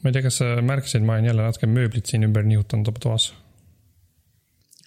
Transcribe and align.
ma 0.00 0.08
ei 0.08 0.16
tea, 0.16 0.24
kas 0.24 0.40
sa 0.40 0.48
märkasid, 0.64 1.04
ma 1.04 1.18
olen 1.18 1.28
jälle 1.30 1.44
natuke 1.44 1.68
mööblit 1.70 2.10
siin 2.10 2.24
ümber 2.26 2.44
nihutanud 2.46 2.88
oma 2.92 3.02
toas. 3.02 3.30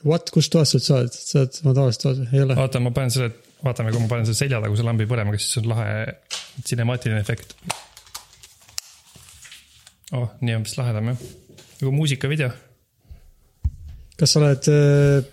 What, 0.04 0.33
kus 0.36 0.50
toas 0.51 0.74
sa 0.74 1.00
oled, 1.00 1.13
sa 1.13 1.43
oled 1.43 1.59
oma 1.63 1.75
tavalises 1.78 2.01
toas 2.01 2.20
või, 2.20 2.29
ei 2.33 2.43
ole? 2.43 2.58
oota, 2.59 2.81
ma 2.83 2.91
panen 2.96 3.13
selle, 3.13 3.29
vaatame, 3.63 3.94
kui 3.94 4.04
ma 4.04 4.10
panen 4.12 4.28
selle 4.28 4.41
seljataguse 4.41 4.86
lambi 4.86 5.07
põlema, 5.10 5.36
kas 5.36 5.46
siis 5.47 5.62
on 5.62 5.70
lahe 5.71 5.94
cinemaatiline 6.68 7.21
efekt. 7.23 7.55
oh, 10.18 10.28
nii 10.41 10.57
on 10.57 10.65
vist 10.65 10.79
lahedam 10.81 11.13
jah, 11.13 11.23
nagu 11.79 11.93
muusikavideo. 11.95 12.49
kas 14.19 14.35
sa 14.35 14.41
oled 14.41 14.69
äh, 14.73 15.31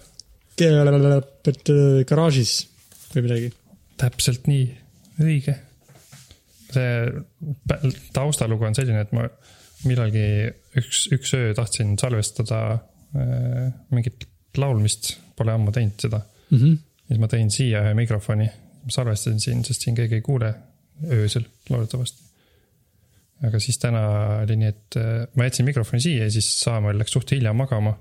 garaažis 2.13 2.55
või 3.15 3.27
midagi? 3.27 3.51
täpselt 4.01 4.47
nii, 4.49 4.69
õige. 5.21 5.57
see 6.71 6.93
taustalugu 8.15 8.69
on 8.69 8.77
selline, 8.79 9.03
et 9.03 9.13
ma 9.17 9.27
millalgi 9.89 10.25
üks, 10.81 11.07
üks 11.15 11.35
öö 11.39 11.53
tahtsin 11.57 11.97
salvestada 12.01 12.61
äh, 12.73 13.71
mingit 13.91 14.27
laulmist, 14.59 15.15
pole 15.39 15.55
ammu 15.55 15.73
teinud 15.75 16.01
seda 16.03 16.21
mm. 16.51 16.59
-hmm. 16.59 16.81
siis 17.09 17.21
ma 17.23 17.29
tõin 17.31 17.53
siia 17.55 17.85
ühe 17.85 17.95
mikrofoni, 17.99 18.49
salvestasin 18.89 19.41
siin, 19.41 19.63
sest 19.65 19.87
siin 19.87 19.97
keegi 19.99 20.19
ei 20.19 20.27
kuule 20.27 20.55
öösel 21.09 21.47
loodetavasti. 21.71 22.23
aga 23.47 23.61
siis 23.63 23.79
täna 23.79 24.03
oli 24.43 24.57
nii, 24.61 24.69
et 24.75 25.01
äh, 25.01 25.15
ma 25.35 25.49
jätsin 25.49 25.69
mikrofoni 25.69 26.03
siia 26.05 26.27
ja 26.27 26.35
siis 26.35 26.53
Saamäel 26.61 26.99
läks 26.99 27.17
suht 27.17 27.31
hilja 27.31 27.53
magama. 27.57 27.97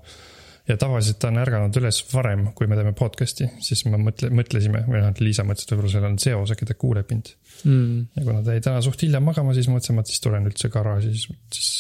Ja 0.68 0.78
tavaliselt 0.78 1.20
ta 1.22 1.30
on 1.32 1.40
ärganud 1.42 1.78
üles 1.82 2.00
varem, 2.14 2.48
kui 2.58 2.68
me 2.70 2.78
teeme 2.78 2.94
podcast'i, 2.98 3.48
siis 3.64 3.86
me 3.88 4.00
mõtle, 4.02 4.30
mõtlesime, 4.36 4.84
või 4.90 5.02
noh, 5.04 5.14
Liisa 5.24 5.46
mõtles, 5.48 5.66
et 5.66 5.74
võib-olla 5.74 5.94
seal 5.94 6.08
on 6.10 6.18
seos, 6.22 6.54
äkki 6.56 6.68
ta 6.70 6.76
kuuleb 6.80 7.10
mind 7.14 7.32
mm. 7.64 7.96
ja 8.20 8.26
kuna 8.26 8.44
ta 8.46 8.58
jäi 8.58 8.66
täna 8.68 8.84
suht 8.86 9.06
hilja 9.06 9.22
magama, 9.24 9.56
siis 9.58 9.70
mõtlesime, 9.72 10.04
et 10.04 10.12
siis 10.12 10.22
tulen 10.26 10.46
üldse 10.50 10.70
garaaži, 10.74 11.14
siis, 11.16 11.40
siis, 11.56 11.72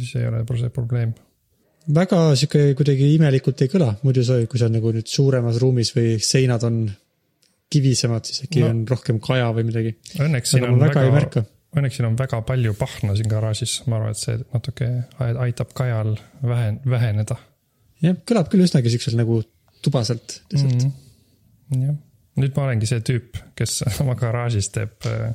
siis 0.00 0.14
ei 0.20 0.28
ole 0.30 0.44
see 0.62 0.72
probleem. 0.74 1.12
väga 2.00 2.22
sihuke 2.38 2.64
kuidagi 2.78 3.12
imelikult 3.16 3.62
ei 3.66 3.72
kõla, 3.72 3.92
muidu 4.06 4.24
see, 4.26 4.46
kui 4.50 4.62
sa 4.62 4.70
nagu 4.72 4.94
nüüd 4.96 5.10
suuremas 5.10 5.60
ruumis 5.62 5.92
või 5.96 6.16
seinad 6.24 6.64
on 6.68 6.82
kivisemad, 7.70 8.26
siis 8.26 8.44
äkki 8.46 8.64
No. 8.64 8.72
on 8.72 8.82
rohkem 8.88 9.20
kaja 9.22 9.52
või 9.54 9.68
midagi. 9.68 9.94
Õnneks 10.18 10.56
siin 10.56 10.64
on 10.66 10.80
väga 10.80 11.04
ei 11.06 11.12
väga, 11.14 11.44
õnneks 11.78 12.00
siin 12.00 12.08
on 12.08 12.16
väga 12.18 12.40
palju 12.48 12.74
pahna 12.78 13.14
siin 13.14 13.30
garaažis, 13.30 13.76
ma 13.86 14.00
arvan, 14.00 14.16
et 14.16 14.18
see 14.24 14.40
natuke 14.54 14.88
ai- 15.22 15.36
aitab 15.46 15.70
kajal 15.78 16.16
vähen-, 16.42 16.80
väheneda 16.88 17.36
jah, 18.04 18.20
kõlab 18.28 18.50
küll 18.52 18.64
üsnagi 18.66 18.92
siukselt 18.92 19.18
nagu 19.18 19.40
tubaselt 19.84 20.40
lihtsalt 20.52 20.84
mm.. 20.84 20.92
mm.. 21.72 21.82
jah, 21.88 21.98
nüüd 22.40 22.54
ma 22.56 22.68
olengi 22.68 22.90
see 22.90 23.02
tüüp, 23.06 23.40
kes 23.58 23.80
oma 24.04 24.16
garaažis 24.20 24.70
teeb 24.74 25.10
äh, 25.10 25.34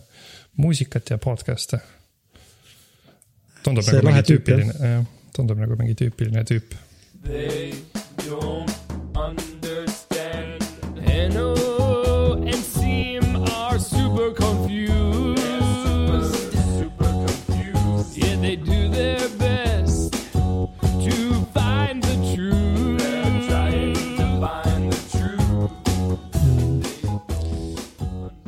muusikat 0.61 1.13
ja 1.13 1.19
podcast'e. 1.21 1.81
tundub 3.65 3.85
See 3.85 3.97
nagu 3.97 4.09
mingi 4.11 4.25
tüüpiline, 4.31 4.79
jah, 4.79 5.05
tundub 5.35 5.61
nagu 5.61 5.77
mingi 5.81 5.97
tüüpiline 5.99 6.45
tüüp. 6.47 6.79
They 7.25 7.73
don't 8.27 8.84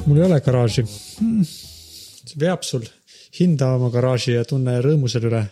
mul 0.07 0.21
ei 0.21 0.27
ole 0.27 0.39
garaaži 0.43 0.83
hmm.. 0.87 1.45
see 1.47 2.41
veab 2.41 2.65
sul 2.65 2.85
hinda 3.37 3.73
oma 3.77 3.91
garaaži 3.93 4.37
ja 4.37 4.45
tunne 4.47 4.77
rõõmu 4.83 5.09
selle 5.11 5.31
üle. 5.31 5.43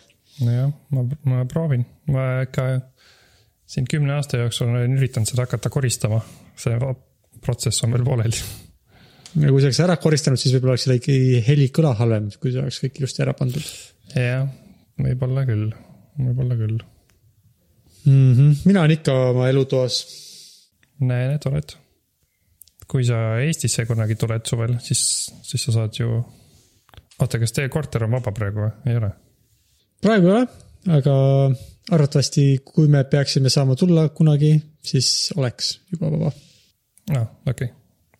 nojah, 0.46 0.70
ma, 0.92 1.06
ma 1.30 1.44
proovin, 1.48 1.84
ma 2.12 2.26
ikka 2.46 2.68
siin 3.66 3.88
kümne 3.90 4.16
aasta 4.16 4.40
jooksul 4.42 4.70
olen 4.70 4.96
üritanud 4.98 5.28
seda 5.28 5.46
hakata 5.46 5.72
koristama. 5.72 6.20
see 6.56 6.78
protsess 7.44 7.84
on 7.84 7.94
veel 7.94 8.04
pooleli. 8.06 8.42
ja 9.42 9.52
kui 9.52 9.60
sa 9.60 9.70
oleks 9.70 9.82
ära 9.84 9.96
koristanud, 10.00 10.40
siis 10.40 10.54
võib-olla 10.56 10.76
oleks 10.76 10.88
isegi 10.88 11.42
heli 11.46 11.70
kõla 11.74 11.94
halvem, 12.00 12.30
kui 12.40 12.52
see 12.52 12.62
oleks 12.62 12.82
kõik 12.84 13.00
ilusti 13.00 13.24
ära 13.24 13.36
pandud 13.36 13.64
jah, 14.14 14.46
võib-olla 15.00 15.46
küll, 15.48 15.72
võib-olla 16.18 16.60
küll. 16.60 16.78
mm. 18.04 18.30
-hmm. 18.32 18.54
mina 18.64 18.84
olen 18.84 18.96
ikka 18.98 19.16
oma 19.32 19.48
elutoas. 19.50 20.04
näe, 21.00 21.28
need 21.32 21.50
oled. 21.50 21.76
Kui 22.90 23.04
sa 23.06 23.20
Eestisse 23.42 23.86
kunagi 23.88 24.16
tuled 24.18 24.46
suvel, 24.48 24.76
siis, 24.82 25.02
siis 25.46 25.64
sa 25.68 25.74
saad 25.74 25.98
ju. 25.98 26.20
oota, 27.20 27.40
kas 27.42 27.54
teie 27.56 27.70
korter 27.72 28.06
on 28.06 28.14
vaba 28.18 28.32
praegu 28.34 28.66
või? 28.66 28.74
ei 28.90 29.00
ole? 29.00 29.10
praegu 30.04 30.30
ei 30.30 30.36
ole, 30.36 30.44
aga 30.98 31.16
arvatavasti, 31.96 32.46
kui 32.66 32.88
me 32.92 33.04
peaksime 33.10 33.50
saama 33.52 33.76
tulla 33.78 34.08
kunagi, 34.14 34.54
siis 34.84 35.32
oleks 35.36 35.76
juba 35.92 36.12
vaba. 36.14 36.32
aa, 37.14 37.26
okei 37.46 37.68
okay.. 37.70 37.74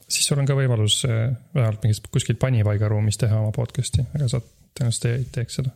siis 0.09 0.29
sul 0.29 0.43
on 0.43 0.49
ka 0.49 0.59
võimalus 0.59 1.01
eh, 1.09 1.31
vähemalt 1.55 1.87
mingis 1.87 2.03
kuskil 2.11 2.39
panipaigaruumis 2.43 3.23
teha 3.23 3.41
oma 3.41 3.55
podcast'i, 3.57 4.07
aga 4.19 4.31
sa 4.31 4.43
tõenäoliselt 4.43 5.11
ei 5.13 5.27
teeks 5.35 5.61
seda 5.61 5.73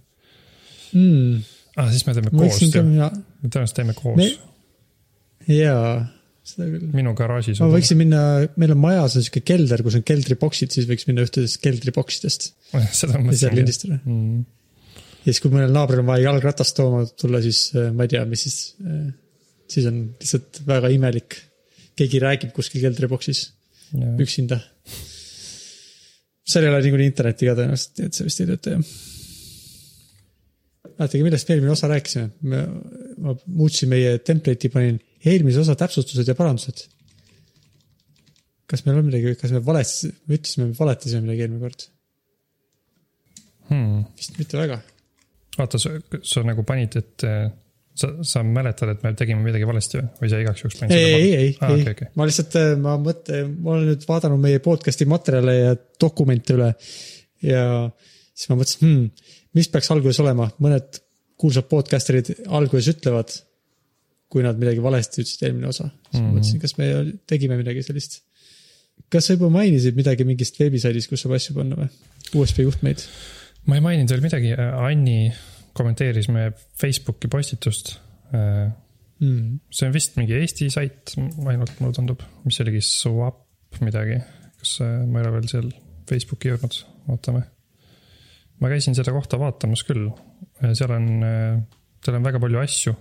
mm.. 0.95 1.43
ah,. 1.77 1.91
siis 1.91 2.07
me 2.07 2.17
teeme 2.19 2.33
koos 2.35 2.63
tõenäoliselt 2.75 3.77
teeme 3.79 3.97
koos 3.99 4.39
jaa, 5.49 5.95
seda 6.51 6.69
küll. 6.69 6.87
minu 6.95 7.13
garaažis. 7.19 7.61
ma 7.63 7.69
võiksin 7.73 8.01
minna, 8.01 8.23
meil 8.61 8.75
on 8.75 8.81
majas 8.83 9.19
on 9.19 9.27
sihuke 9.27 9.43
kelder, 9.47 9.83
kus 9.87 9.99
on 9.99 10.07
keldriboksid, 10.07 10.73
siis 10.75 10.89
võiks 10.91 11.07
minna 11.09 11.27
ühtedest 11.27 11.61
keldriboksidest 11.65 12.49
seda 12.71 12.83
ja 12.85 12.95
seal 12.97 13.15
mõtlesin. 13.19 13.57
lindistada. 13.59 14.01
Mm. 14.05 14.43
ja 15.21 15.29
siis, 15.29 15.43
kui 15.43 15.53
mõnel 15.55 15.75
naabril 15.75 16.03
on 16.03 16.11
vaja 16.11 16.29
jalgratast 16.29 16.77
tooma 16.79 17.05
tulla, 17.21 17.43
siis 17.45 17.69
äh, 17.77 17.91
ma 17.95 18.07
ei 18.07 18.15
tea, 18.15 18.25
mis 18.29 18.47
siis, 18.47 18.59
siis 19.71 19.89
on 19.91 20.03
lihtsalt 20.21 20.63
väga 20.69 20.93
imelik. 20.97 21.39
keegi 22.01 22.21
räägib 22.23 22.55
kuskil 22.57 22.81
keldriboksis 22.87 23.47
üksinda. 24.23 24.61
seal 26.51 26.65
ei 26.65 26.71
ole 26.73 26.83
niikuinii 26.83 27.11
internetti 27.11 27.49
ka 27.49 27.55
tõenäoliselt, 27.59 27.99
nii 27.99 28.11
et 28.11 28.19
see 28.19 28.27
vist 28.27 28.43
ei 28.43 28.51
tööta 28.51 28.75
jah. 28.77 28.97
vaadake, 30.97 31.23
millest 31.27 31.49
me 31.49 31.57
eelmine 31.57 31.77
osa 31.77 31.91
rääkisime? 31.91 32.61
ma 33.21 33.37
muutsin 33.47 33.91
meie 33.93 34.19
template'i, 34.25 34.73
panin 34.73 35.01
eelmise 35.27 35.63
osa 35.63 35.77
täpsustused 35.79 36.29
ja 36.29 36.37
parandused. 36.39 36.87
kas 38.71 38.85
meil 38.87 39.01
on 39.01 39.09
midagi, 39.09 39.35
kas 39.39 39.51
me 39.55 39.63
valestasime, 39.67 40.15
me 40.31 40.39
ütlesime, 40.39 40.69
me 40.71 40.79
valetasime 40.79 41.25
midagi 41.27 41.47
eelmine 41.47 41.65
kord? 41.65 41.89
Hmm. 43.71 44.05
vist 44.19 44.39
mitte 44.39 44.59
väga. 44.59 44.81
oota, 45.59 45.79
sa, 45.79 45.97
sa 46.27 46.45
nagu 46.47 46.63
panid, 46.67 46.97
et 46.99 47.27
eh, 47.27 47.51
sa, 47.99 48.13
sa 48.27 48.45
mäletad, 48.47 48.95
et 48.95 49.03
me 49.05 49.13
tegime 49.19 49.43
midagi 49.45 49.67
valesti 49.69 49.99
või, 49.99 50.07
või 50.23 50.31
sa 50.33 50.41
igaks 50.43 50.65
juhuks 50.65 50.79
panid 50.81 50.97
ei, 50.97 51.11
ei, 51.11 51.35
ei, 51.35 51.51
ah, 51.61 51.75
ei 51.75 51.83
okay,, 51.83 51.97
okay. 51.97 52.13
ma 52.19 52.27
lihtsalt, 52.29 52.57
ma 52.83 52.97
mõtlen, 53.03 53.53
ma 53.59 53.75
olen 53.75 53.93
nüüd 53.93 54.07
vaadanud 54.09 54.43
meie 54.43 54.63
podcast'i 54.65 55.09
materjale 55.11 55.57
ja 55.59 55.77
dokumente 56.01 56.57
üle. 56.57 56.73
ja 57.47 57.65
siis 58.35 58.51
ma 58.51 58.59
mõtlesin 58.61 58.87
hmm,, 58.87 59.31
mis 59.59 59.71
peaks 59.71 59.91
alguses 59.93 60.23
olema, 60.23 60.49
mõned 60.63 61.03
kuulsad 61.41 61.69
podcaster'id 61.71 62.35
alguses 62.53 62.91
ütlevad. 62.95 63.33
Kui 64.31 64.45
nad 64.47 64.59
midagi 64.61 64.83
valesti 64.83 65.23
ütlesid 65.25 65.47
eelmine 65.49 65.69
osa, 65.73 65.89
siis 66.11 66.21
Mhm. 66.21 66.27
ma 66.27 66.37
mõtlesin, 66.39 66.61
kas 66.63 66.77
me 66.79 66.87
tegime 67.27 67.57
midagi 67.59 67.83
sellist. 67.83 68.21
kas 69.11 69.27
sa 69.27 69.35
juba 69.35 69.49
mainisid 69.51 69.97
midagi 69.97 70.25
mingist 70.29 70.59
veebisaidist, 70.61 71.09
kus 71.11 71.23
saab 71.25 71.35
asju 71.35 71.55
panna 71.57 71.77
või? 71.77 71.89
USB 72.37 72.63
juhtmeid. 72.67 73.03
ma 73.67 73.75
ei 73.77 73.81
maininud 73.85 74.11
veel 74.11 74.23
midagi, 74.23 74.53
Anni 74.57 75.33
kommenteeris 75.75 76.29
meie 76.29 76.53
Facebooki 76.79 77.29
postitust. 77.29 77.99
Mm. 79.21 79.59
see 79.71 79.87
on 79.87 79.93
vist 79.93 80.15
mingi 80.17 80.33
Eesti 80.33 80.71
sait 80.73 81.13
ainult, 81.19 81.73
mulle 81.81 81.93
tundub, 81.93 82.23
mis 82.45 82.57
oligi 82.63 82.81
Swap 82.81 83.43
midagi. 83.85 84.17
kas 84.61 84.79
äh, 84.81 85.05
ma 85.07 85.21
ei 85.21 85.27
ole 85.27 85.33
veel 85.35 85.49
seal 85.51 85.69
Facebooki 86.09 86.49
jõudnud, 86.49 86.79
ootame. 87.13 87.43
ma 88.61 88.69
käisin 88.73 88.95
selle 88.97 89.13
kohta 89.13 89.39
vaatamas 89.41 89.83
küll, 89.89 90.09
seal 90.77 90.91
on, 90.97 91.07
seal 92.05 92.17
on 92.17 92.23
väga 92.25 92.41
palju 92.43 92.59
asju. 92.63 92.95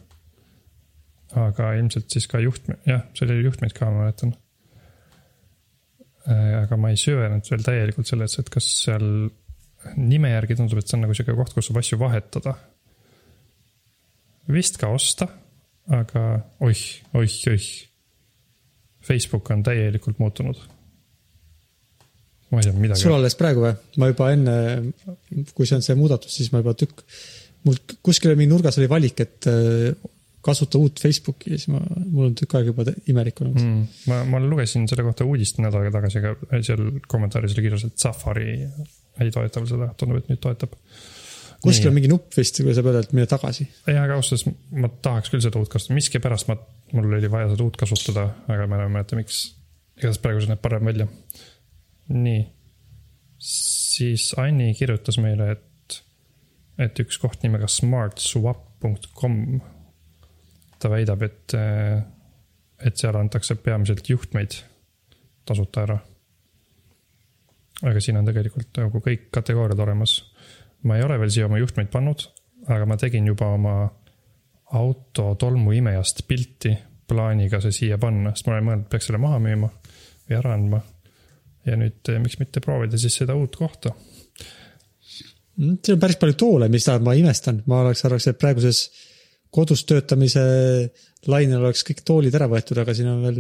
Aga 1.38 1.74
ilmselt 1.78 2.10
siis 2.10 2.26
ka 2.30 2.42
juhtme, 2.42 2.80
jah, 2.90 3.04
seal 3.18 3.34
oli 3.34 3.46
juhtmeid 3.46 3.76
ka, 3.78 3.90
ma 3.92 4.06
mäletan. 4.06 4.34
aga 6.30 6.78
ma 6.78 6.92
ei 6.94 6.98
süvenenud 7.00 7.48
veel 7.50 7.64
täielikult 7.66 8.10
sellesse, 8.10 8.44
et 8.44 8.50
kas 8.54 8.66
seal 8.84 9.06
nime 9.98 10.34
järgi 10.34 10.58
tundub, 10.60 10.82
et 10.82 10.90
see 10.90 10.98
on 10.98 11.06
nagu 11.06 11.16
sihuke 11.16 11.36
koht, 11.38 11.54
kus 11.56 11.70
saab 11.70 11.80
asju 11.82 12.00
vahetada. 12.02 12.56
vist 14.50 14.80
ka 14.82 14.90
osta, 14.90 15.30
aga 15.94 16.26
oih, 16.66 16.84
oih, 17.14 17.38
oih. 17.54 17.70
Facebook 19.10 19.48
on 19.54 19.62
täielikult 19.64 20.20
muutunud. 20.20 20.58
ma 22.52 22.60
ei 22.60 22.66
tea 22.66 22.74
midagi 22.74 23.02
sul. 23.06 23.14
alles 23.14 23.38
praegu 23.38 23.62
või? 23.64 23.76
ma 24.02 24.10
juba 24.10 24.32
enne, 24.34 24.56
kui 25.54 25.70
see 25.70 25.78
on 25.78 25.86
see 25.86 25.96
muudatus, 25.98 26.34
siis 26.36 26.50
ma 26.52 26.64
juba 26.64 26.74
tükk, 26.78 27.06
mul 27.66 27.78
kuskil 28.06 28.34
mingi 28.36 28.50
nurgas 28.52 28.80
oli 28.82 28.90
valik, 28.90 29.22
et 29.22 29.48
äh, 29.50 29.94
kasuta 30.46 30.80
uut 30.80 31.00
Facebooki 31.02 31.54
ja 31.54 31.60
siis 31.60 31.72
ma, 31.74 31.82
mul 32.06 32.30
on 32.30 32.36
tükk 32.40 32.56
aega 32.58 32.72
juba 32.72 32.86
imelik 33.12 33.42
olnud 33.44 33.60
mm.. 33.60 34.02
ma, 34.12 34.22
ma 34.30 34.42
lugesin 34.44 34.88
selle 34.88 35.04
kohta 35.08 35.28
uudist 35.28 35.60
nädal 35.60 35.84
aega 35.84 35.98
tagasi, 35.98 36.22
aga 36.24 36.62
seal 36.64 36.86
kommentaaris 37.12 37.56
oli 37.58 37.66
kirjas, 37.66 37.86
et 37.90 38.00
Safari 38.00 38.54
ei 39.20 39.32
toeta 39.36 39.62
veel 39.62 39.72
seda, 39.74 39.90
tundub, 40.00 40.22
et 40.22 40.30
nüüd 40.32 40.42
toetab. 40.44 40.76
kuskil 41.64 41.92
on 41.92 41.98
mingi 41.98 42.12
nupp 42.12 42.36
vist, 42.38 42.62
kui 42.64 42.76
sa 42.76 42.84
pöörad, 42.86 43.12
mine 43.16 43.28
tagasi. 43.30 43.68
jah, 43.88 44.04
aga 44.06 44.20
ausalt 44.20 44.46
öeldes 44.46 44.80
ma 44.84 44.92
tahaks 45.08 45.34
küll 45.34 45.44
seda 45.44 45.60
uut 45.60 45.72
kasutada, 45.72 45.98
miskipärast 46.00 46.52
ma, 46.52 46.56
mul 46.96 47.18
oli 47.20 47.32
vaja 47.32 47.52
seda 47.54 47.66
uut 47.66 47.80
kasutada, 47.80 48.30
aga 48.48 48.68
ma 48.68 48.80
enam 48.80 48.94
ei 48.94 48.96
mäleta, 49.00 49.20
miks. 49.20 49.42
igatahes 50.00 50.22
praegu 50.24 50.44
see 50.44 50.54
näeb 50.54 50.64
parem 50.64 50.88
välja. 50.88 51.10
nii, 52.16 52.46
siis 53.40 54.32
Anni 54.40 54.72
kirjutas 54.78 55.20
meile, 55.22 55.52
et, 55.58 56.00
et 56.80 57.04
üks 57.04 57.20
koht 57.22 57.44
nimega 57.44 57.68
smartswap.com. 57.68 59.60
Ta 60.80 60.90
väidab, 60.92 61.24
et, 61.28 61.56
et 62.86 62.98
seal 62.98 63.18
antakse 63.20 63.56
peamiselt 63.60 64.10
juhtmeid 64.10 64.56
tasuta 65.46 65.84
ära. 65.84 65.98
aga 67.84 68.02
siin 68.04 68.18
on 68.20 68.28
tegelikult 68.28 68.80
nagu 68.80 69.02
kõik 69.04 69.30
kategooriad 69.36 69.80
olemas 69.88 70.20
ma 70.84 70.98
ei 70.98 71.04
ole 71.04 71.18
veel 71.20 71.32
siia 71.34 71.48
oma 71.50 71.60
juhtmeid 71.60 71.90
pannud, 71.92 72.24
aga 72.68 72.86
ma 72.88 72.98
tegin 73.00 73.28
juba 73.28 73.50
oma 73.56 73.74
auto 74.80 75.34
tolmuimejast 75.40 76.24
pilti 76.28 76.76
plaaniga 77.10 77.60
see 77.64 77.74
siia 77.74 77.98
panna, 78.02 78.36
sest 78.36 78.48
ma 78.48 78.56
olen 78.56 78.68
mõelnud, 78.68 78.88
peaks 78.92 79.10
selle 79.10 79.22
maha 79.22 79.40
müüma 79.44 79.70
või 80.30 80.38
ära 80.38 80.54
andma. 80.56 80.82
ja 81.66 81.76
nüüd 81.78 82.08
eh, 82.10 82.20
miks 82.22 82.40
mitte 82.40 82.62
proovida 82.64 82.98
siis 82.98 83.18
seda 83.20 83.36
uut 83.36 83.56
kohta. 83.60 83.92
Mm, 85.60 85.76
siin 85.84 85.98
on 85.98 86.00
päris 86.02 86.18
palju 86.22 86.38
toole, 86.40 86.70
mis 86.72 86.86
tähendab, 86.86 87.10
ma 87.10 87.16
imestan, 87.20 87.60
ma 87.68 87.82
oleks 87.84 88.06
arvaks, 88.08 88.30
et 88.30 88.40
praeguses 88.40 88.86
kodus 89.54 89.86
töötamise 89.90 90.44
lainel 91.28 91.64
oleks 91.64 91.84
kõik 91.88 92.04
toolid 92.06 92.36
ära 92.38 92.48
võetud, 92.52 92.80
aga 92.82 92.94
siin 92.96 93.10
on 93.12 93.24
veel 93.26 93.40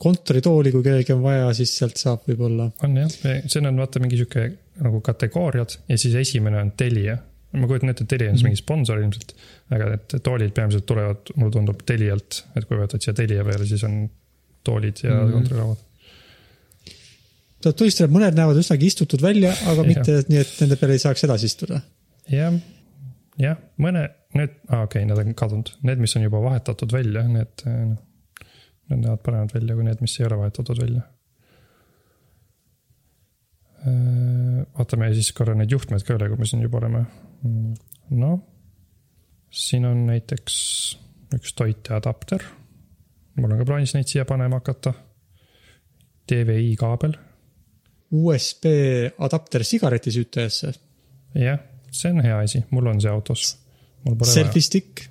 kontoritooli, 0.00 0.72
kui 0.72 0.84
kellelgi 0.84 1.12
on 1.14 1.24
vaja, 1.24 1.50
siis 1.56 1.72
sealt 1.76 2.00
saab 2.00 2.24
võib-olla. 2.28 2.70
on 2.86 2.96
jah, 3.02 3.10
see 3.12 3.60
on 3.60 3.82
vaata 3.82 4.00
mingi 4.02 4.20
sihuke 4.20 4.46
nagu 4.80 5.02
kategooriad 5.04 5.76
ja 5.90 5.98
siis 6.00 6.16
esimene 6.22 6.62
on 6.62 6.72
Telia. 6.76 7.18
ma 7.52 7.66
kujutan 7.66 7.92
ette, 7.92 8.06
et 8.06 8.12
Telia 8.14 8.30
on 8.30 8.38
siis 8.38 8.46
mingi 8.46 8.60
sponsor 8.60 9.02
ilmselt, 9.02 9.34
aga 9.74 9.92
need 9.92 10.16
toolid 10.24 10.54
peamiselt 10.56 10.86
tulevad, 10.88 11.32
mulle 11.36 11.54
tundub 11.58 11.84
Telialt, 11.86 12.44
et 12.56 12.66
kui 12.68 12.80
võtad 12.80 13.04
siia 13.04 13.14
Telia 13.18 13.44
peale, 13.46 13.68
siis 13.68 13.84
on 13.88 14.02
toolid 14.64 15.04
ja 15.04 15.12
mm. 15.12 15.20
-hmm. 15.20 15.32
kontorilauad. 15.36 15.86
tuleb 17.60 17.76
tunnistada, 17.76 18.08
et 18.08 18.16
mõned 18.16 18.38
näevad 18.40 18.62
üsnagi 18.62 18.88
istutud 18.88 19.22
välja, 19.22 19.52
aga 19.72 19.84
mitte 19.84 20.22
nii, 20.28 20.40
et 20.40 20.54
nende 20.62 20.80
peale 20.80 20.96
ei 20.96 21.04
saaks 21.04 21.26
edasi 21.28 21.50
istuda. 21.52 21.82
jah, 22.32 22.56
jah, 23.38 23.60
mõne, 23.76 24.08
need 24.38 24.52
ah,, 24.68 24.84
okei 24.84 25.02
okay,, 25.02 25.08
need 25.08 25.22
on 25.22 25.34
kadunud, 25.38 25.72
need, 25.86 26.02
mis 26.02 26.16
on 26.16 26.26
juba 26.26 26.42
vahetatud 26.44 26.92
välja, 26.94 27.24
need, 27.28 27.64
noh, 27.66 27.98
need 28.90 29.04
näevad 29.04 29.24
paremad 29.24 29.54
välja 29.54 29.76
kui 29.78 29.86
need, 29.86 30.04
mis 30.04 30.16
ei 30.20 30.26
ole 30.28 30.38
vahetatud 30.44 30.82
välja. 30.82 31.06
vaatame 34.76 35.08
siis 35.16 35.30
korra 35.32 35.54
neid 35.56 35.72
juhtmeid 35.72 36.04
ka 36.04 36.16
üle, 36.18 36.28
kui 36.28 36.40
me 36.40 36.48
siin 36.48 36.62
juba 36.64 36.82
oleme. 36.82 37.04
noh, 38.10 38.40
siin 39.50 39.86
on 39.88 40.04
näiteks 40.06 40.56
üks 41.36 41.54
toiteadapter. 41.56 42.44
mul 43.38 43.54
on 43.54 43.62
ka 43.62 43.66
plaanis 43.68 43.94
neid 43.96 44.10
siia 44.10 44.26
panema 44.28 44.60
hakata. 44.60 44.92
DVI 46.30 46.76
kaabel, 46.78 47.16
USB 48.14 48.68
adapter 49.18 49.64
sigaretisüütajasse, 49.66 50.70
jah, 51.34 51.58
see 51.90 52.12
on 52.12 52.20
hea 52.22 52.36
asi, 52.38 52.60
mul 52.70 52.86
on 52.86 53.00
see 53.02 53.10
autos. 53.10 53.56
Mul 54.04 54.16
pole 54.16 54.28
vaja 54.28 54.36
selfie 54.40 54.64
stick, 54.64 55.04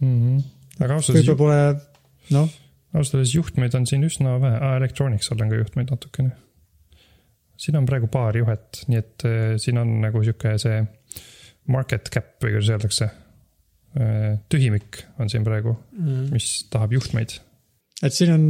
mm. 0.00 0.14
-hmm. 0.14 0.44
aga 0.80 0.98
ausalt 0.98 1.16
öeldes 1.16 1.30
võib-olla 1.32 1.58
pole, 1.74 2.36
noh, 2.36 2.56
ausalt 2.94 3.20
öeldes 3.20 3.34
juhtmeid 3.36 3.76
on 3.78 3.86
siin 3.90 4.06
üsna 4.06 4.38
vähe 4.42 4.58
ah,, 4.60 4.76
Electronics 4.80 5.30
all 5.32 5.44
on 5.44 5.52
ka 5.52 5.60
juhtmeid 5.62 5.94
natukene. 5.94 6.34
siin 7.56 7.76
on 7.78 7.86
praegu 7.86 8.10
paar 8.10 8.36
juhet, 8.36 8.84
nii 8.90 8.98
et 8.98 9.26
äh, 9.28 9.56
siin 9.62 9.78
on 9.78 9.98
nagu 10.02 10.22
sihuke 10.24 10.56
see 10.62 10.82
market 11.70 12.10
cap 12.12 12.36
või 12.42 12.56
kuidas 12.56 12.72
öeldakse. 12.74 13.10
tühimik 14.50 15.04
on 15.22 15.28
siin 15.30 15.44
praegu, 15.46 15.76
mis 16.32 16.64
tahab 16.70 16.92
juhtmeid. 16.96 17.36
et 18.02 18.12
siin 18.12 18.32
on, 18.34 18.48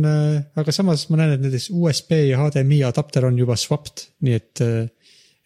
aga 0.56 0.72
samas 0.72 1.04
ma 1.10 1.18
näen, 1.20 1.34
et 1.34 1.42
näiteks 1.44 1.68
USB 1.70 2.16
ja 2.30 2.38
HDMI 2.40 2.80
adapter 2.88 3.26
on 3.28 3.36
juba 3.38 3.56
swapped, 3.60 4.06
nii 4.24 4.38
et, 4.38 4.62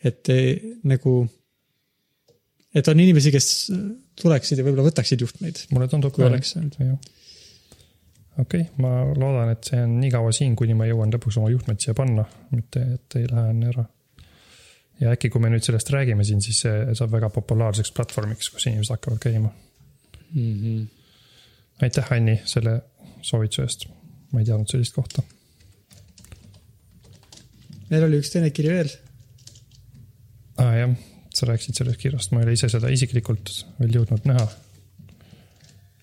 et 0.05 0.31
eh, 0.31 0.63
nagu, 0.87 1.17
et 2.79 2.89
on 2.91 3.01
inimesi, 3.01 3.33
kes 3.35 3.49
tuleksid 4.23 4.61
ja 4.61 4.67
võib-olla 4.67 4.89
võtaksid 4.89 5.23
juhtmeid, 5.25 5.61
mulle 5.75 5.89
tundub 5.91 6.15
kui 6.15 6.25
ka, 6.25 6.31
oleks 6.31 6.55
olnud. 6.59 6.77
okei 8.39 8.43
okay,, 8.43 8.67
ma 8.83 8.93
loodan, 9.11 9.53
et 9.55 9.71
see 9.71 9.81
on 9.85 9.97
nii 10.03 10.13
kaua 10.15 10.35
siin, 10.37 10.57
kuni 10.59 10.77
ma 10.79 10.89
jõuan 10.89 11.13
lõpuks 11.15 11.41
oma 11.41 11.53
juhtmed 11.53 11.81
siia 11.83 11.97
panna, 11.99 12.27
mitte 12.55 12.85
et 12.97 13.19
ei 13.21 13.31
lähe 13.31 13.55
enne 13.55 13.73
ära. 13.73 13.87
ja 15.01 15.15
äkki, 15.15 15.33
kui 15.35 15.43
me 15.43 15.51
nüüd 15.53 15.67
sellest 15.67 15.91
räägime 15.95 16.27
siin, 16.27 16.43
siis 16.45 16.63
see 16.67 16.95
saab 16.99 17.17
väga 17.17 17.33
populaarseks 17.35 17.93
platvormiks, 17.97 18.53
kus 18.55 18.69
inimesed 18.71 18.97
hakkavad 18.97 19.23
käima. 19.23 19.53
aitäh, 21.83 22.15
Anni, 22.15 22.39
selle 22.45 22.81
soovituse 23.23 23.67
eest. 23.67 23.89
ma 24.33 24.43
ei 24.43 24.49
teadnud 24.49 24.71
sellist 24.71 24.95
kohta. 24.95 25.23
meil 27.91 28.05
oli 28.05 28.19
üks 28.21 28.35
teine 28.35 28.51
kiri 28.53 28.75
veel, 28.75 28.91
aa 30.59 30.67
ah, 30.67 30.75
jah, 30.83 30.99
sa 31.39 31.49
rääkisid 31.51 31.81
sellest 31.81 32.01
kirjast, 32.03 32.33
ma 32.33 32.43
ei 32.43 32.49
ole 32.49 32.57
ise 32.59 32.71
seda 32.73 32.91
isiklikult 32.93 33.53
veel 33.79 34.01
jõudnud 34.01 34.29
näha. 34.29 34.47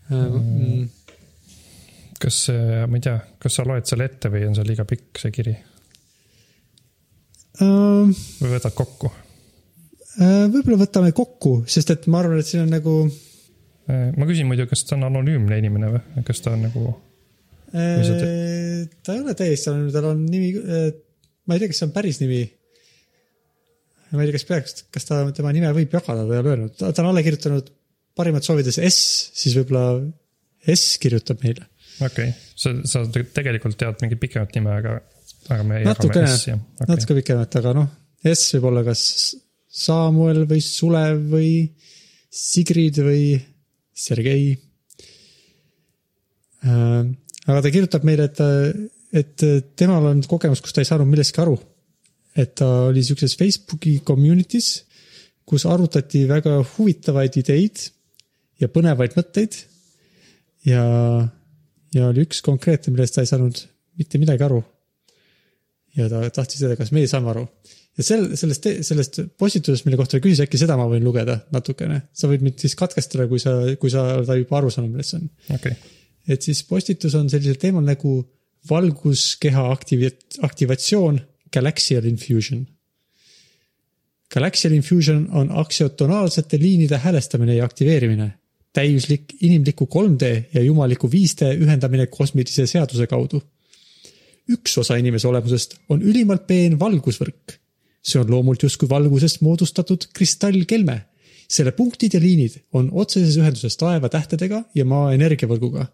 mm.. 0.09 0.87
kas, 2.21 2.41
ma 2.87 2.99
ei 2.99 3.05
tea, 3.07 3.19
kas 3.41 3.59
sa 3.59 3.67
loed 3.67 3.87
selle 3.89 4.09
ette 4.09 4.31
või 4.33 4.45
on 4.49 4.57
see 4.57 4.67
liiga 4.67 4.87
pikk, 4.89 5.23
see 5.23 5.35
kiri 5.35 5.55
Uh, 7.55 8.09
või 8.41 8.49
võtad 8.51 8.73
kokku? 8.75 9.07
võib-olla 10.19 10.75
võtame 10.81 11.13
kokku, 11.15 11.61
sest 11.71 11.93
et 11.93 12.07
ma 12.11 12.19
arvan, 12.19 12.41
et 12.41 12.49
siin 12.49 12.65
on 12.65 12.73
nagu 12.73 12.95
Äh, 13.85 14.09
ma 14.17 14.25
küsin 14.25 14.47
muidu, 14.49 14.65
kas 14.69 14.81
ta 14.87 14.95
on 14.97 15.05
anonüümne 15.05 15.59
inimene 15.61 15.91
või, 15.93 16.23
kas 16.25 16.41
ta 16.41 16.55
on 16.55 16.63
nagu, 16.65 16.93
äh, 17.69 17.99
ta 19.05 19.13
ei 19.13 19.21
ole 19.21 19.35
täiesti 19.37 19.69
anonüümne, 19.69 19.93
tal 19.93 20.07
on 20.09 20.23
nimi, 20.25 20.53
ma 21.45 21.57
ei 21.57 21.61
tea, 21.61 21.69
kas 21.69 21.83
see 21.83 21.89
on 21.89 21.93
päris 21.93 22.21
nimi. 22.23 22.41
Ma 24.17 24.25
ei 24.25 24.29
tea, 24.29 24.37
kas 24.39 24.47
peaks, 24.49 24.85
kas 24.93 25.07
ta 25.09 25.21
tema 25.35 25.53
nime 25.55 25.71
võib 25.75 25.93
jagada, 25.95 26.25
ta 26.25 26.35
ei 26.35 26.43
ole 26.43 26.53
öelnud, 26.53 26.75
ta 26.79 26.91
on 27.03 27.09
alla 27.11 27.23
kirjutanud 27.25 27.71
parimad 28.15 28.45
soovides 28.47 28.79
S, 28.79 29.07
siis 29.35 29.55
võib-olla 29.59 30.01
S 30.75 30.95
kirjutab 31.01 31.43
meile. 31.45 31.67
okei 31.99 32.31
okay., 32.31 32.35
sa, 32.55 32.73
sa 32.89 33.03
te- 33.11 33.27
tegelikult 33.35 33.77
tead 33.79 33.99
mingit 34.03 34.21
pikemat 34.21 34.55
nime, 34.57 34.73
aga, 34.79 34.97
aga 35.49 35.63
me 35.63 35.81
jagame 35.81 35.91
natukene 35.91 36.31
S-i, 36.31 36.55
okay., 36.55 36.89
natuke 36.93 37.19
pikemat, 37.21 37.59
aga 37.61 37.75
noh, 37.77 37.91
S 38.25 38.55
võib 38.55 38.69
olla 38.71 38.85
kas 38.87 39.03
Samuel 39.75 40.45
või 40.49 40.61
Sulev 40.63 41.19
või 41.33 41.51
Sigrid 42.35 42.99
või 43.03 43.35
Sergei. 43.95 44.55
aga 46.63 47.61
ta 47.61 47.71
kirjutab 47.71 48.03
meile, 48.07 48.27
et, 48.31 48.41
et 49.15 49.45
temal 49.79 50.09
on 50.11 50.23
kogemus, 50.27 50.63
kus 50.63 50.75
ta 50.75 50.83
ei 50.83 50.89
saanud 50.89 51.07
millestki 51.11 51.43
aru. 51.43 51.55
Et 52.35 52.55
ta 52.59 52.67
oli 52.89 53.03
siukses 53.05 53.37
Facebooki 53.39 53.99
community's, 54.07 54.83
kus 55.45 55.65
arutati 55.69 56.25
väga 56.27 56.57
huvitavaid 56.75 57.37
ideid 57.39 57.85
ja 58.59 58.69
põnevaid 58.71 59.15
mõtteid. 59.17 59.57
ja, 60.65 60.83
ja 61.95 62.07
oli 62.09 62.25
üks 62.25 62.41
konkreetne, 62.45 62.93
millest 62.93 63.15
ta 63.15 63.23
ei 63.23 63.29
saanud 63.29 63.61
mitte 63.99 64.19
midagi 64.19 64.43
aru 64.43 64.63
ja 65.95 66.09
ta 66.11 66.21
tahtis 66.33 66.61
teada, 66.61 66.77
kas 66.79 66.91
meie 66.95 67.07
saame 67.09 67.31
aru. 67.31 67.45
ja 67.95 68.03
sel, 68.03 68.27
sellest, 68.35 68.67
sellest 68.87 69.19
postitusest, 69.39 69.85
mille 69.87 69.99
kohta 69.99 70.17
ta 70.17 70.23
küsis, 70.23 70.43
äkki 70.43 70.59
seda 70.59 70.75
ma 70.79 70.87
võin 70.91 71.05
lugeda 71.05 71.37
natukene. 71.55 72.01
sa 72.13 72.29
võid 72.31 72.43
mind 72.45 72.59
siis 72.63 72.75
katkestada, 72.79 73.29
kui 73.31 73.41
sa, 73.41 73.55
kui 73.79 73.93
sa 73.93 74.07
oled 74.19 74.43
juba 74.43 74.59
aru 74.59 74.73
saanud, 74.73 74.95
millest 74.95 75.15
see 75.15 75.21
on. 75.21 75.29
okei, 75.59 75.77
et 76.35 76.49
siis 76.49 76.63
postitus 76.67 77.15
on 77.19 77.29
sellisel 77.31 77.59
teemal 77.61 77.85
nagu 77.85 78.17
valguskeha 78.69 79.67
aktivi-, 79.71 80.15
aktivatsioon, 80.45 81.21
Galaxial 81.53 82.05
infusion. 82.05 82.67
Galaxial 84.33 84.73
infusion 84.73 85.27
on 85.31 85.51
aktsiotonaalsete 85.51 86.59
liinide 86.59 86.97
häälestamine 86.97 87.55
ja 87.55 87.65
aktiveerimine. 87.65 88.33
täiuslik 88.75 89.23
inimliku 89.41 89.85
3D 89.87 90.43
ja 90.53 90.61
jumaliku 90.61 91.07
5D 91.07 91.53
ühendamine 91.63 92.07
kosmilise 92.07 92.65
seaduse 92.67 93.07
kaudu 93.07 93.39
üks 94.51 94.77
osa 94.77 94.97
inimese 95.01 95.27
olemusest 95.29 95.77
on 95.89 96.03
ülimalt 96.05 96.45
peen 96.47 96.79
valgusvõrk. 96.79 97.59
see 98.05 98.19
on 98.21 98.29
loomult 98.29 98.61
justkui 98.61 98.89
valgusest 98.89 99.41
moodustatud 99.41 100.07
kristallkelme. 100.13 101.01
selle 101.47 101.71
punktid 101.71 102.13
ja 102.13 102.19
liinid 102.19 102.57
on 102.73 102.89
otseses 102.93 103.37
ühenduses 103.37 103.77
taeva 103.77 104.09
tähtedega 104.09 104.63
ja 104.75 104.85
maa 104.85 105.13
energiavõrguga. 105.13 105.87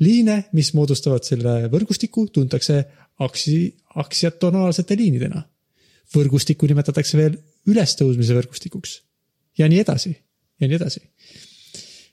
liine, 0.00 0.44
mis 0.56 0.72
moodustavad 0.74 1.24
selle 1.26 1.68
võrgustiku, 1.72 2.26
tuntakse 2.32 2.80
aksi, 3.20 3.76
aksiatonaalsete 4.00 4.96
liinidena. 4.96 5.44
võrgustikku 6.10 6.66
nimetatakse 6.66 7.18
veel 7.18 7.36
ülestõusmise 7.70 8.34
võrgustikuks 8.34 8.96
ja 9.58 9.68
nii 9.70 9.78
edasi 9.84 10.10
ja 10.60 10.68
nii 10.68 10.76
edasi. 10.76 11.00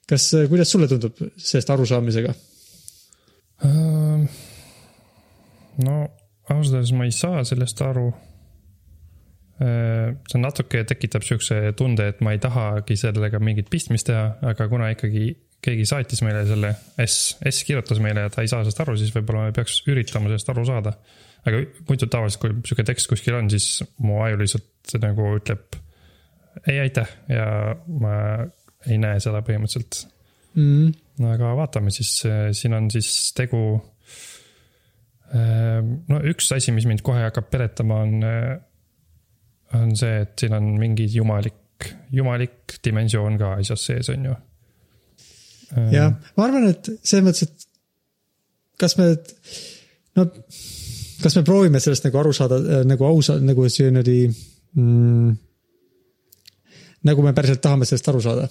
kas, 0.08 0.30
kuidas 0.50 0.72
sulle 0.72 0.88
tundub 0.88 1.18
sellest 1.38 1.70
arusaamisega? 1.70 2.34
no 5.88 5.98
ausalt 6.50 6.76
öeldes 6.78 6.94
ma 6.94 7.08
ei 7.08 7.16
saa 7.16 7.44
sellest 7.48 7.82
aru. 7.82 8.12
see 9.58 10.42
natuke 10.42 10.84
tekitab 10.86 11.26
siukse 11.26 11.74
tunde, 11.78 12.12
et 12.12 12.22
ma 12.22 12.36
ei 12.36 12.40
tahagi 12.40 12.98
sellega 13.00 13.40
mingit 13.42 13.72
pistmist 13.74 14.06
teha, 14.12 14.38
aga 14.52 14.68
kuna 14.70 14.92
ikkagi 14.94 15.32
keegi 15.68 15.88
saatis 15.90 16.24
meile 16.26 16.44
selle 16.48 16.74
S, 17.04 17.38
S 17.44 17.64
kirjutas 17.68 18.02
meile 18.04 18.26
ja 18.26 18.34
ta 18.34 18.44
ei 18.44 18.52
saa 18.52 18.64
sellest 18.64 18.84
aru, 18.84 18.98
siis 19.00 19.14
võib-olla 19.16 19.48
me 19.48 19.56
peaks 19.56 19.82
üritama 19.92 20.32
sellest 20.32 20.54
aru 20.54 20.66
saada. 20.68 20.96
aga 21.48 21.64
muidu 21.88 22.08
tavaliselt, 22.12 22.42
kui 22.42 22.56
sihuke 22.68 22.88
tekst 22.88 23.12
kuskil 23.12 23.38
on, 23.38 23.52
siis 23.52 23.84
mu 24.04 24.22
aju 24.26 24.40
lihtsalt 24.42 24.98
nagu 25.04 25.34
ütleb 25.38 25.80
ei, 26.66 26.80
aitäh 26.80 27.10
ja 27.32 27.48
ma 27.88 28.14
ei 28.88 28.98
näe 29.02 29.20
seda 29.24 29.44
põhimõtteliselt 29.46 30.06
mm.. 30.58 30.96
aga 31.34 31.54
vaatame 31.60 31.94
siis, 31.94 32.14
siin 32.58 32.76
on 32.78 32.90
siis 32.94 33.12
tegu. 33.38 33.62
no 36.08 36.20
üks 36.32 36.50
asi, 36.56 36.74
mis 36.76 36.88
mind 36.90 37.04
kohe 37.06 37.26
hakkab 37.26 37.50
peletama, 37.52 38.02
on, 38.06 38.28
on 39.78 39.96
see, 40.00 40.22
et 40.24 40.36
siin 40.40 40.56
on 40.58 40.70
mingi 40.80 41.08
jumalik, 41.12 41.92
jumalik 42.16 42.78
dimensioon 42.84 43.40
ka 43.42 43.58
asjas 43.62 43.90
sees, 43.92 44.12
on 44.14 44.30
ju. 44.32 44.38
jah, 45.94 46.14
ma 46.38 46.46
arvan, 46.48 46.70
et 46.72 46.92
selles 47.02 47.26
mõttes, 47.26 47.48
et 47.48 47.68
kas 48.80 48.96
me, 49.00 49.10
no 50.18 50.28
kas 51.24 51.38
me 51.40 51.44
proovime 51.48 51.82
sellest 51.84 52.08
nagu 52.08 52.22
aru 52.22 52.34
saada 52.36 52.60
äh, 52.62 52.86
nagu 52.88 53.08
ausa, 53.10 53.38
nagu 53.44 53.68
see 53.74 53.90
niimoodi 53.90 54.18
mm,. 54.30 55.36
nagu 57.10 57.26
me 57.26 57.36
päriselt 57.38 57.64
tahame 57.64 57.88
sellest 57.90 58.12
aru 58.14 58.24
saada. 58.24 58.50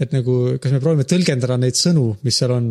et 0.00 0.14
nagu, 0.16 0.38
kas 0.62 0.72
me 0.74 0.80
proovime 0.82 1.06
tõlgendada 1.08 1.58
neid 1.60 1.78
sõnu, 1.78 2.12
mis 2.26 2.40
seal 2.40 2.56
on 2.56 2.70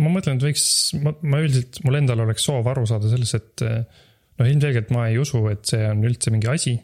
ma 0.00 0.12
mõtlen, 0.12 0.38
et 0.38 0.46
võiks, 0.48 0.66
ma, 1.02 1.12
ma 1.22 1.40
üldiselt, 1.44 1.82
mul 1.84 1.98
endal 2.00 2.24
oleks 2.24 2.46
soov 2.48 2.68
aru 2.70 2.86
saada 2.88 3.10
sellest, 3.12 3.36
et 3.36 3.64
noh, 3.66 4.48
ilmselgelt 4.48 4.92
ma 4.94 5.08
ei 5.10 5.18
usu, 5.20 5.42
et 5.52 5.66
see 5.68 5.82
on 5.88 6.04
üldse 6.08 6.32
mingi 6.32 6.48
asi. 6.50 6.78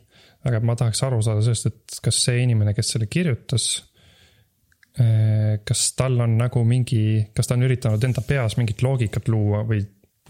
aga 0.47 0.61
ma 0.63 0.77
tahaks 0.79 1.01
aru 1.03 1.19
saada 1.25 1.43
sellest, 1.43 1.67
et 1.73 1.97
kas 2.05 2.19
see 2.23 2.43
inimene, 2.45 2.75
kes 2.77 2.93
selle 2.95 3.09
kirjutas. 3.11 3.65
Kas 4.97 5.81
tal 5.93 6.15
on 6.25 6.39
nagu 6.39 6.63
mingi, 6.65 7.27
kas 7.37 7.51
ta 7.51 7.57
on 7.57 7.67
üritanud 7.67 8.05
enda 8.09 8.23
peas 8.25 8.55
mingit 8.57 8.81
loogikat 8.81 9.29
luua 9.29 9.61
või, 9.69 9.83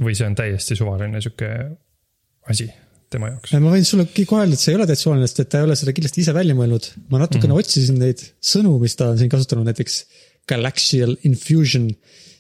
või 0.03 0.15
see 0.19 0.27
on 0.27 0.35
täiesti 0.35 0.75
suvaline 0.75 1.21
sihuke 1.23 1.51
asi 2.51 2.67
tema 3.13 3.31
jaoks. 3.31 3.55
ma 3.63 3.73
võin 3.73 3.87
sulle 3.87 4.07
kohe 4.11 4.43
öelda, 4.43 4.57
et 4.57 4.63
see 4.63 4.73
ei 4.73 4.79
ole 4.79 4.87
täitsa 4.89 5.07
suvaline, 5.07 5.29
sest 5.31 5.43
et 5.45 5.51
ta 5.53 5.61
ei 5.61 5.67
ole 5.69 5.77
seda 5.79 5.95
kindlasti 5.97 6.23
ise 6.25 6.35
välja 6.37 6.57
mõelnud. 6.59 6.89
ma 7.11 7.21
natukene 7.23 7.53
mm 7.53 7.57
-hmm. 7.57 7.67
otsisin 7.67 8.01
neid 8.03 8.25
sõnu, 8.53 8.77
mis 8.83 8.97
ta 8.99 9.11
on 9.13 9.21
siin 9.21 9.33
kasutanud, 9.33 9.69
näiteks 9.69 9.99
galaxial 10.49 11.17
infusion, 11.29 11.91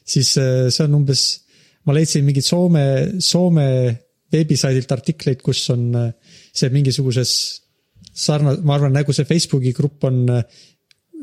siis 0.04 0.37
äh, 0.38 0.66
see 0.71 0.85
on 0.87 0.99
umbes, 1.00 1.23
ma 1.87 1.95
leidsin 1.95 2.26
mingid 2.26 2.47
Soome, 2.47 2.87
Soome 3.18 3.68
veebisaidilt 4.33 4.92
artikleid, 4.92 5.42
kus 5.42 5.62
on 5.75 5.88
äh, 5.95 6.11
see 6.54 6.71
mingisuguses 6.75 7.33
sarna-, 8.16 8.56
ma 8.62 8.78
arvan, 8.78 8.95
nagu 8.97 9.14
see 9.14 9.28
Facebooki 9.28 9.75
grupp 9.76 10.04
on 10.09 10.25
äh, 10.30 10.42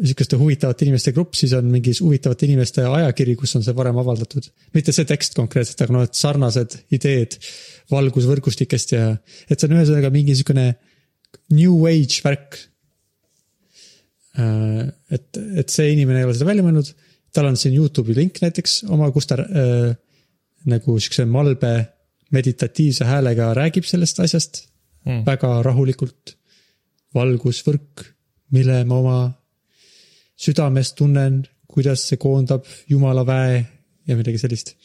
sihukeste 0.01 0.37
huvitavate 0.39 0.85
inimeste 0.87 1.13
grupp, 1.15 1.35
siis 1.37 1.53
on 1.57 1.67
mingi 1.69 1.93
huvitavate 1.99 2.47
inimeste 2.47 2.85
ajakiri, 2.87 3.35
kus 3.39 3.55
on 3.59 3.65
see 3.65 3.75
varem 3.77 3.97
avaldatud. 4.01 4.49
mitte 4.73 4.95
see 4.95 5.05
tekst 5.09 5.37
konkreetselt, 5.37 5.83
aga 5.85 5.95
noh, 5.95 6.05
et 6.07 6.17
sarnased 6.17 6.77
ideed 6.95 7.37
valgusvõrgustikest 7.91 8.95
ja, 8.95 9.11
et 9.47 9.59
see 9.59 9.69
on 9.69 9.77
ühesõnaga 9.77 10.11
mingi 10.13 10.35
sihukene 10.39 10.67
new 11.53 11.85
age 11.89 12.23
värk. 12.25 12.59
et, 14.33 15.41
et 15.61 15.69
see 15.69 15.91
inimene 15.93 16.23
ei 16.23 16.25
ole 16.25 16.33
seda 16.33 16.49
välja 16.49 16.65
mõelnud, 16.65 16.89
tal 17.33 17.51
on 17.51 17.57
siin 17.59 17.75
Youtube'i 17.77 18.17
link 18.17 18.41
näiteks 18.41 18.83
oma, 18.89 19.11
kus 19.13 19.29
ta 19.29 19.37
äh, 19.37 19.93
nagu 20.65 20.97
sihukese 20.97 21.29
malbe 21.29 21.73
meditatiivse 22.33 23.05
häälega 23.05 23.51
räägib 23.53 23.85
sellest 23.85 24.23
asjast 24.23 24.63
Mm. 25.03 25.25
väga 25.27 25.59
rahulikult. 25.65 26.37
valgusvõrk, 27.13 28.07
mille 28.57 28.79
ma 28.89 28.95
oma 28.97 29.17
südames 30.39 30.93
tunnen, 30.97 31.41
kuidas 31.69 32.07
see 32.09 32.19
koondab 32.21 32.67
jumala 32.89 33.25
väe 33.27 33.63
ja 34.07 34.17
midagi 34.19 34.41
sellist. 34.41 34.75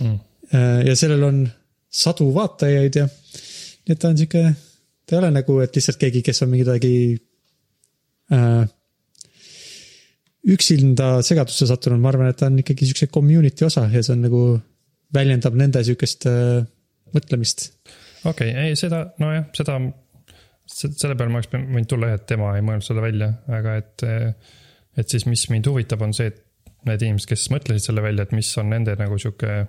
Mm. 0.00 0.18
ja 0.86 0.94
sellel 0.96 1.22
on 1.26 1.42
sadu 1.92 2.28
vaatajaid 2.34 2.98
ja, 3.00 3.04
nii 3.08 3.94
et 3.94 4.00
ta 4.00 4.10
on 4.12 4.18
sihuke, 4.18 4.42
ta 5.04 5.16
ei 5.16 5.20
ole 5.22 5.30
nagu, 5.34 5.58
et 5.64 5.76
lihtsalt 5.76 5.98
keegi, 6.00 6.22
kes 6.24 6.44
on 6.44 6.52
midagi 6.52 6.92
äh, 8.32 8.64
üksinda 10.48 11.18
segadusse 11.26 11.68
sattunud, 11.68 12.00
ma 12.00 12.12
arvan, 12.12 12.30
et 12.32 12.38
ta 12.40 12.48
on 12.48 12.60
ikkagi 12.62 12.88
siukse 12.88 13.10
community 13.12 13.66
osa 13.66 13.86
ja 13.92 14.02
see 14.04 14.14
on 14.14 14.24
nagu, 14.28 14.42
väljendab 15.14 15.56
nende 15.56 15.82
sihukest 15.84 16.28
äh, 16.28 16.60
mõtlemist. 17.16 17.70
okei 18.28 18.52
okay,, 18.52 18.68
ei 18.68 18.76
seda, 18.76 19.06
nojah, 19.20 19.48
seda, 19.56 19.78
selle 20.68 21.16
peale 21.16 21.32
ma 21.32 21.40
oleks 21.40 21.52
võinud 21.52 21.90
tulla 21.90 22.12
jah, 22.12 22.20
et 22.20 22.28
tema 22.28 22.54
ei 22.56 22.64
mõelnud 22.64 22.86
seda 22.86 23.04
välja, 23.04 23.32
aga 23.58 23.76
et. 23.82 24.08
Et 24.98 25.10
siis, 25.10 25.26
mis 25.30 25.44
mind 25.52 25.68
huvitab, 25.70 26.02
on 26.04 26.14
see, 26.16 26.32
et 26.32 26.44
need 26.88 27.04
inimesed, 27.04 27.28
kes 27.30 27.48
mõtlesid 27.54 27.88
selle 27.88 28.04
välja, 28.04 28.26
et 28.26 28.34
mis 28.36 28.50
on 28.60 28.70
nende 28.72 28.94
nagu 28.98 29.18
sihuke. 29.18 29.60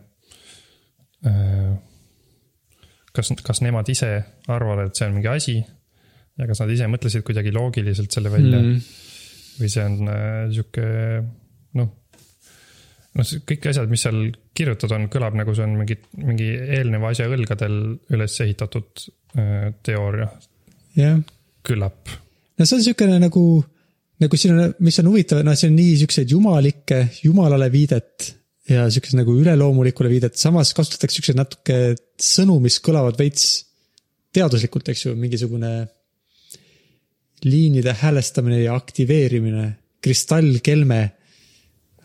kas, 3.13 3.31
kas 3.43 3.59
nemad 3.65 3.89
ise 3.91 4.11
arvavad, 4.47 4.87
et 4.87 4.95
see 4.95 5.07
on 5.09 5.17
mingi 5.17 5.27
asi 5.27 5.55
ja 6.39 6.47
kas 6.47 6.61
nad 6.63 6.71
ise 6.71 6.87
mõtlesid 6.87 7.25
kuidagi 7.27 7.51
loogiliselt 7.51 8.13
selle 8.15 8.31
välja 8.31 8.61
mm. 8.61 8.77
või 9.59 9.71
see 9.73 9.83
on 9.83 10.11
äh, 10.13 10.45
sihuke 10.55 10.85
noh. 11.75 11.89
noh, 13.19 13.33
kõik 13.51 13.67
asjad, 13.73 13.91
mis 13.91 14.05
seal 14.05 14.21
kirjutatud 14.55 14.95
on, 14.95 15.09
kõlab 15.11 15.35
nagu 15.35 15.55
see 15.57 15.65
on 15.67 15.75
mingi, 15.81 15.99
mingi 16.21 16.47
eelneva 16.77 17.11
asja 17.11 17.27
õlgadel 17.27 17.75
üles 18.15 18.39
ehitatud 18.45 19.03
äh, 19.35 19.67
teooria, 19.83 20.29
jah 20.95 21.19
küllap. 21.67 22.09
no 22.57 22.65
see 22.65 22.79
on 22.79 22.85
siukene 22.87 23.19
nagu, 23.21 23.43
nagu 24.19 24.39
siin 24.39 24.55
on, 24.55 24.73
mis 24.83 24.99
on 25.01 25.09
huvitav, 25.11 25.41
noh, 25.45 25.55
siin 25.57 25.73
on 25.73 25.79
nii 25.79 25.95
siukseid 26.01 26.33
jumalikke, 26.33 27.03
jumalale 27.23 27.69
viidet 27.71 28.29
ja 28.69 28.85
siukest 28.91 29.17
nagu 29.17 29.33
üleloomulikule 29.39 30.11
viidet, 30.11 30.37
samas 30.37 30.73
kasutatakse 30.77 31.19
siukseid 31.19 31.39
natuke 31.39 31.77
sõnu, 32.21 32.59
mis 32.63 32.77
kõlavad 32.85 33.17
veits 33.19 33.47
teaduslikult, 34.35 34.91
eks 34.91 35.07
ju, 35.07 35.15
mingisugune 35.17 35.71
liinide 37.47 37.95
häälestamine 38.01 38.59
ja 38.61 38.75
aktiveerimine, 38.75 39.69
kristallkelme 40.03 40.99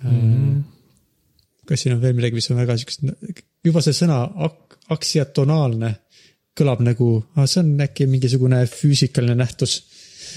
mm. 0.02 0.10
-hmm. 0.10 0.62
kas 1.66 1.82
siin 1.82 1.96
on 1.96 2.02
veel 2.02 2.14
midagi, 2.14 2.38
mis 2.38 2.50
on 2.50 2.62
väga 2.62 2.78
siukest, 2.78 3.04
juba 3.64 3.82
see 3.82 3.96
sõna 3.98 4.22
ak-, 4.46 4.78
aksiatonaalne 4.94 5.94
kõlab 6.54 6.84
nagu, 6.86 7.08
see 7.44 7.60
on 7.64 7.74
äkki 7.82 8.06
mingisugune 8.06 8.62
füüsikaline 8.70 9.34
nähtus 9.34 9.82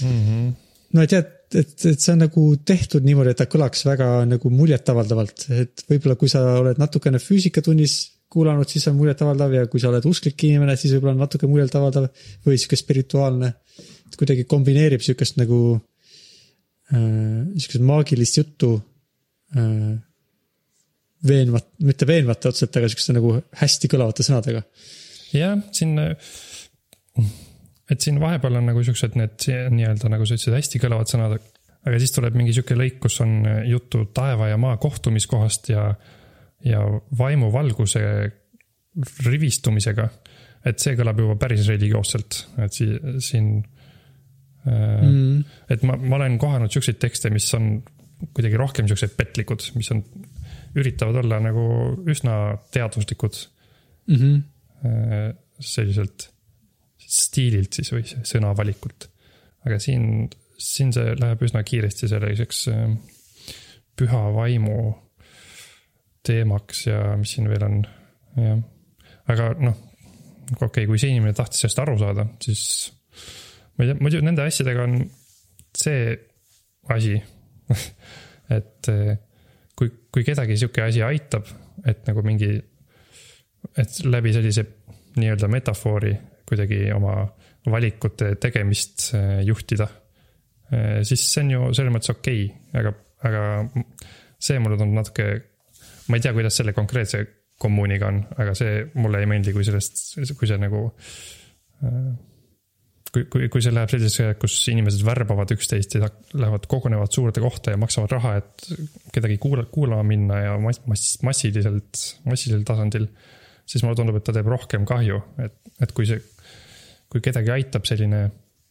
Mm 0.02 0.20
-hmm. 0.26 0.54
no 0.92 1.02
et 1.02 1.12
jah, 1.12 1.24
et, 1.48 1.58
et, 1.62 1.86
et 1.92 2.00
see 2.00 2.12
on 2.12 2.22
nagu 2.24 2.44
tehtud 2.68 3.04
niimoodi, 3.06 3.32
et 3.32 3.40
ta 3.40 3.48
kõlaks 3.50 3.84
väga 3.88 4.08
nagu 4.28 4.52
muljetavaldavalt, 4.52 5.48
et 5.56 5.84
võib-olla 5.88 6.18
kui 6.20 6.30
sa 6.32 6.44
oled 6.60 6.80
natukene 6.80 7.20
füüsikatunnis 7.22 7.98
kuulanud, 8.32 8.68
siis 8.68 8.84
on 8.90 8.98
muljetavaldav 8.98 9.54
ja 9.56 9.68
kui 9.70 9.80
sa 9.80 9.88
oled 9.92 10.04
usklik 10.08 10.44
inimene, 10.48 10.76
siis 10.76 10.92
võib-olla 10.94 11.16
on 11.16 11.22
natuke 11.24 11.48
muljetavaldav 11.48 12.10
või 12.46 12.58
sihuke 12.60 12.76
spirituaalne. 12.76 13.54
et 14.08 14.16
kuidagi 14.16 14.44
kombineerib 14.48 15.04
sihukest 15.04 15.36
nagu 15.40 15.58
äh,, 16.92 17.48
sihukest 17.56 17.84
maagilist 17.84 18.38
juttu 18.40 18.74
äh,. 19.56 19.96
veenvat, 21.28 21.66
mitte 21.82 22.06
veenvate 22.06 22.48
otseselt, 22.52 22.76
aga 22.76 22.88
sihukeste 22.88 23.16
nagu 23.16 23.34
hästi 23.62 23.88
kõlavate 23.88 24.26
sõnadega. 24.26 24.62
jah, 25.32 25.56
siin, 25.72 25.96
et 27.90 28.00
siin 28.04 28.20
vahepeal 28.20 28.58
on 28.60 28.66
nagu 28.68 28.82
siuksed 28.84 29.14
need 29.16 29.46
nii-öelda 29.70 30.10
nagu 30.12 30.26
sa 30.26 30.34
ütlesid, 30.36 30.54
hästi 30.58 30.78
kõlavad 30.82 31.08
sõnad. 31.10 31.38
aga 31.86 31.98
siis 31.98 32.12
tuleb 32.12 32.34
mingi 32.36 32.52
sihuke 32.52 32.74
lõik, 32.76 32.98
kus 33.00 33.20
on 33.24 33.42
juttu 33.64 34.04
taeva 34.14 34.48
ja 34.48 34.56
maa 34.60 34.76
kohtumiskohast 34.76 35.68
ja, 35.72 35.94
ja 36.64 36.80
vaimuvalguse 37.18 38.02
rivistumisega. 39.26 40.08
et 40.66 40.78
see 40.82 40.96
kõlab 40.98 41.20
juba 41.22 41.36
päris 41.38 41.66
religioosselt, 41.68 42.40
et 42.64 42.72
si- 42.74 42.98
siin 43.24 43.62
äh, 44.66 45.02
Mm. 45.02 45.44
et 45.70 45.82
ma, 45.86 45.94
ma 45.96 46.16
olen 46.16 46.34
kohanud 46.38 46.70
siukseid 46.74 46.98
tekste, 47.00 47.30
mis 47.30 47.46
on 47.54 47.78
kuidagi 48.34 48.56
rohkem 48.58 48.88
siuksed 48.90 49.14
petlikud, 49.16 49.62
mis 49.78 49.88
on, 49.94 50.02
üritavad 50.76 51.16
olla 51.22 51.38
nagu 51.40 51.62
üsna 52.10 52.58
teaduslikud 52.74 53.46
Mm 54.08 54.16
-hmm. 54.16 54.42
äh, 54.84 55.34
selliselt 55.60 56.30
stiililt 57.08 57.78
siis 57.78 57.92
või 57.94 58.04
sõnavalikult. 58.06 59.08
aga 59.66 59.78
siin, 59.82 60.28
siin 60.60 60.92
see 60.94 61.14
läheb 61.18 61.42
üsna 61.44 61.64
kiiresti 61.66 62.08
selliseks 62.10 62.64
äh, 62.72 62.84
püha 63.98 64.22
vaimu 64.34 64.78
teemaks 66.28 66.86
ja 66.86 67.16
mis 67.18 67.32
siin 67.34 67.48
veel 67.50 67.64
on, 67.64 67.78
jah. 68.36 68.60
aga 69.32 69.50
noh, 69.58 69.76
okei 70.56 70.66
okay,, 70.68 70.86
kui 70.90 71.00
see 71.00 71.12
inimene 71.14 71.36
tahtis 71.36 71.64
sellest 71.64 71.82
aru 71.82 71.96
saada, 72.00 72.26
siis 72.42 72.62
ma 73.76 73.84
ei 73.84 73.92
tea, 73.92 74.00
muidu 74.02 74.22
nende 74.24 74.44
asjadega 74.44 74.84
on 74.84 74.98
see 75.78 76.12
asi, 76.94 77.16
et 78.58 78.90
eh, 78.92 79.14
kui, 79.78 79.92
kui 80.12 80.26
kedagi 80.26 80.56
sihuke 80.58 80.84
asi 80.84 81.04
aitab, 81.06 81.48
et 81.86 82.04
nagu 82.08 82.24
mingi, 82.26 82.50
et 83.78 84.00
läbi 84.06 84.34
sellise 84.36 84.64
nii-öelda 85.18 85.50
metafoori 85.50 86.12
kuidagi 86.48 86.86
oma 86.94 87.20
valikute 87.68 88.34
tegemist 88.40 89.10
äh, 89.16 89.40
juhtida. 89.46 89.88
siis 91.00 91.22
see 91.32 91.40
on 91.46 91.50
ju 91.50 91.68
selles 91.72 91.92
mõttes 91.94 92.10
okei 92.12 92.42
okay,, 92.44 92.80
aga, 92.82 92.90
aga 93.24 93.84
see 94.36 94.58
mulle 94.60 94.76
tundub 94.76 94.98
natuke, 94.98 95.28
ma 96.12 96.18
ei 96.18 96.24
tea, 96.26 96.34
kuidas 96.36 96.58
selle 96.60 96.74
konkreetse 96.76 97.22
kommuuniga 97.58 98.10
on, 98.10 98.18
aga 98.36 98.52
see 98.58 98.82
mulle 99.00 99.22
ei 99.22 99.30
meeldi, 99.30 99.54
kui 99.56 99.64
sellest, 99.64 100.18
kui 100.36 100.50
see 100.50 100.60
nagu 100.60 100.82
kui, 103.12 103.24
kui, 103.30 103.48
kui 103.52 103.62
see 103.64 103.74
läheb 103.74 103.90
selliseks, 103.92 104.38
kus 104.40 104.56
inimesed 104.72 105.02
värbavad 105.06 105.52
üksteist 105.54 105.96
ja 105.96 106.08
lähevad, 106.36 106.66
kogunevad 106.70 107.12
suurde 107.14 107.42
kohta 107.42 107.74
ja 107.74 107.80
maksavad 107.80 108.12
raha, 108.16 108.34
et 108.42 108.68
kedagi 109.14 109.38
kuula, 109.42 109.64
kuulama 109.72 110.04
minna 110.06 110.42
ja 110.44 110.56
mass, 110.62 110.82
mass, 110.90 111.18
massiliselt, 111.26 112.02
massilisel 112.28 112.64
tasandil. 112.68 113.08
siis 113.68 113.84
mulle 113.84 113.98
tundub, 113.98 114.16
et 114.16 114.24
ta 114.24 114.32
teeb 114.32 114.48
rohkem 114.48 114.86
kahju, 114.88 115.20
et, 115.44 115.56
et 115.84 115.90
kui 115.92 116.06
see, 116.08 116.20
kui 117.08 117.24
kedagi 117.24 117.52
aitab 117.54 117.86
selline 117.88 118.22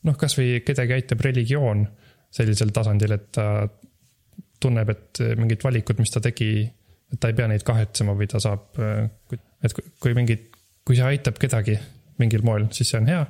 noh, 0.07 0.17
kasvõi 0.19 0.61
kedagi 0.65 0.97
aitab 0.97 1.23
religioon 1.25 1.85
sellisel 2.37 2.73
tasandil, 2.75 3.15
et 3.15 3.29
ta 3.33 3.47
tunneb, 4.61 4.89
et 4.89 5.21
mingid 5.37 5.63
valikud, 5.63 5.99
mis 6.01 6.11
ta 6.13 6.21
tegi, 6.23 6.51
et 7.13 7.19
ta 7.21 7.31
ei 7.31 7.37
pea 7.37 7.47
neid 7.49 7.63
kahetsema 7.65 8.15
või 8.17 8.27
ta 8.29 8.41
saab, 8.43 8.77
et 8.77 9.75
kui 10.01 10.15
mingid, 10.17 10.49
kui 10.85 10.97
see 10.97 11.05
aitab 11.07 11.39
kedagi 11.41 11.77
mingil 12.21 12.45
moel, 12.45 12.67
siis 12.73 12.91
see 12.91 12.99
on 13.01 13.09
hea 13.09 13.25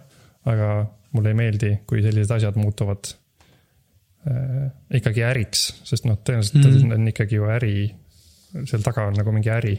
aga 0.48 0.72
mulle 1.16 1.34
ei 1.34 1.38
meeldi, 1.38 1.72
kui 1.88 2.04
sellised 2.04 2.34
asjad 2.38 2.58
muutuvad 2.60 3.12
äh, 4.30 4.68
ikkagi 5.00 5.24
äriks, 5.28 5.68
sest 5.88 6.08
noh, 6.08 6.20
tõenäoliselt 6.24 6.60
mm. 6.62 6.94
on 6.96 7.12
ikkagi 7.14 7.40
ju 7.40 7.50
äri, 7.52 7.78
seal 8.70 8.84
taga 8.86 9.08
on 9.10 9.18
nagu 9.20 9.34
mingi 9.36 9.52
äri. 9.54 9.76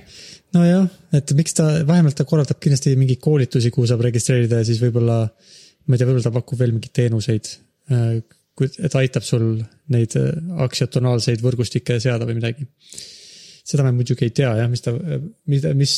nojah, 0.56 0.88
et 1.16 1.32
miks 1.38 1.56
ta, 1.58 1.68
vähemalt 1.88 2.18
ta 2.18 2.26
korraldab 2.28 2.61
kindlasti 2.62 2.94
mingeid 3.00 3.20
koolitusi, 3.25 3.73
kuhu 3.75 3.88
saab 3.90 4.04
registreerida 4.06 4.62
ja 4.62 4.68
siis 4.68 4.80
võib-olla, 4.82 5.20
ma 5.28 5.94
ei 5.94 6.00
tea, 6.00 6.08
võib-olla 6.08 6.26
ta 6.28 6.35
pakub 6.35 6.61
veel 6.61 6.75
mingeid 6.76 6.94
teenuseid 7.00 7.52
äh,. 7.94 8.18
et 8.58 8.99
aitab 8.99 9.23
sul 9.23 9.52
neid 9.94 10.16
äh, 10.18 10.32
aktsiatonaalseid 10.66 11.44
võrgustikke 11.44 12.00
seada 12.02 12.26
või 12.26 12.40
midagi. 12.40 12.66
seda 13.68 13.85
me 13.87 13.94
muidugi 13.94 14.26
ei 14.26 14.35
tea 14.35 14.56
jah, 14.62 14.70
mis 14.70 14.82
ta, 14.82 14.94
mida, 15.47 15.75
mis 15.78 15.94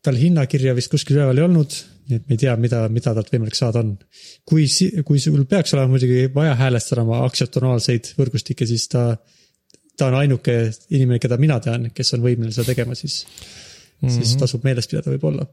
tal 0.00 0.16
hinnakirja 0.16 0.74
vist 0.74 0.90
kuskil 0.90 1.18
üleval 1.18 1.38
ei 1.38 1.46
olnud 1.46 1.74
nii 2.10 2.18
et 2.18 2.26
me 2.28 2.36
ei 2.36 2.40
tea, 2.42 2.54
mida, 2.60 2.80
mida 2.92 3.12
talt 3.14 3.30
võimalik 3.32 3.56
saada 3.56 3.82
on. 3.84 3.92
kui, 4.48 4.66
kui 5.06 5.20
sul 5.22 5.44
peaks 5.50 5.74
olema 5.76 5.94
muidugi 5.94 6.26
vaja 6.34 6.56
häälestada 6.58 7.04
oma 7.04 7.22
aktsiatonaalseid 7.26 8.14
võrgustikke, 8.18 8.66
siis 8.68 8.88
ta, 8.90 9.04
ta 10.00 10.08
on 10.08 10.16
ainuke 10.22 10.56
inimene, 10.96 11.20
keda 11.22 11.38
mina 11.40 11.58
tean, 11.62 11.90
kes 11.94 12.14
on 12.16 12.24
võimeline 12.24 12.54
seda 12.56 12.72
tegema, 12.72 12.96
siis 12.98 13.22
mm, 13.26 14.08
-hmm. 14.08 14.14
siis 14.16 14.32
mhm. 14.34 14.40
tasub 14.44 14.66
meeles 14.66 14.88
pidada 14.90 15.12
võib-olla. 15.12 15.46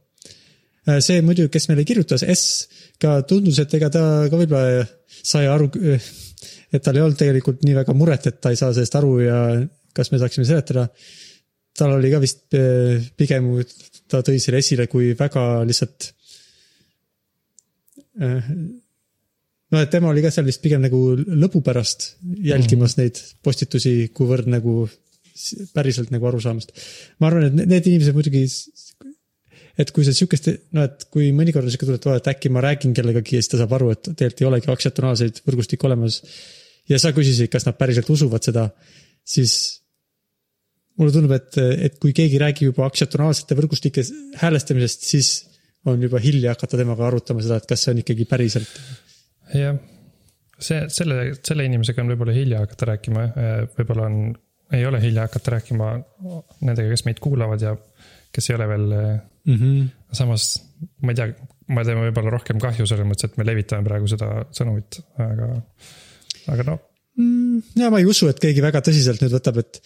Äh, 0.88 1.02
see 1.04 1.22
muidu, 1.26 1.50
kes 1.54 1.68
meile 1.72 1.86
kirjutas, 1.88 2.24
S, 2.24 2.68
ka 3.02 3.20
tundus, 3.28 3.60
et 3.64 3.78
ega 3.80 3.92
ta 3.94 4.04
ka 4.32 4.42
võib-olla 4.42 4.88
sai 5.08 5.48
aru, 5.52 5.70
et 6.72 6.84
tal 6.84 6.98
ei 6.98 7.06
olnud 7.06 7.20
tegelikult 7.20 7.64
nii 7.68 7.78
väga 7.78 7.96
muret, 7.98 8.28
et 8.28 8.42
ta 8.42 8.54
ei 8.54 8.60
saa 8.60 8.74
sellest 8.74 9.00
aru 9.00 9.16
ja 9.24 9.40
kas 9.98 10.12
me 10.12 10.20
saaksime 10.22 10.46
seletada 10.46 10.88
tal 11.78 11.94
oli 11.94 12.10
ka 12.10 12.20
vist 12.22 12.56
äh, 12.58 13.04
pigem, 13.18 13.52
ta 14.10 14.24
tõi 14.26 14.40
selle 14.42 14.64
esile 14.64 14.88
kui 14.90 15.12
väga 15.18 15.66
lihtsalt 15.68 16.14
Äh, 18.20 18.42
no 19.74 19.82
et 19.84 19.92
tema 19.92 20.12
oli 20.12 20.24
ka 20.24 20.32
seal 20.34 20.48
vist 20.48 20.64
pigem 20.64 20.84
nagu 20.84 21.00
lõbu 21.18 21.62
pärast 21.66 22.14
jälgimas 22.24 22.96
mm. 22.96 23.04
neid 23.04 23.22
postitusi, 23.44 24.10
kuivõrd 24.16 24.50
nagu 24.52 24.86
päriselt 25.76 26.12
nagu 26.14 26.28
arusaamist. 26.30 26.74
ma 27.22 27.30
arvan, 27.30 27.50
et 27.50 27.70
need 27.70 27.90
inimesed 27.92 28.16
muidugi, 28.18 28.44
et 29.78 29.92
kui 29.94 30.06
sa 30.06 30.14
sihukest, 30.16 30.50
no 30.74 30.86
et 30.88 31.08
kui 31.14 31.30
mõnikord 31.36 31.68
on 31.68 31.74
sihuke 31.74 31.90
tunne, 31.90 32.02
et 32.02 32.08
oo, 32.10 32.16
et 32.18 32.30
äkki 32.34 32.52
ma 32.54 32.64
räägin 32.66 32.96
kellegagi 32.98 33.38
ja 33.38 33.44
siis 33.44 33.54
ta 33.54 33.62
saab 33.62 33.76
aru, 33.78 33.92
et 33.94 34.08
tegelikult 34.08 34.42
ei 34.42 34.50
olegi 34.52 34.72
aktsiatonaalseid 34.74 35.44
võrgustikke 35.46 35.90
olemas. 35.90 36.22
ja 36.90 37.00
sa 37.02 37.12
küsisid, 37.14 37.52
kas 37.54 37.68
nad 37.68 37.78
päriselt 37.78 38.10
usuvad 38.10 38.48
seda, 38.48 38.70
siis 39.28 39.84
mulle 40.98 41.14
tundub, 41.14 41.36
et, 41.36 41.60
et 41.88 42.00
kui 42.02 42.16
keegi 42.18 42.40
räägib 42.42 42.72
juba 42.72 42.88
aktsiatonaalsete 42.88 43.58
võrgustike 43.60 44.04
häälestamisest, 44.42 45.06
siis 45.06 45.34
on 45.88 46.02
juba 46.02 46.20
hilja 46.24 46.56
hakata 46.56 46.80
temaga 46.80 47.06
arutama 47.08 47.44
seda, 47.44 47.60
et 47.60 47.68
kas 47.70 47.86
see 47.86 47.94
on 47.94 48.02
ikkagi 48.02 48.26
päriselt. 48.30 48.72
Jah, 49.54 49.78
see, 50.60 50.82
selle, 50.94 51.22
selle 51.46 51.68
inimesega 51.68 52.04
on 52.04 52.12
võib-olla 52.14 52.36
hilja 52.36 52.64
hakata 52.64 52.92
rääkima, 52.92 53.26
võib-olla 53.78 54.10
on, 54.10 54.18
ei 54.76 54.86
ole 54.88 55.02
hilja 55.04 55.28
hakata 55.28 55.58
rääkima 55.58 55.92
nendega, 56.62 56.90
kes 56.92 57.06
meid 57.08 57.22
kuulavad 57.24 57.64
ja 57.64 57.76
kes 58.34 58.50
ei 58.50 58.58
ole 58.58 58.68
veel 58.72 58.90
mm. 58.90 59.56
-hmm. 59.56 59.88
samas, 60.20 60.50
ma 61.02 61.14
ei 61.14 61.20
tea, 61.20 61.32
ma 61.74 61.86
teen 61.88 62.02
võib-olla 62.02 62.36
rohkem 62.36 62.60
kahju 62.62 62.90
selles 62.90 63.08
mõttes, 63.08 63.32
et 63.32 63.40
me 63.40 63.48
levitame 63.48 63.88
praegu 63.88 64.10
seda 64.12 64.44
sõnumit, 64.56 65.00
aga, 65.24 65.50
aga 66.54 66.68
no 66.72 66.78
mm,. 67.16 67.64
ja 67.82 67.92
ma 67.94 68.02
ei 68.04 68.10
usu, 68.10 68.30
et 68.32 68.42
keegi 68.44 68.64
väga 68.64 68.84
tõsiselt 68.86 69.24
nüüd 69.24 69.36
võtab, 69.38 69.62
et 69.64 69.82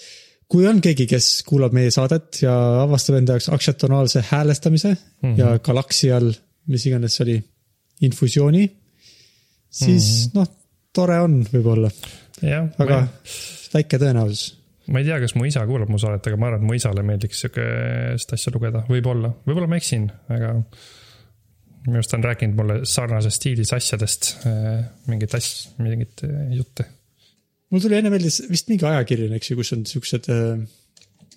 kui 0.52 0.68
on 0.68 0.82
keegi, 0.84 1.08
kes 1.08 1.30
kuulab 1.48 1.76
meie 1.76 1.92
saadet 1.94 2.42
ja 2.44 2.54
avastab 2.84 3.22
enda 3.22 3.38
jaoks 3.38 3.52
aktsiatonaalse 3.56 4.24
häälestamise 4.32 4.92
mm 4.92 5.30
-hmm. 5.30 5.40
ja 5.40 5.60
galaksi 5.64 6.12
all, 6.12 6.34
mis 6.68 6.86
iganes 6.86 7.16
see 7.16 7.26
oli, 7.26 7.38
infusiooni, 8.08 8.66
siis 9.72 10.08
mm 10.08 10.32
-hmm. 10.32 10.40
noh, 10.40 10.48
tore 10.94 11.20
on 11.24 11.42
võib-olla. 11.52 11.92
aga 12.78 13.02
ma... 13.02 13.36
väike 13.74 14.00
tõenäosus. 14.02 14.56
ma 14.88 15.00
ei 15.00 15.10
tea, 15.10 15.20
kas 15.24 15.36
mu 15.36 15.46
isa 15.46 15.66
kuulab 15.68 15.90
mu 15.90 16.00
saadet, 16.02 16.28
aga 16.28 16.38
ma 16.38 16.50
arvan, 16.52 16.62
et 16.62 16.68
mu 16.68 16.78
isale 16.78 17.04
meeldiks 17.04 17.46
sihukest 17.46 18.34
asja 18.34 18.54
lugeda, 18.54 18.86
võib-olla, 18.90 19.34
võib-olla 19.48 19.68
ma 19.68 19.82
eksin, 19.82 20.10
aga 20.30 20.56
minu 21.86 21.98
arust 21.98 22.12
ta 22.12 22.18
on 22.18 22.24
rääkinud 22.24 22.58
mulle 22.58 22.82
sarnases 22.86 23.36
stiilis 23.40 23.74
asjadest, 23.74 24.34
mingeid 25.08 25.34
asju, 25.38 25.78
mingeid 25.82 26.26
jutte 26.58 26.86
mul 27.72 27.84
tuli 27.84 27.98
enne 27.98 28.12
meelde 28.12 28.32
vist 28.52 28.72
mingi 28.72 28.88
ajakiri 28.88 29.30
eks 29.38 29.52
ju, 29.52 29.58
kus 29.60 29.74
on 29.76 29.86
siuksed, 29.88 30.28
äh, 30.34 31.30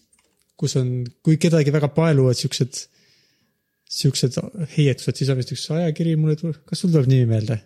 kus 0.60 0.76
on, 0.80 0.90
kui 1.24 1.38
kedagi 1.40 1.74
väga 1.74 1.90
paeluvad 1.94 2.38
siuksed, 2.38 2.80
siuksed 3.94 4.38
heietused, 4.74 5.20
siis 5.20 5.30
on 5.30 5.38
vist 5.40 5.54
üks 5.54 5.68
ajakiri, 5.74 6.16
mulle 6.18 6.38
tuleb, 6.40 6.58
kas 6.68 6.82
sul 6.82 6.92
tuleb 6.94 7.10
nimi 7.10 7.28
meelde? 7.30 7.60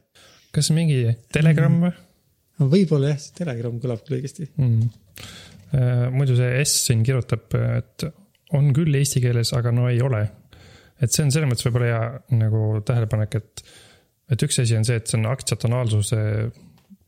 Kas 0.55 0.71
mingi 0.75 1.03
Telegram 1.35 1.81
või? 1.85 1.93
no 2.59 2.71
võib-olla 2.73 3.13
jah, 3.13 3.21
see 3.23 3.37
Telegram 3.41 3.77
kõlab 3.83 4.05
küll 4.07 4.19
õigesti 4.19 4.49
mm.. 4.55 4.89
muidu 6.15 6.39
see 6.39 6.63
S 6.65 6.87
siin 6.89 7.05
kirjutab, 7.07 7.53
et 7.55 8.09
on 8.57 8.73
küll 8.77 8.97
eesti 8.99 9.23
keeles, 9.25 9.53
aga 9.57 9.73
no 9.75 9.89
ei 9.91 10.01
ole. 10.05 10.23
et 11.01 11.13
see 11.13 11.27
on 11.27 11.35
selles 11.35 11.51
mõttes 11.51 11.69
võib-olla 11.69 11.91
hea 11.93 12.39
nagu 12.41 12.63
tähelepanek, 12.87 13.39
et, 13.41 13.67
et 14.33 14.47
üks 14.49 14.63
asi 14.63 14.79
on 14.79 14.89
see, 14.89 14.99
et 15.01 15.11
see 15.11 15.21
on 15.21 15.29
aktsiatonaalsuse 15.31 16.23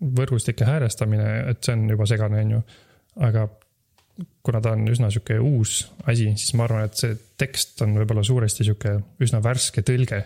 võrgustike 0.01 0.65
häälestamine, 0.65 1.33
et 1.51 1.65
see 1.65 1.77
on 1.77 1.89
juba 1.93 2.07
segane, 2.09 2.45
on 2.45 2.55
ju. 2.57 2.63
aga 3.27 3.49
kuna 4.45 4.61
ta 4.61 4.75
on 4.77 4.87
üsna 4.91 5.11
sihuke 5.13 5.39
uus 5.41 5.83
asi, 6.09 6.31
siis 6.37 6.55
ma 6.59 6.67
arvan, 6.67 6.89
et 6.89 6.99
see 7.01 7.17
tekst 7.41 7.81
on 7.85 7.97
võib-olla 8.01 8.25
suuresti 8.27 8.67
sihuke 8.67 8.97
üsna 9.25 9.43
värske 9.45 9.85
tõlge. 9.87 10.23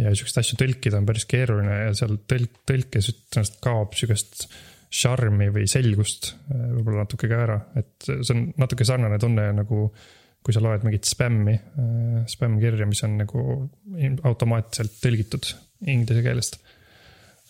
Ja 0.00 0.14
siukseid 0.16 0.42
asju 0.42 0.58
tõlkida 0.60 0.98
on 1.00 1.08
päris 1.08 1.26
keeruline 1.30 1.80
ja 1.86 1.94
seal 1.96 2.16
tõlk, 2.30 2.62
tõlkes 2.66 3.10
tõenäoliselt 3.14 3.60
kaob 3.64 3.94
sihukest 3.98 4.48
šarmi 4.94 5.50
või 5.54 5.68
selgust 5.70 6.32
äh, 6.34 6.66
võib-olla 6.76 7.04
natuke 7.04 7.30
ka 7.30 7.40
ära, 7.46 7.58
et 7.80 8.10
see 8.10 8.34
on 8.36 8.46
natuke 8.60 8.86
sarnane 8.86 9.18
tunne 9.22 9.48
nagu 9.56 9.88
kui 10.44 10.52
sa 10.52 10.60
loed 10.60 10.82
mingit 10.84 11.08
spämmi, 11.08 11.54
äh, 11.56 12.16
spämmkirja, 12.28 12.86
mis 12.88 13.00
on 13.06 13.16
nagu 13.22 13.44
automaatselt 14.28 14.98
tõlgitud 15.00 15.48
inglise 15.88 16.24
keelest. 16.24 16.58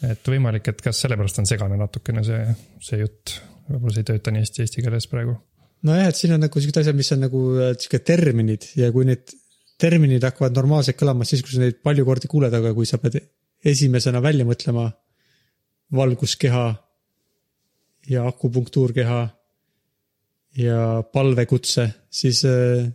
Et 0.05 0.31
võimalik, 0.31 0.69
et 0.69 0.83
kas 0.85 1.01
sellepärast 1.03 1.41
on 1.43 1.49
segane 1.49 1.79
natukene 1.81 2.23
see, 2.27 2.55
see 2.83 3.01
jutt, 3.01 3.39
võib-olla 3.71 3.95
see 3.97 4.05
ei 4.05 4.09
tööta 4.13 4.35
nii 4.35 4.45
hästi 4.45 4.65
eesti 4.65 4.85
keeles 4.85 5.09
praegu. 5.11 5.37
nojah, 5.87 6.11
et 6.11 6.19
siin 6.19 6.35
on 6.37 6.45
nagu 6.47 6.61
siuksed 6.61 6.81
asjad, 6.83 6.99
mis 6.99 7.11
on 7.17 7.25
nagu 7.27 7.43
äh, 7.57 7.73
sihuke 7.79 8.01
terminid 8.07 8.69
ja 8.79 8.93
kui 8.95 9.09
need 9.09 9.35
terminid 9.81 10.25
hakkavad 10.25 10.55
normaalselt 10.57 10.99
kõlama, 11.01 11.27
siis 11.29 11.43
kui 11.43 11.55
sa 11.55 11.63
neid 11.63 11.81
palju 11.85 12.07
kordi 12.07 12.31
kuuled, 12.31 12.55
aga 12.55 12.73
kui 12.77 12.87
sa 12.89 13.01
pead 13.03 13.19
esimesena 13.65 14.23
välja 14.23 14.47
mõtlema 14.47 14.89
valguskeha 15.95 16.65
ja 18.11 18.27
akupunktuurkeha 18.29 19.21
ja 20.65 20.81
palvekutse, 21.13 21.89
siis 22.11 22.45
äh,. 22.49 22.91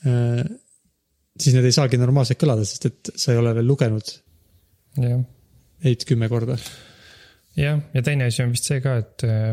Äh, 0.00 0.44
siis 1.40 1.52
need 1.56 1.66
ei 1.68 1.74
saagi 1.76 1.98
normaalselt 2.00 2.40
kõlada, 2.40 2.64
sest 2.64 2.86
et 2.88 3.10
sa 3.20 3.32
ei 3.32 3.38
ole 3.40 3.52
veel 3.56 3.68
lugenud. 3.68 4.08
jah 5.00 5.20
neid 5.84 6.04
kümme 6.08 6.28
korda. 6.30 6.56
jah, 7.56 7.80
ja 7.94 8.02
teine 8.04 8.28
asi 8.30 8.44
on 8.44 8.54
vist 8.54 8.68
see 8.68 8.80
ka, 8.84 8.96
et 9.02 9.26
eh, 9.26 9.52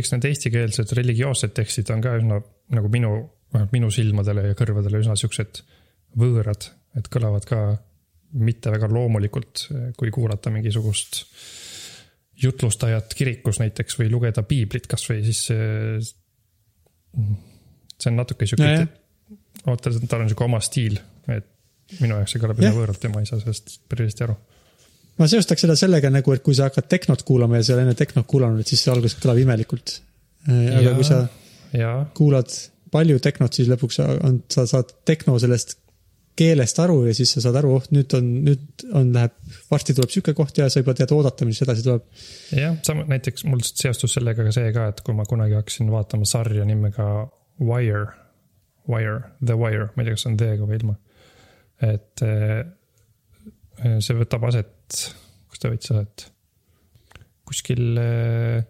eks 0.00 0.14
need 0.14 0.28
eestikeelsed 0.30 0.94
religioossed 0.96 1.54
tekstid 1.56 1.90
on 1.94 2.04
ka 2.04 2.16
üsna 2.20 2.40
nagu 2.74 2.90
minu, 2.92 3.14
vähemalt 3.54 3.74
minu 3.74 3.90
silmadele 3.94 4.48
ja 4.50 4.56
kõrvadele 4.58 5.00
üsna 5.02 5.14
siuksed 5.18 5.62
võõrad, 6.18 6.68
et 6.98 7.06
kõlavad 7.12 7.46
ka 7.48 7.58
mitte 8.34 8.72
väga 8.74 8.88
loomulikult, 8.90 9.68
kui 9.98 10.10
kuulata 10.14 10.50
mingisugust 10.50 11.22
jutlustajat 12.42 13.14
kirikus 13.14 13.60
näiteks 13.62 13.98
või 14.00 14.08
lugeda 14.10 14.42
piiblit 14.46 14.88
kasvõi, 14.90 15.20
siis 15.26 15.44
see, 15.46 18.08
on 18.10 18.16
natuke 18.18 18.48
sihuke 18.50 18.72
no,, 18.80 18.88
vaata, 19.68 19.92
tal 20.10 20.24
on 20.24 20.32
sihuke 20.32 20.46
oma 20.48 20.60
stiil, 20.64 20.98
et 21.30 21.46
minu 22.00 22.18
jaoks 22.18 22.34
see 22.34 22.42
kõlab 22.42 22.58
üsna 22.58 22.74
võõralt 22.74 23.06
ja 23.06 23.12
ma 23.12 23.22
ei 23.22 23.30
saa 23.30 23.38
sellest 23.42 23.66
päris 23.90 24.10
hästi 24.10 24.26
aru. 24.26 24.34
ma 25.20 25.30
seostaks 25.30 25.60
seda 25.66 25.76
sellega 25.78 26.10
nagu, 26.10 26.34
et 26.34 26.42
kui 26.42 26.56
sa 26.58 26.66
hakkad 26.66 26.90
tehnot 26.90 27.22
kuulama 27.28 27.60
ja 27.60 27.66
sa 27.66 27.72
ei 27.72 27.76
ole 27.78 27.86
enne 27.86 27.96
tehnot 27.98 28.26
kuulanud, 28.30 28.64
et 28.64 28.72
siis 28.72 28.82
see 28.82 28.94
alguses 28.94 29.20
kõlab 29.22 29.38
imelikult. 29.44 29.88
aga 30.48 30.88
Jaa. 30.88 30.96
kui 30.98 31.06
sa 31.06 31.20
jaa, 31.78 31.98
kuulad 32.18 32.50
palju 32.94 33.18
tehnot, 33.22 33.56
siis 33.56 33.70
lõpuks 33.70 34.00
on, 34.04 34.42
sa 34.52 34.68
saad 34.70 34.94
tehno 35.08 35.36
sellest 35.42 35.78
keelest 36.38 36.78
aru 36.82 37.04
ja 37.08 37.14
siis 37.14 37.30
sa 37.36 37.42
saad 37.44 37.60
aru, 37.60 37.76
oh 37.78 37.84
nüüd 37.94 38.14
on, 38.18 38.30
nüüd 38.48 38.84
on, 38.90 39.12
läheb, 39.14 39.34
varsti 39.70 39.94
tuleb 39.94 40.10
sihuke 40.10 40.34
koht 40.36 40.58
ja 40.58 40.66
sa 40.72 40.82
juba 40.82 40.94
tead 40.98 41.12
oodata, 41.14 41.46
mis 41.46 41.62
edasi 41.62 41.84
tuleb. 41.86 42.06
jah, 42.58 42.74
sama 42.86 43.06
näiteks 43.10 43.46
mul 43.46 43.62
seostus 43.66 44.16
sellega 44.16 44.46
ka 44.46 44.54
see 44.54 44.72
ka, 44.74 44.88
et 44.90 45.02
kui 45.06 45.14
ma 45.16 45.26
kunagi 45.30 45.56
hakkasin 45.58 45.92
vaatama 45.94 46.26
sarja 46.28 46.66
nimega 46.66 47.08
Wire, 47.62 48.08
Wire, 48.90 49.20
The 49.38 49.58
Wire, 49.58 49.90
ma 49.94 50.02
ei 50.02 50.10
tea, 50.10 50.16
kas 50.16 50.26
see 50.26 50.32
on 50.32 50.38
D-ga 50.42 50.66
või 50.66 50.80
ilma. 50.80 50.96
et 51.86 52.24
eh, 52.26 52.64
see 54.02 54.18
võtab 54.18 54.48
aset, 54.50 55.02
kus 55.50 55.62
ta 55.62 55.70
võttis 55.70 55.94
aset? 55.94 56.28
kuskil 57.44 58.00
eh, 58.00 58.62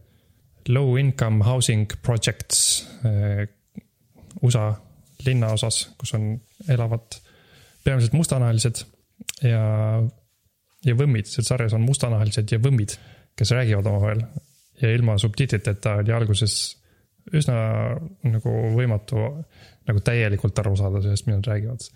low 0.69 0.99
income 1.01 1.45
housing 1.47 1.89
projects 2.03 2.85
eh, 3.07 3.47
USA 4.43 4.73
linnaosas, 5.25 5.81
kus 5.99 6.15
on, 6.17 6.33
elavad 6.69 7.19
peamiselt 7.85 8.15
mustanahalised 8.17 8.83
ja, 9.45 9.65
ja 10.85 10.95
võmmid, 10.99 11.29
selles 11.31 11.51
sarjas 11.53 11.77
on 11.77 11.85
mustanahalised 11.85 12.51
ja 12.53 12.61
võmmid, 12.63 12.97
kes 13.39 13.53
räägivad 13.55 13.87
omavahel 13.91 14.25
ja 14.83 14.91
ilma 14.95 15.19
subtiitriteta 15.21 15.99
oli 16.03 16.15
alguses 16.15 16.57
üsna 17.35 17.57
nagu 18.29 18.55
võimatu 18.75 19.21
nagu 19.89 20.03
täielikult 20.05 20.59
aru 20.61 20.75
saada 20.77 21.01
sellest, 21.05 21.29
mida 21.29 21.39
nad 21.41 21.53
räägivad. 21.53 21.87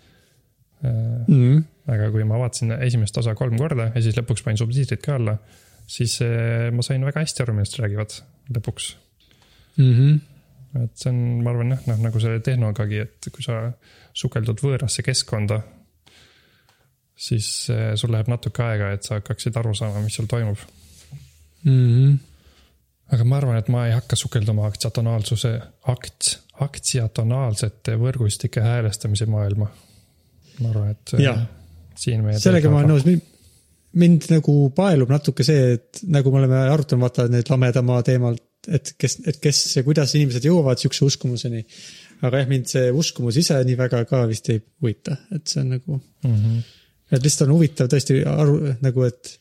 Mm. 0.79 1.57
aga 1.91 2.05
kui 2.13 2.23
ma 2.23 2.37
vaatasin 2.39 2.71
esimest 2.77 3.17
osa 3.19 3.33
kolm 3.35 3.57
korda 3.59 3.89
ja 3.89 3.99
siis 3.99 4.15
lõpuks 4.15 4.45
panin 4.45 4.61
subtiitrid 4.61 5.01
ka 5.03 5.17
alla, 5.17 5.33
siis 5.91 6.13
eh, 6.23 6.69
ma 6.71 6.85
sain 6.85 7.03
väga 7.03 7.25
hästi 7.25 7.43
aru, 7.43 7.57
millest 7.57 7.75
räägivad 7.81 8.15
lõpuks 8.55 8.93
Mm 9.79 9.93
-hmm. 9.93 10.19
Et 10.77 10.93
see 10.99 11.09
on, 11.11 11.19
ma 11.43 11.53
arvan 11.53 11.73
jah, 11.73 11.83
noh 11.89 12.01
nagu 12.05 12.21
see 12.21 12.39
tehnogagi, 12.45 13.03
et 13.05 13.29
kui 13.33 13.45
sa 13.45 13.61
sukeldud 14.17 14.61
võõrasse 14.61 15.03
keskkonda, 15.05 15.59
siis 17.19 17.47
eh, 17.73 17.93
sul 17.99 18.13
läheb 18.13 18.29
natuke 18.31 18.63
aega, 18.65 18.93
et 18.95 19.07
sa 19.07 19.19
hakkaksid 19.19 19.57
aru 19.59 19.73
saama, 19.77 20.03
mis 20.03 20.17
seal 20.19 20.29
toimub. 20.29 20.61
Mm 21.65 21.87
-hmm. 21.87 22.17
aga 23.15 23.23
ma 23.23 23.37
arvan, 23.37 23.57
et 23.57 23.67
ma 23.67 23.87
ei 23.87 23.93
hakka 23.93 24.15
sukelduma 24.15 24.67
aktsiatonaalsuse, 24.67 25.53
akts, 25.93 26.37
aktsiatonaalsete 26.67 27.97
võrgustike 27.99 28.61
häälestamise 28.61 29.25
maailma. 29.25 29.67
ma 30.59 30.69
arvan, 30.69 30.91
et 30.91 31.13
eh, 31.13 31.25
Jah. 31.25 31.43
siin 31.95 32.23
meie. 32.23 32.39
sellega 32.39 32.69
ma 32.69 32.83
olen 32.83 32.89
nõus, 32.89 33.21
mind 33.93 34.29
nagu 34.29 34.69
paelub 34.75 35.09
natuke 35.09 35.43
see, 35.43 35.73
et 35.73 36.01
nagu 36.07 36.31
me 36.31 36.43
oleme 36.43 36.61
arutanud, 36.69 37.01
vaata 37.01 37.27
need 37.27 37.49
lamedamaa 37.49 38.03
teemalt, 38.03 38.43
et 38.67 38.93
kes, 38.99 39.19
et 39.29 39.39
kes 39.41 39.59
ja 39.77 39.83
kuidas 39.87 40.13
inimesed 40.17 40.45
jõuavad 40.49 40.81
sihukese 40.81 41.05
uskumuseni. 41.07 41.65
aga 42.27 42.41
jah, 42.41 42.49
mind 42.49 42.67
see 42.67 42.89
uskumus 42.91 43.37
ise 43.39 43.59
nii 43.63 43.77
väga 43.79 44.03
ka 44.09 44.25
vist 44.27 44.49
ei 44.51 44.59
huvita, 44.59 45.15
et 45.35 45.47
see 45.47 45.61
on 45.61 45.69
nagu, 45.77 45.99
mm. 46.25 46.33
-hmm. 46.35 46.57
et 47.15 47.23
lihtsalt 47.23 47.47
on 47.47 47.55
huvitav 47.55 47.87
tõesti 47.91 48.19
aru, 48.27 48.57
nagu 48.83 49.05
et 49.07 49.31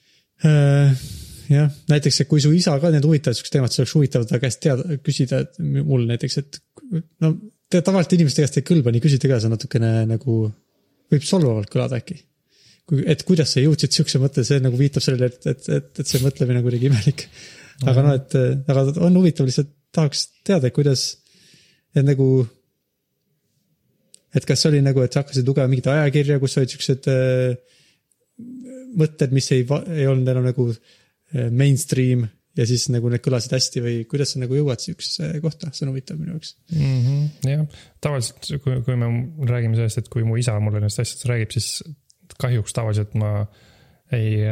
äh, 0.47 1.03
jah, 1.51 1.75
näiteks, 1.91 2.21
et 2.23 2.31
kui 2.31 2.41
su 2.41 2.53
isa 2.55 2.79
ka 2.79 2.93
need 2.95 3.05
huvitavad 3.05 3.37
siuksed 3.37 3.57
teemad, 3.57 3.75
siis 3.75 3.85
oleks 3.85 3.97
huvitav 3.99 4.27
ta 4.31 4.39
käest 4.39 4.63
teada, 4.63 5.01
küsida, 5.03 5.43
et 5.43 5.59
mul 5.59 6.07
näiteks, 6.07 6.39
et 6.39 6.63
no 7.25 7.35
te- 7.71 7.83
tavaliselt 7.83 8.19
inimeste 8.21 8.45
käest 8.45 8.61
ei 8.61 8.69
kõlba 8.71 8.95
nii 8.95 9.03
küsida 9.03 9.29
ka, 9.29 9.41
see 9.41 9.51
on 9.51 9.57
natukene 9.57 9.93
nagu, 10.07 10.41
võib 11.11 11.25
solvavalt 11.27 11.73
kõlada 11.73 11.99
äkki 11.99 12.21
kui, 12.89 13.05
et 13.05 13.23
kuidas 13.29 13.53
sa 13.55 13.63
jõudsid 13.63 13.95
siukse 13.95 14.21
mõtte, 14.23 14.45
see 14.47 14.63
nagu 14.65 14.79
viitab 14.81 15.05
sellele, 15.05 15.31
et, 15.33 15.47
et, 15.53 15.71
et, 15.77 15.91
et 16.03 16.09
see 16.09 16.23
mõtlemine 16.25 16.63
on 16.63 16.67
kuidagi 16.67 16.89
imelik. 16.91 17.27
Aga 17.87 18.05
noh, 18.05 18.15
et, 18.19 18.39
aga 18.69 18.87
on 19.07 19.19
huvitav 19.21 19.49
lihtsalt 19.49 19.75
tahaks 19.95 20.25
teada, 20.47 20.71
kuidas, 20.75 21.11
et 21.95 22.07
nagu. 22.07 22.47
et 24.37 24.45
kas 24.45 24.67
oli 24.69 24.81
nagu, 24.85 25.01
et 25.03 25.13
sa 25.13 25.23
hakkasid 25.23 25.47
lugema 25.49 25.71
mingit 25.71 25.89
ajakirja, 25.89 26.39
kus 26.43 26.59
olid 26.61 26.73
siuksed 26.75 27.07
äh, 27.11 27.79
mõtted, 28.99 29.33
mis 29.35 29.49
ei, 29.55 29.65
ei 29.95 30.09
olnud 30.11 30.29
enam 30.29 30.45
nagu 30.47 30.69
äh, 30.73 31.49
mainstream 31.49 32.27
ja 32.59 32.67
siis 32.67 32.89
nagu 32.91 33.11
need 33.13 33.23
kõlasid 33.23 33.55
hästi 33.55 33.83
või 33.85 33.97
kuidas 34.11 34.35
sa 34.35 34.43
nagu 34.43 34.57
jõuad 34.57 34.83
siuksesse 34.83 35.31
kohta, 35.45 35.71
see 35.73 35.87
on 35.87 35.93
huvitav 35.93 36.19
minu 36.19 36.35
jaoks. 36.35 36.55
mm. 36.75 36.99
-hmm, 37.07 37.53
jah, 37.53 37.81
tavaliselt 38.05 38.51
kui, 38.65 38.81
kui 38.87 38.99
me 38.99 39.11
räägime 39.49 39.79
sellest, 39.79 40.03
et 40.03 40.11
kui 40.13 40.27
mu 40.27 40.37
isa 40.41 40.59
mulle 40.61 40.83
nendest 40.83 41.03
asjadest 41.05 41.29
räägib, 41.31 41.55
siis 41.55 41.71
kahjuks 42.39 42.75
tavaliselt 42.77 43.15
ma 43.19 43.33
ei, 44.15 44.43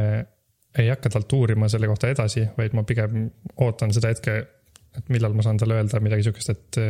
ei 0.78 0.90
hakka 0.90 1.10
talt 1.12 1.32
uurima 1.32 1.68
selle 1.72 1.88
kohta 1.90 2.10
edasi, 2.12 2.44
vaid 2.56 2.76
ma 2.76 2.84
pigem 2.88 3.26
ootan 3.64 3.94
seda 3.96 4.12
hetke, 4.12 4.36
et 4.96 5.08
millal 5.12 5.34
ma 5.36 5.44
saan 5.44 5.58
talle 5.60 5.78
öelda 5.78 6.00
midagi 6.04 6.26
sihukest, 6.26 6.52
et 6.54 6.80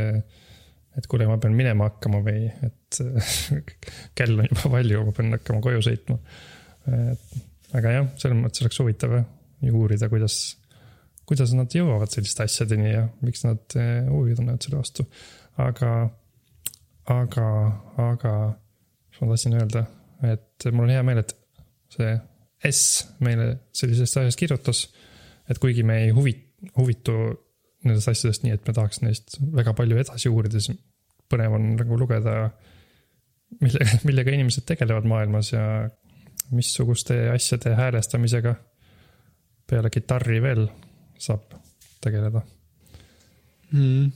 et 0.96 1.06
kuule, 1.10 1.26
ma 1.28 1.36
pean 1.40 1.52
minema 1.56 1.90
hakkama 1.90 2.22
või 2.24 2.46
et 2.48 3.00
kell 4.18 4.38
on 4.40 4.48
juba 4.48 4.70
palju, 4.78 5.02
ma 5.04 5.16
pean 5.16 5.34
hakkama 5.36 5.60
koju 5.64 5.82
sõitma. 5.84 6.16
aga 7.76 7.96
jah, 7.98 8.06
selles 8.20 8.38
mõttes 8.40 8.64
oleks 8.64 8.80
huvitav 8.80 9.16
ju 9.66 9.74
uurida, 9.76 10.08
kuidas, 10.12 10.56
kuidas 11.28 11.52
nad 11.56 11.72
jõuavad 11.72 12.12
selliste 12.12 12.46
asjadeni 12.46 12.92
ja 12.92 13.02
miks 13.24 13.44
nad 13.44 13.76
eh, 13.80 14.06
huvi 14.08 14.36
tunnevad 14.38 14.64
selle 14.64 14.80
vastu. 14.80 15.06
aga, 15.60 15.92
aga, 17.12 17.50
aga, 18.06 18.32
mis 19.10 19.20
ma 19.20 19.30
tahtsin 19.32 19.58
öelda, 19.60 19.84
et 20.32 20.70
mul 20.70 20.88
on 20.88 20.94
hea 20.96 21.04
meel, 21.06 21.22
et 21.24 21.36
see 21.92 22.16
S 22.64 23.04
meile 23.20 23.50
sellisest 23.76 24.16
asjast 24.22 24.38
kirjutas. 24.40 24.86
et 25.50 25.58
kuigi 25.62 25.82
me 25.86 26.00
ei 26.04 26.10
huvi, 26.10 26.32
huvitu 26.76 27.12
nendest 27.84 28.08
asjadest 28.10 28.42
nii, 28.42 28.56
et 28.56 28.66
me 28.66 28.72
tahaks 28.74 29.00
neist 29.04 29.36
väga 29.54 29.74
palju 29.78 29.98
edasi 30.00 30.32
uurida, 30.32 30.58
siis 30.60 30.78
põnev 31.30 31.54
on 31.54 31.68
nagu 31.76 31.98
lugeda, 32.00 32.34
mille, 33.60 33.86
millega 34.08 34.34
inimesed 34.34 34.66
tegelevad 34.66 35.06
maailmas 35.06 35.52
ja 35.52 35.62
missuguste 36.50 37.28
asjade 37.30 37.74
häälestamisega 37.78 38.54
peale 39.66 39.90
kitarri 39.90 40.42
veel 40.42 40.66
saab 41.18 41.56
tegeleda. 42.02 42.42
Mm. 43.72 44.12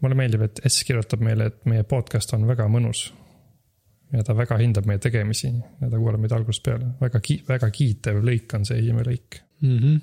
mulle 0.00 0.16
meeldib, 0.18 0.42
et 0.42 0.60
S 0.66 0.82
kirjutab 0.84 1.20
meile, 1.22 1.50
et 1.50 1.66
meie 1.70 1.84
podcast 1.86 2.32
on 2.34 2.46
väga 2.48 2.66
mõnus. 2.72 3.10
Ja 4.12 4.24
ta 4.26 4.34
väga 4.36 4.58
hindab 4.60 4.88
meie 4.90 5.00
tegemisi 5.02 5.50
ja 5.50 5.90
ta 5.90 5.98
kuulab 5.98 6.22
meid 6.22 6.34
algusest 6.34 6.64
peale, 6.66 6.94
väga 7.00 7.20
ki-, 7.24 7.42
väga 7.48 7.70
kiitev 7.74 8.18
lõik 8.26 8.56
on 8.58 8.66
see 8.68 8.80
esimene 8.82 9.06
lõik. 9.06 9.40
Mm 9.62 9.78
-hmm. 9.78 10.00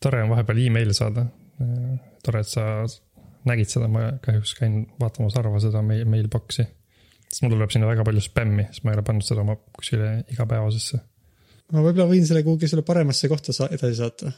tore 0.00 0.22
on 0.22 0.32
vahepeal 0.32 0.64
emaili 0.66 0.94
saada. 0.94 1.26
tore, 2.22 2.40
et 2.40 2.46
sa 2.46 2.86
nägid 3.48 3.70
seda, 3.70 3.88
ma 3.90 4.12
kahjuks 4.22 4.54
käin 4.58 4.82
vaatamas 5.00 5.34
harva 5.38 5.60
seda 5.62 5.82
meil, 5.82 6.04
mailbox'i. 6.10 6.66
sest 7.28 7.42
mul 7.42 7.54
tuleb 7.56 7.72
sinna 7.74 7.88
väga 7.88 8.04
palju 8.06 8.22
spämmi, 8.24 8.68
sest 8.70 8.84
ma 8.84 8.92
ei 8.92 8.98
ole 8.98 9.04
pannud 9.06 9.26
seda 9.26 9.44
oma 9.44 9.56
kuskile 9.56 10.12
igapäevasesse. 10.32 11.00
ma 11.72 11.84
võib-olla 11.84 12.08
võin 12.12 12.26
selle 12.26 12.44
kuhugi 12.46 12.68
selle 12.68 12.86
paremasse 12.86 13.28
kohta 13.28 13.52
sa 13.52 13.68
edasi 13.68 13.98
saata. 13.98 14.32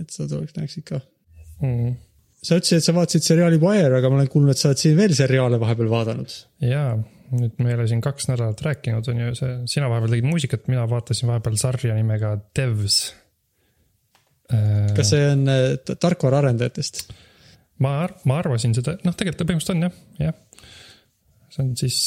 et 0.00 0.10
sa 0.10 0.28
tuleks, 0.28 0.56
näeksid 0.56 0.84
ka. 0.88 1.00
Mm. 1.62 1.94
sa 2.42 2.56
ütlesid, 2.56 2.78
et 2.78 2.84
sa 2.84 2.94
vaatasid 2.94 3.22
seriaali 3.26 3.58
Wire, 3.62 3.94
aga 3.98 4.10
ma 4.10 4.20
olen 4.20 4.28
kuulnud, 4.32 4.54
et 4.54 4.58
sa 4.58 4.70
oled 4.70 4.78
siin 4.78 4.96
veel 4.96 5.14
seriaale 5.14 5.60
vahepeal 5.60 5.90
vaadanud. 5.90 6.36
jaa, 6.62 6.96
nüüd 7.34 7.60
me 7.60 7.72
ei 7.72 7.78
ole 7.78 7.86
siin 7.90 8.02
kaks 8.04 8.28
nädalat 8.30 8.60
rääkinud, 8.64 9.08
on 9.12 9.22
ju 9.22 9.38
see, 9.38 9.54
sina 9.70 9.88
vahepeal 9.90 10.16
tegid 10.16 10.28
muusikat, 10.28 10.68
mina 10.72 10.84
vaatasin 10.90 11.30
vahepeal 11.30 11.58
sarja 11.60 11.96
nimega 11.96 12.34
Devs. 12.56 13.00
kas 14.96 15.10
see 15.12 15.24
on 15.32 15.48
äh, 15.52 15.64
tarkvaraarendajatest? 15.88 17.02
ma, 17.84 17.92
ma 18.28 18.38
arvasin 18.42 18.76
seda, 18.76 18.96
noh, 19.04 19.16
tegelikult 19.16 19.42
ta 19.42 19.48
põhimõtteliselt 19.48 19.76
on 19.76 19.88
jah, 19.88 19.98
jah. 20.30 20.70
see 21.52 21.64
on 21.64 21.74
siis, 21.78 21.98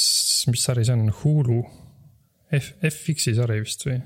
mis 0.52 0.66
sari 0.66 0.88
see 0.88 0.98
on, 0.98 1.12
Hulu, 1.22 1.62
F, 2.58 2.74
FX-i 2.90 3.36
sari 3.38 3.62
vist 3.64 3.86
või? 3.88 4.00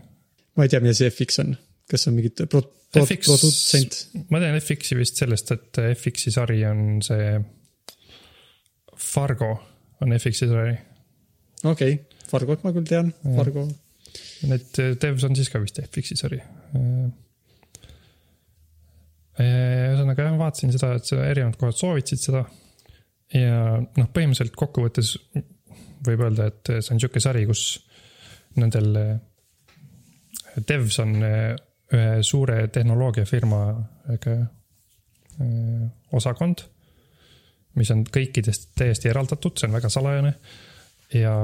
ma 0.56 0.66
ei 0.66 0.72
tea, 0.72 0.82
mida 0.84 0.96
see 0.98 1.12
FX 1.12 1.42
on, 1.46 1.56
kas 1.92 2.06
see 2.06 2.12
on 2.12 2.20
mingi 2.20 2.34
pro-, 2.36 2.66
pro-, 2.92 3.06
produtsent? 3.06 4.02
ma 4.32 4.42
tean 4.44 4.58
FX-i 4.60 5.00
vist 5.00 5.22
sellest, 5.22 5.56
et 5.56 5.82
FX-i 5.94 6.34
sari 6.36 6.64
on 6.68 7.00
see. 7.06 7.38
Fargo 8.96 9.50
on 10.02 10.14
FX-i 10.16 10.48
sari. 10.48 10.76
Okei 11.72 11.98
okay., 11.98 12.16
Fargot 12.30 12.64
ma 12.66 12.74
küll 12.74 12.88
tean, 12.90 13.12
Fargo. 13.36 13.68
Need 14.50 14.80
Devs 15.02 15.26
on 15.28 15.36
siis 15.38 15.52
ka 15.52 15.62
vist 15.62 15.80
FX-i 15.84 16.18
sari. 16.20 16.40
ühesõnaga 19.36 20.26
jah, 20.30 20.38
vaatasin 20.40 20.74
seda, 20.74 20.94
et 20.96 21.12
erinevad 21.16 21.58
kohad 21.60 21.78
soovitasid 21.78 22.24
seda. 22.24 22.46
ja 23.36 23.78
noh, 23.82 24.10
põhimõtteliselt 24.16 24.58
kokkuvõttes 24.58 25.16
võib 26.06 26.22
öelda, 26.28 26.50
et 26.52 26.72
see 26.80 26.94
on 26.94 27.02
sihuke 27.02 27.22
sari, 27.24 27.46
kus 27.50 27.64
nendel 28.56 28.92
devs 30.70 31.00
on 31.04 31.18
ühe 31.26 32.22
suure 32.24 32.68
tehnoloogiafirma 32.74 33.64
äge 34.16 34.38
osakond, 36.16 36.64
mis 37.76 37.92
on 37.92 38.06
kõikidest 38.08 38.72
täiesti 38.78 39.12
eraldatud, 39.12 39.58
see 39.60 39.68
on 39.68 39.76
väga 39.76 39.92
salajane 39.92 40.32
ja 41.14 41.36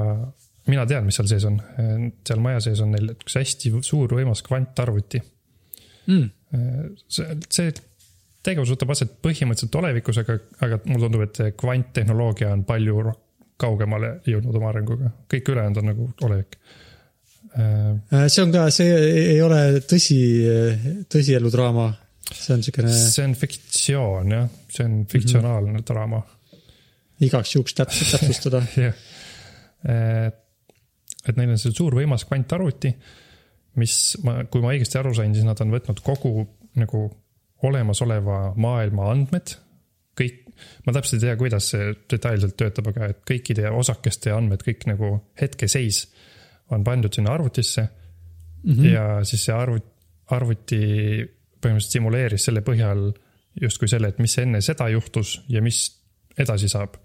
mina 0.66 0.84
tean, 0.86 1.06
mis 1.06 1.18
seal 1.18 1.30
sees 1.30 1.46
on, 1.48 1.58
seal 2.26 2.42
maja 2.42 2.60
sees 2.64 2.82
on 2.84 2.92
neil 2.94 3.14
üks 3.14 3.38
hästi 3.38 3.72
suur 3.86 4.14
võimas 4.16 4.42
kvantarvuti 4.46 5.22
mm.. 6.10 6.28
see, 7.08 7.38
see 7.48 7.72
tegevus 8.42 8.72
võtab 8.74 8.94
aset 8.94 9.16
põhimõtteliselt 9.22 9.78
olevikus, 9.78 10.22
aga, 10.22 10.38
aga 10.66 10.80
mulle 10.86 11.06
tundub, 11.06 11.26
et 11.26 11.58
kvanttehnoloogia 11.58 12.52
on 12.56 12.64
palju 12.66 13.12
kaugemale 13.62 14.16
jõudnud 14.26 14.56
oma 14.58 14.72
arenguga, 14.72 15.12
kõik 15.30 15.52
ülejäänud 15.52 15.78
on 15.78 15.90
nagu 15.92 16.08
olevik. 16.26 16.56
see 17.52 18.42
on 18.42 18.54
ka, 18.54 18.64
see 18.74 18.94
ei 19.34 19.40
ole 19.44 19.82
tõsi, 19.86 20.18
tõsieludraama, 21.12 21.90
see 22.32 22.54
on 22.56 22.64
siukene 22.66 22.94
see 22.96 23.26
on 23.28 23.36
fiktsioon 23.38 24.34
jah, 24.34 24.48
see 24.72 24.88
on 24.88 25.02
fiktsionaalne 25.10 25.70
mm 25.70 25.76
-hmm. 25.78 25.90
draama 25.92 26.22
igaks 27.26 27.54
juhuks 27.54 27.74
täpselt 27.78 28.14
täpsustada. 28.16 28.62
jah. 28.86 28.94
Et 29.88 31.36
neil 31.38 31.52
on 31.54 31.60
see 31.60 31.74
suur 31.74 31.94
võimas 31.96 32.26
kvantarvuti, 32.28 32.92
mis 33.80 33.96
ma, 34.26 34.42
kui 34.50 34.62
ma 34.62 34.72
õigesti 34.74 34.98
aru 35.00 35.14
sain, 35.16 35.34
siis 35.34 35.46
nad 35.46 35.60
on 35.64 35.72
võtnud 35.72 36.02
kogu 36.04 36.46
nagu 36.80 37.04
olemasoleva 37.66 38.54
maailma 38.60 39.10
andmed. 39.12 39.54
kõik, 40.18 40.42
ma 40.86 40.92
täpselt 40.92 41.22
ei 41.22 41.30
tea, 41.30 41.36
kuidas 41.40 41.70
see 41.72 41.92
detailselt 42.10 42.56
töötab, 42.60 42.90
aga 42.92 43.08
et 43.12 43.22
kõikide 43.28 43.70
osakeste 43.72 44.32
andmed, 44.34 44.60
kõik 44.66 44.84
nagu 44.90 45.14
hetkeseis 45.40 46.04
on 46.72 46.84
pandud 46.84 47.14
sinna 47.14 47.32
arvutisse 47.32 47.82
mm. 47.82 48.72
-hmm. 48.72 48.90
ja 48.92 49.24
siis 49.24 49.44
see 49.46 49.54
arvuti, 49.54 49.88
arvuti 50.30 50.82
põhimõtteliselt 51.62 51.96
simuleeris 51.96 52.44
selle 52.44 52.60
põhjal 52.66 53.12
justkui 53.60 53.88
selle, 53.88 54.08
et 54.08 54.18
mis 54.18 54.36
enne 54.38 54.60
seda 54.60 54.88
juhtus 54.88 55.40
ja 55.48 55.62
mis 55.62 55.84
edasi 56.38 56.68
saab. 56.68 56.96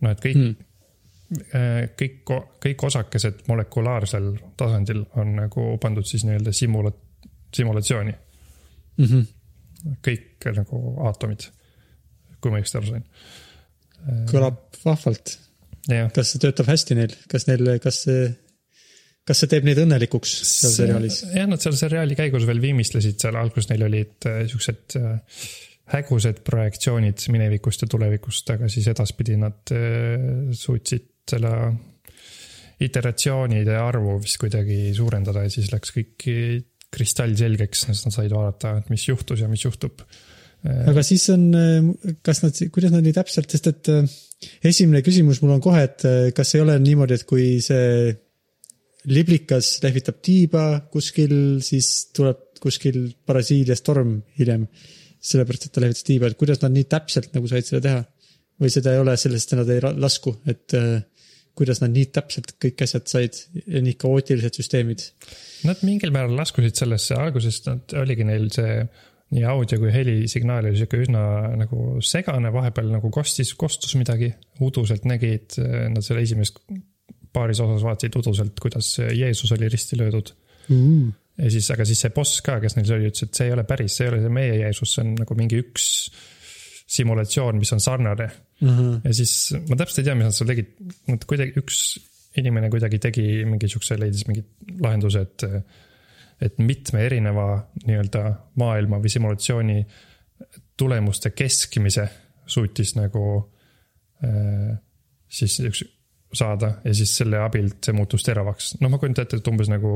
noh, 0.00 0.10
et 0.10 0.20
kõik 0.24 0.36
mm., 0.36 0.69
kõik, 1.30 2.32
kõik 2.62 2.82
osakesed 2.88 3.44
molekulaarsel 3.48 4.32
tasandil 4.58 5.04
on 5.20 5.36
nagu 5.38 5.66
pandud 5.82 6.06
siis 6.06 6.24
nii-öelda 6.26 6.54
simula-, 6.56 6.94
simulatsiooni. 7.54 8.14
mm. 8.96 9.04
-hmm. 9.04 9.94
kõik 10.06 10.50
nagu 10.56 10.82
aatomid, 11.06 11.46
kui 12.40 12.50
ma 12.50 12.60
õigesti 12.60 12.80
aru 12.80 12.92
sain. 12.94 13.06
kõlab 14.30 14.60
vahvalt. 14.84 15.38
kas 16.14 16.32
see 16.32 16.42
töötab 16.42 16.66
hästi 16.66 16.98
neil, 16.98 17.16
kas 17.28 17.46
neil, 17.46 17.78
kas 17.82 18.02
see, 18.04 18.28
kas 19.26 19.42
see 19.42 19.50
teeb 19.54 19.64
neid 19.64 19.78
õnnelikuks 19.84 20.34
seal 20.50 20.76
seriaalis? 20.76 21.22
jah, 21.34 21.48
nad 21.48 21.62
seal 21.62 21.78
seriaali 21.78 22.18
käigus 22.18 22.46
veel 22.46 22.60
viimistlesid 22.60 23.20
seal, 23.22 23.36
alguses 23.36 23.70
neil 23.70 23.86
olid 23.86 24.30
äh, 24.30 24.44
siuksed 24.50 24.98
äh, 24.98 25.18
hägused 25.90 26.42
projektsioonid 26.46 27.22
minevikust 27.34 27.82
ja 27.82 27.88
tulevikust, 27.90 28.50
aga 28.54 28.68
siis 28.70 28.88
edaspidi 28.92 29.36
nad 29.40 29.72
äh, 29.74 30.52
suutsid 30.56 31.08
selle 31.30 31.54
iteratsioonide 32.80 33.76
arvu 33.76 34.16
vist 34.22 34.40
kuidagi 34.40 34.90
suurendada 34.96 35.44
ja 35.44 35.52
siis 35.52 35.68
läks 35.72 35.92
kõik 35.94 36.26
kristallselgeks, 36.90 37.86
sest 37.86 38.08
nad 38.08 38.14
said 38.14 38.32
vaadata, 38.34 38.78
et 38.80 38.90
mis 38.92 39.04
juhtus 39.06 39.44
ja 39.44 39.48
mis 39.50 39.62
juhtub. 39.64 40.02
aga 40.64 41.04
siis 41.06 41.28
on, 41.32 41.44
kas 42.26 42.42
nad, 42.44 42.56
kuidas 42.74 42.92
nad 42.92 43.04
nii 43.06 43.14
täpselt, 43.16 43.52
sest 43.52 43.70
et 43.70 43.90
äh, 43.92 44.16
esimene 44.72 45.04
küsimus 45.06 45.40
mul 45.42 45.54
on 45.56 45.62
kohe, 45.64 45.84
et 45.86 46.04
äh, 46.08 46.30
kas 46.36 46.54
ei 46.56 46.64
ole 46.64 46.76
niimoodi, 46.82 47.16
et 47.16 47.26
kui 47.28 47.60
see 47.64 48.10
liblikas 49.08 49.78
lehvitab 49.84 50.18
tiiba 50.24 50.64
kuskil, 50.92 51.34
siis 51.64 52.10
tuleb 52.16 52.60
kuskil 52.60 53.06
Brasiilias 53.26 53.80
torm 53.86 54.18
hiljem. 54.36 54.66
sellepärast, 55.20 55.66
et 55.66 55.72
ta 55.72 55.80
lehvitas 55.84 56.04
tiiba, 56.04 56.28
et 56.28 56.36
kuidas 56.40 56.62
nad 56.62 56.72
nii 56.72 56.86
täpselt 56.88 57.34
nagu 57.36 57.48
said 57.48 57.66
seda 57.68 57.80
teha? 57.84 58.04
või 58.60 58.68
seda 58.68 58.92
ei 58.92 59.00
ole, 59.00 59.14
sellest 59.16 59.54
nad 59.56 59.70
ei 59.72 59.80
lasku, 59.80 60.34
et 60.48 60.74
äh, 60.76 61.00
kuidas 61.60 61.82
nad 61.82 61.92
nii 61.92 62.08
täpselt 62.14 62.54
kõik 62.62 62.82
asjad 62.86 63.06
said, 63.10 63.36
nii 63.68 63.94
kaootilised 64.00 64.56
süsteemid. 64.56 65.04
Nad 65.68 65.84
mingil 65.84 66.12
määral 66.14 66.38
laskusid 66.38 66.78
sellesse, 66.80 67.18
alguses 67.20 67.60
nad 67.66 67.92
oligi 68.00 68.24
neil 68.24 68.48
see 68.54 68.80
nii 69.30 69.44
audio 69.46 69.78
kui 69.78 69.92
helisignaal 69.94 70.66
oli 70.66 70.78
sihuke 70.78 71.04
üsna 71.04 71.22
nagu 71.60 72.00
segane, 72.02 72.50
vahepeal 72.54 72.88
nagu 72.90 73.12
kostis, 73.14 73.52
kostus 73.58 73.94
midagi, 73.98 74.32
uduselt 74.64 75.06
nägid, 75.06 75.54
nad 75.92 76.02
selle 76.02 76.24
esimeses 76.26 76.56
paaris 77.30 77.60
osas 77.62 77.84
vaatasid 77.86 78.16
uduselt, 78.18 78.58
kuidas 78.62 78.96
Jeesus 78.98 79.52
oli 79.54 79.68
risti 79.70 79.98
löödud. 80.00 80.32
ja 81.38 81.50
siis, 81.50 81.70
aga 81.70 81.86
siis 81.86 82.02
see 82.02 82.12
boss 82.14 82.42
ka, 82.46 82.58
kes 82.60 82.76
neil 82.76 82.90
oli, 82.96 83.10
ütles, 83.12 83.28
et 83.28 83.38
see 83.38 83.46
ei 83.48 83.54
ole 83.54 83.64
päris, 83.68 83.96
see 83.96 84.06
ei 84.06 84.12
ole 84.12 84.20
see 84.24 84.34
meie 84.34 84.56
Jeesus, 84.64 84.94
see 84.96 85.04
on 85.04 85.14
nagu 85.22 85.36
mingi 85.38 85.62
üks 85.62 85.86
simulatsioon, 86.90 87.58
mis 87.62 87.72
on 87.72 87.80
sarnane. 87.80 88.28
Ja 89.04 89.12
siis 89.16 89.34
ma 89.68 89.76
täpselt 89.76 90.02
ei 90.02 90.08
tea, 90.08 90.16
mis 90.18 90.28
nad 90.28 90.36
seal 90.36 90.50
tegid, 90.52 90.72
nad 91.08 91.26
kuidagi 91.28 91.62
üks 91.62 91.78
inimene 92.40 92.70
kuidagi 92.70 93.00
tegi 93.02 93.26
mingi 93.48 93.68
siukse, 93.70 93.98
leidis 93.98 94.26
mingi 94.28 94.44
lahenduse, 94.80 95.26
et. 95.26 95.46
et 96.40 96.56
mitme 96.56 97.02
erineva 97.04 97.66
nii-öelda 97.84 98.20
maailma 98.56 98.96
või 99.02 99.10
simulatsiooni 99.12 99.74
tulemuste 100.80 101.34
keskmise 101.36 102.06
suutis 102.48 102.94
nagu 102.96 103.24
äh, 104.24 104.70
siis 105.28 105.58
üks 105.60 105.82
saada 106.32 106.74
ja 106.84 106.94
siis 106.94 107.12
selle 107.20 107.40
abilt 107.42 107.84
see 107.84 107.96
muutus 107.96 108.24
teravaks. 108.26 108.74
noh, 108.80 108.90
ma 108.92 108.98
kujutan 109.02 109.26
ette, 109.26 109.40
et 109.40 109.50
umbes 109.50 109.70
nagu, 109.70 109.92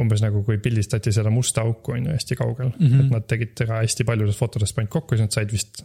umbes 0.00 0.22
nagu 0.22 0.42
kui 0.46 0.58
pildistati 0.62 1.12
seda 1.14 1.32
musta 1.34 1.64
auku 1.66 1.96
on 1.96 2.08
ju 2.08 2.16
hästi 2.16 2.38
kaugel 2.38 2.70
mm, 2.70 2.86
-hmm. 2.86 3.04
et 3.04 3.14
nad 3.18 3.26
tegid 3.28 3.54
teda 3.58 3.82
hästi 3.82 4.04
paljudest 4.04 4.38
fotodest 4.38 4.76
panid 4.76 4.92
kokku 4.94 5.16
siis 5.16 5.26
nad 5.26 5.36
said 5.36 5.52
vist 5.52 5.82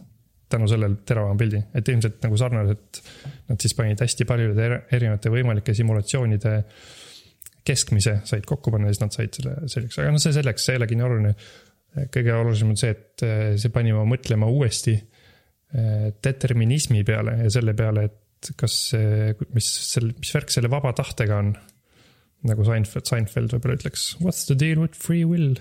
tänu 0.52 0.68
sellele 0.70 1.00
teravama 1.08 1.38
pildi, 1.40 1.60
et 1.78 1.88
ilmselt 1.92 2.22
nagu 2.26 2.38
sarnaselt 2.40 3.02
nad 3.50 3.62
siis 3.62 3.74
panid 3.78 4.00
hästi 4.04 4.26
paljude 4.28 4.66
er- 4.68 4.80
erinevate 4.92 5.32
võimalike 5.32 5.74
simulatsioonide 5.76 6.54
keskmise 7.66 8.18
said 8.28 8.46
kokku 8.48 8.72
panna 8.74 8.90
ja 8.90 8.94
siis 8.96 9.02
nad 9.04 9.14
said 9.14 9.36
selle 9.38 9.68
selgeks, 9.70 10.00
aga 10.02 10.14
noh, 10.14 10.22
see 10.22 10.34
selleks, 10.34 10.64
see 10.66 10.78
olegi 10.80 10.98
nii 10.98 11.06
oluline. 11.06 11.34
kõige 12.12 12.32
olulisem 12.34 12.70
on 12.72 12.78
see, 12.80 12.90
et 12.94 13.22
eh, 13.26 13.42
see 13.60 13.70
pani 13.74 13.92
ma 13.92 14.02
mõtlema 14.08 14.48
uuesti 14.50 14.94
eh, 14.96 16.06
determinismi 16.24 17.04
peale 17.06 17.36
ja 17.44 17.50
selle 17.52 17.74
peale, 17.78 18.06
et 18.08 18.52
kas 18.58 18.76
mis 19.54 19.68
selle, 19.92 20.16
mis 20.18 20.32
värk 20.34 20.50
selle 20.50 20.70
vaba 20.72 20.90
tahtega 20.98 21.36
on. 21.38 21.52
nagu 22.48 22.64
Seinfeld, 22.66 23.06
Seinfeld 23.06 23.52
võib-olla 23.54 23.76
ütleks, 23.78 24.16
what's 24.18 24.48
the 24.48 24.56
deal 24.58 24.80
with 24.82 24.98
free 24.98 25.22
will? 25.28 25.60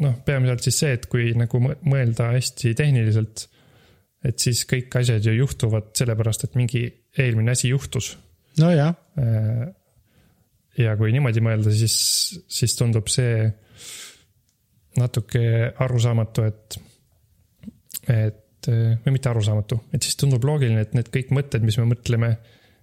noh, 0.00 0.14
peamiselt 0.24 0.64
siis 0.64 0.78
see, 0.80 0.94
et 0.96 1.04
kui 1.12 1.34
nagu 1.36 1.58
mõ- 1.60 1.76
mõelda 1.84 2.30
hästi 2.32 2.72
tehniliselt, 2.78 3.42
et 4.24 4.38
siis 4.42 4.64
kõik 4.68 4.94
asjad 5.00 5.24
ju 5.24 5.32
juhtuvad 5.38 5.92
sellepärast, 5.96 6.44
et 6.44 6.58
mingi 6.58 6.84
eelmine 7.18 7.54
asi 7.56 7.70
juhtus 7.72 8.14
nojah, 8.60 8.94
Äh, 9.20 9.66
ja 10.78 10.94
kui 10.98 11.12
niimoodi 11.14 11.42
mõelda, 11.44 11.72
siis, 11.74 11.96
siis 12.48 12.76
tundub 12.78 13.10
see 13.10 13.48
natuke 15.00 15.42
arusaamatu, 15.84 16.44
et, 16.46 16.78
et 18.10 18.70
või 18.70 19.14
mitte 19.14 19.30
arusaamatu, 19.30 19.80
et 19.94 20.04
siis 20.04 20.18
tundub 20.20 20.44
loogiline, 20.46 20.82
et 20.84 20.94
need 20.96 21.10
kõik 21.12 21.32
mõtted, 21.36 21.64
mis 21.64 21.78
me 21.80 21.88
mõtleme, 21.90 22.30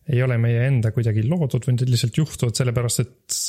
ei 0.08 0.22
ole 0.24 0.38
meie 0.42 0.64
enda 0.68 0.92
kuidagi 0.96 1.26
loodud, 1.28 1.66
vaid 1.68 1.82
need 1.82 1.92
lihtsalt 1.92 2.20
juhtuvad 2.22 2.60
sellepärast, 2.60 3.04
et 3.04 3.40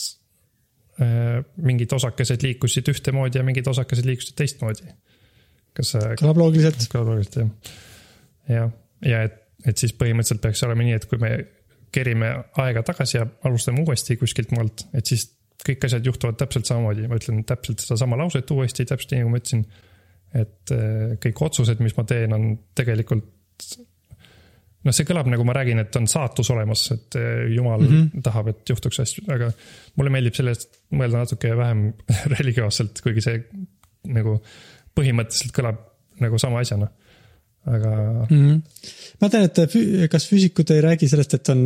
äh, 1.05 1.38
mingid 1.64 1.92
osakesed 1.94 2.44
liikusid 2.46 2.90
ühtemoodi 2.94 3.40
ja 3.40 3.46
mingid 3.46 3.68
osakesed 3.70 4.09
liikusid 4.09 4.38
teistmoodi. 4.38 4.90
Kas 5.79 5.95
see 5.95 6.17
kõlab 6.21 6.43
loogiliselt. 6.43 6.88
ka 6.91 7.05
oluliselt 7.05 7.41
jah. 7.41 7.73
jah, 8.51 8.75
ja 9.07 9.23
et, 9.29 9.41
et 9.67 9.79
siis 9.79 9.95
põhimõtteliselt 9.95 10.43
peaks 10.45 10.67
olema 10.67 10.87
nii, 10.87 10.99
et 10.99 11.09
kui 11.11 11.23
me 11.23 11.33
kerime 11.95 12.31
aega 12.61 12.83
tagasi 12.85 13.19
ja 13.19 13.27
alustame 13.49 13.83
uuesti 13.85 14.19
kuskilt 14.21 14.53
maalt, 14.57 14.85
et 14.97 15.09
siis 15.09 15.29
kõik 15.64 15.85
asjad 15.88 16.07
juhtuvad 16.07 16.38
täpselt 16.38 16.69
samamoodi, 16.69 17.09
ma 17.11 17.19
ütlen 17.19 17.43
täpselt 17.49 17.83
sedasama 17.83 18.19
lauset 18.21 18.51
uuesti, 18.55 18.87
täpselt 18.88 19.14
nii 19.14 19.25
nagu 19.25 19.33
ma 19.33 19.41
ütlesin. 19.43 19.67
et 20.37 20.73
eh, 20.77 21.14
kõik 21.25 21.38
otsused, 21.47 21.79
mis 21.81 21.97
ma 21.97 22.05
teen, 22.05 22.35
on 22.37 22.51
tegelikult. 22.77 23.25
noh, 24.85 24.95
see 24.95 25.09
kõlab 25.09 25.31
nagu 25.33 25.45
ma 25.49 25.57
räägin, 25.57 25.81
et 25.83 25.97
on 25.97 26.07
saatus 26.07 26.51
olemas, 26.55 26.85
et 26.93 27.17
eh, 27.19 27.49
jumal 27.55 27.81
mm 27.81 27.88
-hmm. 27.88 28.23
tahab, 28.23 28.49
et 28.53 28.69
juhtuks 28.69 29.01
asju, 29.01 29.25
aga 29.35 29.51
mulle 29.97 30.11
meeldib 30.11 30.35
sellest 30.35 30.83
mõelda 30.93 31.25
natuke 31.25 31.57
vähem 31.57 31.93
religioosselt, 32.37 33.01
kuigi 33.03 33.25
see 33.25 33.43
nagu 34.09 34.38
põhimõtteliselt 34.99 35.55
kõlab 35.57 35.85
nagu 36.23 36.41
sama 36.43 36.63
asjana. 36.65 36.89
aga 37.69 37.93
mm. 38.31 38.41
-hmm. 38.41 38.61
ma 39.21 39.29
tean, 39.29 39.47
et 39.49 39.59
fü- 39.73 40.09
kas 40.11 40.27
füüsikud 40.31 40.71
ei 40.75 40.83
räägi 40.85 41.09
sellest, 41.11 41.35
et 41.35 41.49
on, 41.53 41.65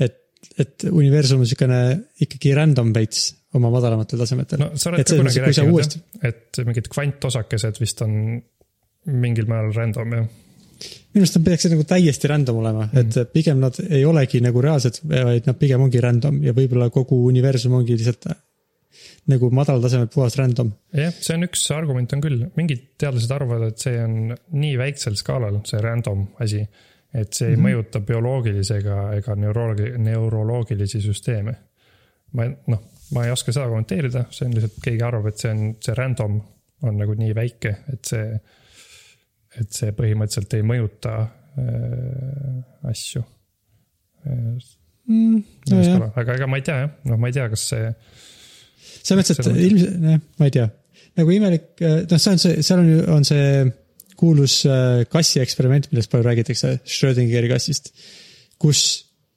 et, 0.00 0.16
et 0.58 0.86
universum 0.90 1.44
on 1.44 1.48
siukene 1.48 1.80
ikkagi 2.26 2.54
random 2.56 2.92
veits 2.94 3.28
oma 3.54 3.70
madalamatel 3.70 4.18
tasemetel. 4.24 4.64
no 4.64 4.70
sa 4.74 4.90
oled 4.90 5.04
Et 5.04 5.12
ka 5.12 5.18
kunagi 5.20 5.44
rääkinud 5.44 5.76
uuesti- 5.76 6.00
jah, 6.00 6.32
et 6.32 6.64
mingid 6.66 6.88
kvantosakesed 6.90 7.78
vist 7.80 8.02
on 8.06 8.16
mingil 9.06 9.46
määral 9.50 9.74
random 9.76 10.16
jah. 10.18 10.26
minu 11.14 11.22
arust 11.22 11.38
nad 11.38 11.44
peaksid 11.46 11.74
nagu 11.76 11.84
täiesti 11.88 12.28
random 12.28 12.56
olema 12.62 12.86
mm, 12.86 12.98
-hmm. 12.98 13.20
et 13.20 13.32
pigem 13.32 13.60
nad 13.60 13.78
ei 13.88 14.04
olegi 14.04 14.40
nagu 14.40 14.60
reaalsed, 14.60 15.00
vaid 15.04 15.46
nad 15.46 15.58
pigem 15.60 15.80
ongi 15.86 16.00
random 16.00 16.42
ja 16.42 16.52
võib-olla 16.56 16.90
kogu 16.90 17.20
universum 17.28 17.78
ongi 17.78 17.96
lihtsalt 17.96 18.26
nagu 19.30 19.50
madaltasemel 19.54 20.08
puhas 20.12 20.36
random. 20.40 20.72
jah, 20.94 21.12
see 21.14 21.36
on 21.36 21.46
üks 21.48 21.66
argument 21.74 22.12
on 22.16 22.24
küll, 22.24 22.46
mingid 22.58 22.86
teadlased 23.00 23.34
arvavad, 23.34 23.72
et 23.72 23.84
see 23.86 24.00
on 24.02 24.34
nii 24.34 24.74
väiksel 24.80 25.18
skaalal, 25.20 25.60
see 25.68 25.82
random 25.84 26.26
asi. 26.44 26.64
et 27.14 27.32
see 27.32 27.48
ei 27.48 27.56
mm 27.56 27.60
-hmm. 27.60 27.68
mõjuta 27.68 28.00
bioloogilisi 28.00 28.74
ega, 28.74 28.98
ega 29.14 29.36
neuroloogi, 29.38 29.92
neuroloogilisi 29.98 31.00
süsteeme. 31.00 31.54
ma 32.32 32.48
noh, 32.66 32.82
ma 33.14 33.24
ei 33.24 33.30
oska 33.30 33.52
seda 33.52 33.68
kommenteerida, 33.68 34.24
see 34.30 34.48
on 34.48 34.54
lihtsalt, 34.54 34.80
keegi 34.82 35.02
arvab, 35.02 35.26
et 35.30 35.38
see 35.38 35.50
on, 35.50 35.76
see 35.80 35.94
random 35.94 36.40
on 36.82 36.98
nagu 36.98 37.14
nii 37.18 37.34
väike, 37.34 37.76
et 37.92 38.04
see, 38.04 38.40
et 39.60 39.70
see 39.72 39.92
põhimõtteliselt 39.96 40.56
ei 40.58 40.66
mõjuta 40.66 41.14
äh, 41.22 42.90
asju 42.90 43.22
mm,. 44.24 45.42
No 45.70 46.10
aga 46.16 46.38
ega 46.38 46.46
ma 46.48 46.60
ei 46.60 46.64
tea 46.64 46.78
jah, 46.84 46.94
noh, 47.10 47.20
ma 47.20 47.28
ei 47.28 47.36
tea, 47.36 47.48
kas 47.52 47.66
see. 47.72 47.90
Selles 49.04 49.20
mõttes, 49.20 49.40
et 49.40 49.62
ilmselt, 49.68 49.96
jah, 50.10 50.20
ma 50.40 50.48
ei 50.48 50.54
tea, 50.54 50.66
nagu 51.20 51.34
imelik, 51.34 51.70
noh, 52.10 52.20
see 52.20 52.34
on 52.34 52.42
see, 52.42 52.66
seal 52.66 52.82
on 52.82 52.90
ju, 52.90 53.00
on 53.14 53.26
see 53.28 53.48
kuulus 54.18 54.60
äh, 54.70 55.02
kassi 55.10 55.42
eksperiment, 55.42 55.90
millest 55.92 56.12
palju 56.12 56.26
räägitakse, 56.28 56.78
Schrödingeri 56.88 57.50
kassist. 57.50 57.92
kus 58.62 58.80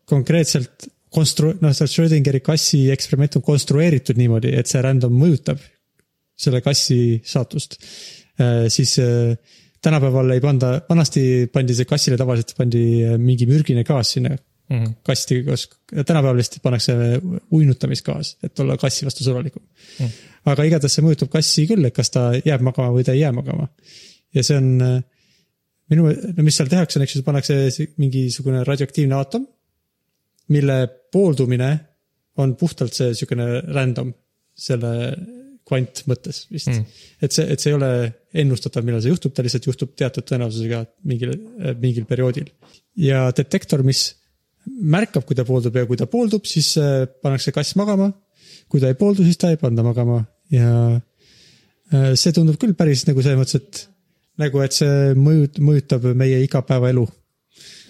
konkreetselt 0.08 0.88
konstru-, 1.14 1.56
noh, 1.62 1.74
see 1.76 1.90
Schrödingeri 1.92 2.42
kassi 2.46 2.86
eksperiment 2.94 3.40
on 3.40 3.46
konstrueeritud 3.46 4.20
niimoodi, 4.20 4.54
et 4.56 4.70
see 4.70 4.84
random 4.86 5.16
mõjutab 5.18 5.62
selle 6.38 6.62
kassi 6.62 7.20
saatust. 7.26 7.80
siis 8.70 9.00
äh, 9.02 9.34
tänapäeval 9.82 10.30
ei 10.36 10.42
panda, 10.42 10.76
vanasti 10.90 11.50
pandi 11.54 11.76
see 11.78 11.90
kassile 11.90 12.18
tavaliselt 12.20 12.54
pandi 12.58 12.84
äh, 13.06 13.18
mingi 13.22 13.48
mürgine 13.50 13.84
gaas 13.88 14.14
sinna 14.16 14.36
mm 14.70 14.78
-hmm. 14.78 14.94
kasti 15.04 15.44
koos, 15.44 15.70
tänapäeval 15.94 16.38
lihtsalt 16.38 16.64
pannakse 16.64 16.94
uinutamisgaas, 17.52 18.38
et 18.44 18.60
olla 18.60 18.78
kassi 18.78 19.06
vastu 19.06 19.24
sõbralikum 19.24 19.64
mm. 19.64 20.06
-hmm. 20.06 20.10
aga 20.46 20.64
igatahes 20.64 20.98
see 20.98 21.06
mõjutab 21.06 21.32
kassi 21.34 21.68
küll, 21.68 21.86
et 21.86 21.96
kas 21.96 22.10
ta 22.10 22.32
jääb 22.46 22.62
magama 22.62 22.96
või 22.96 23.04
ta 23.04 23.16
ei 23.16 23.24
jää 23.26 23.32
magama 23.32 23.68
ja 24.34 24.44
see 24.44 24.58
on 24.58 25.04
minu, 25.92 26.08
no 26.08 26.46
mis 26.46 26.58
seal 26.60 26.70
tehakse, 26.72 27.00
on, 27.00 27.06
eks 27.06 27.16
ju, 27.16 27.24
pannakse 27.26 27.58
mingisugune 28.02 28.64
radioaktiivne 28.68 29.16
aatom, 29.18 29.48
mille 30.54 30.78
pooldumine 31.12 31.72
on 32.44 32.56
puhtalt 32.60 32.96
see 32.96 33.14
sihukene 33.18 33.48
random 33.76 34.14
selle 34.58 34.94
kvant 35.68 36.04
mõttes 36.08 36.46
vist 36.52 36.70
mm.. 36.72 37.00
et 37.26 37.36
see, 37.36 37.44
et 37.52 37.60
see 37.60 37.74
ei 37.74 37.76
ole 37.76 37.90
ennustatav, 38.44 38.86
millal 38.88 39.02
see 39.04 39.12
juhtub, 39.12 39.34
ta 39.36 39.44
lihtsalt 39.44 39.68
juhtub 39.68 39.96
teatud 40.00 40.28
tõenäosusega 40.28 40.84
mingil, 41.10 41.34
mingil 41.82 42.08
perioodil. 42.08 42.48
ja 43.04 43.28
detektor, 43.36 43.84
mis 43.84 44.10
märkab, 44.68 45.26
kui 45.28 45.38
ta 45.38 45.46
pooldub 45.48 45.76
ja 45.76 45.86
kui 45.90 46.00
ta 46.00 46.08
pooldub, 46.12 46.48
siis 46.50 46.74
äh, 46.82 47.06
pannakse 47.24 47.54
kass 47.56 47.76
magama. 47.80 48.12
kui 48.68 48.82
ta 48.84 48.90
ei 48.92 48.98
pooldu, 49.00 49.24
siis 49.24 49.38
ta 49.40 49.50
ei 49.54 49.60
panda 49.60 49.84
magama 49.84 50.26
ja 50.52 50.72
äh, 51.94 52.10
see 52.20 52.34
tundub 52.36 52.58
küll 52.60 52.76
päris 52.76 53.06
nagu 53.08 53.24
selles 53.24 53.40
mõttes, 53.40 53.62
et 53.62 53.84
nagu, 54.42 54.62
et 54.64 54.76
see 54.76 55.14
mõjut-, 55.18 55.62
mõjutab 55.64 56.10
meie 56.18 56.42
igapäevaelu 56.46 57.06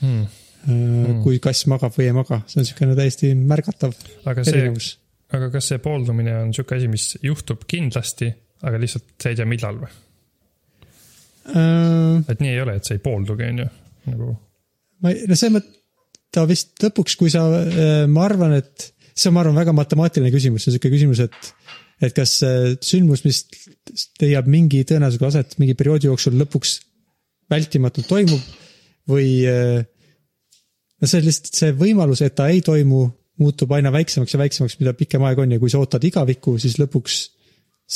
hmm.. 0.02 0.28
Hmm. 0.68 1.20
kui 1.24 1.38
kass 1.40 1.68
magab 1.72 1.94
või 1.96 2.10
ei 2.10 2.16
maga, 2.16 2.42
see 2.50 2.60
on 2.60 2.66
niisugune 2.66 2.96
täiesti 2.98 3.30
märgatav 3.38 3.94
aga 4.28 4.44
erinevus. 4.44 4.90
aga 5.32 5.48
kas 5.54 5.70
see 5.72 5.80
pooldumine 5.84 6.34
on 6.42 6.52
niisugune 6.52 6.82
asi, 6.82 6.90
mis 6.92 7.06
juhtub 7.24 7.64
kindlasti, 7.70 8.30
aga 8.68 8.82
lihtsalt 8.82 9.14
sa 9.22 9.32
ei 9.32 9.40
tea, 9.40 9.48
millal 9.50 9.80
või 9.84 9.94
uh,? 11.54 12.20
et 12.28 12.44
nii 12.44 12.54
ei 12.54 12.62
ole, 12.66 12.78
et 12.78 12.90
see 12.90 13.00
ei 13.00 13.04
pooldugi, 13.06 13.48
on 13.54 13.64
ju, 13.64 13.70
nagu. 14.12 14.34
ma 15.06 15.14
ei, 15.14 15.24
no 15.30 15.40
selles 15.40 15.56
mõttes, 15.60 15.77
ta 16.34 16.46
vist 16.50 16.76
lõpuks, 16.84 17.18
kui 17.20 17.32
sa, 17.34 17.46
äh, 17.48 18.06
ma 18.12 18.28
arvan, 18.28 18.58
et 18.60 18.92
see 19.14 19.32
on, 19.32 19.38
ma 19.38 19.46
arvan, 19.46 19.58
väga 19.58 19.76
matemaatiline 19.76 20.34
küsimus, 20.34 20.66
see 20.66 20.72
on 20.72 20.78
niisugune 20.78 20.98
küsimus, 20.98 21.24
et 21.28 21.54
et 21.98 22.14
kas 22.14 22.36
sündmus, 22.86 23.24
mis 23.26 23.40
leiab 24.22 24.46
mingi 24.46 24.84
tõenäosusega 24.86 25.32
aset 25.32 25.56
mingi 25.58 25.74
perioodi 25.74 26.06
jooksul 26.06 26.36
lõpuks 26.38 26.76
vältimatult 27.50 28.06
toimub 28.06 28.44
või 29.10 29.30
äh, 29.50 29.86
no 31.02 31.10
see 31.10 31.24
lihtsalt 31.24 31.62
see 31.62 31.74
võimalus, 31.78 32.22
et 32.26 32.36
ta 32.38 32.50
ei 32.52 32.62
toimu, 32.66 33.06
muutub 33.42 33.74
aina 33.78 33.92
väiksemaks 33.94 34.34
ja 34.34 34.42
väiksemaks, 34.42 34.78
mida 34.82 34.96
pikem 34.98 35.26
aeg 35.28 35.42
on 35.44 35.56
ja 35.56 35.62
kui 35.62 35.72
sa 35.72 35.82
ootad 35.82 36.04
igavikku, 36.08 36.58
siis 36.62 36.78
lõpuks 36.82 37.20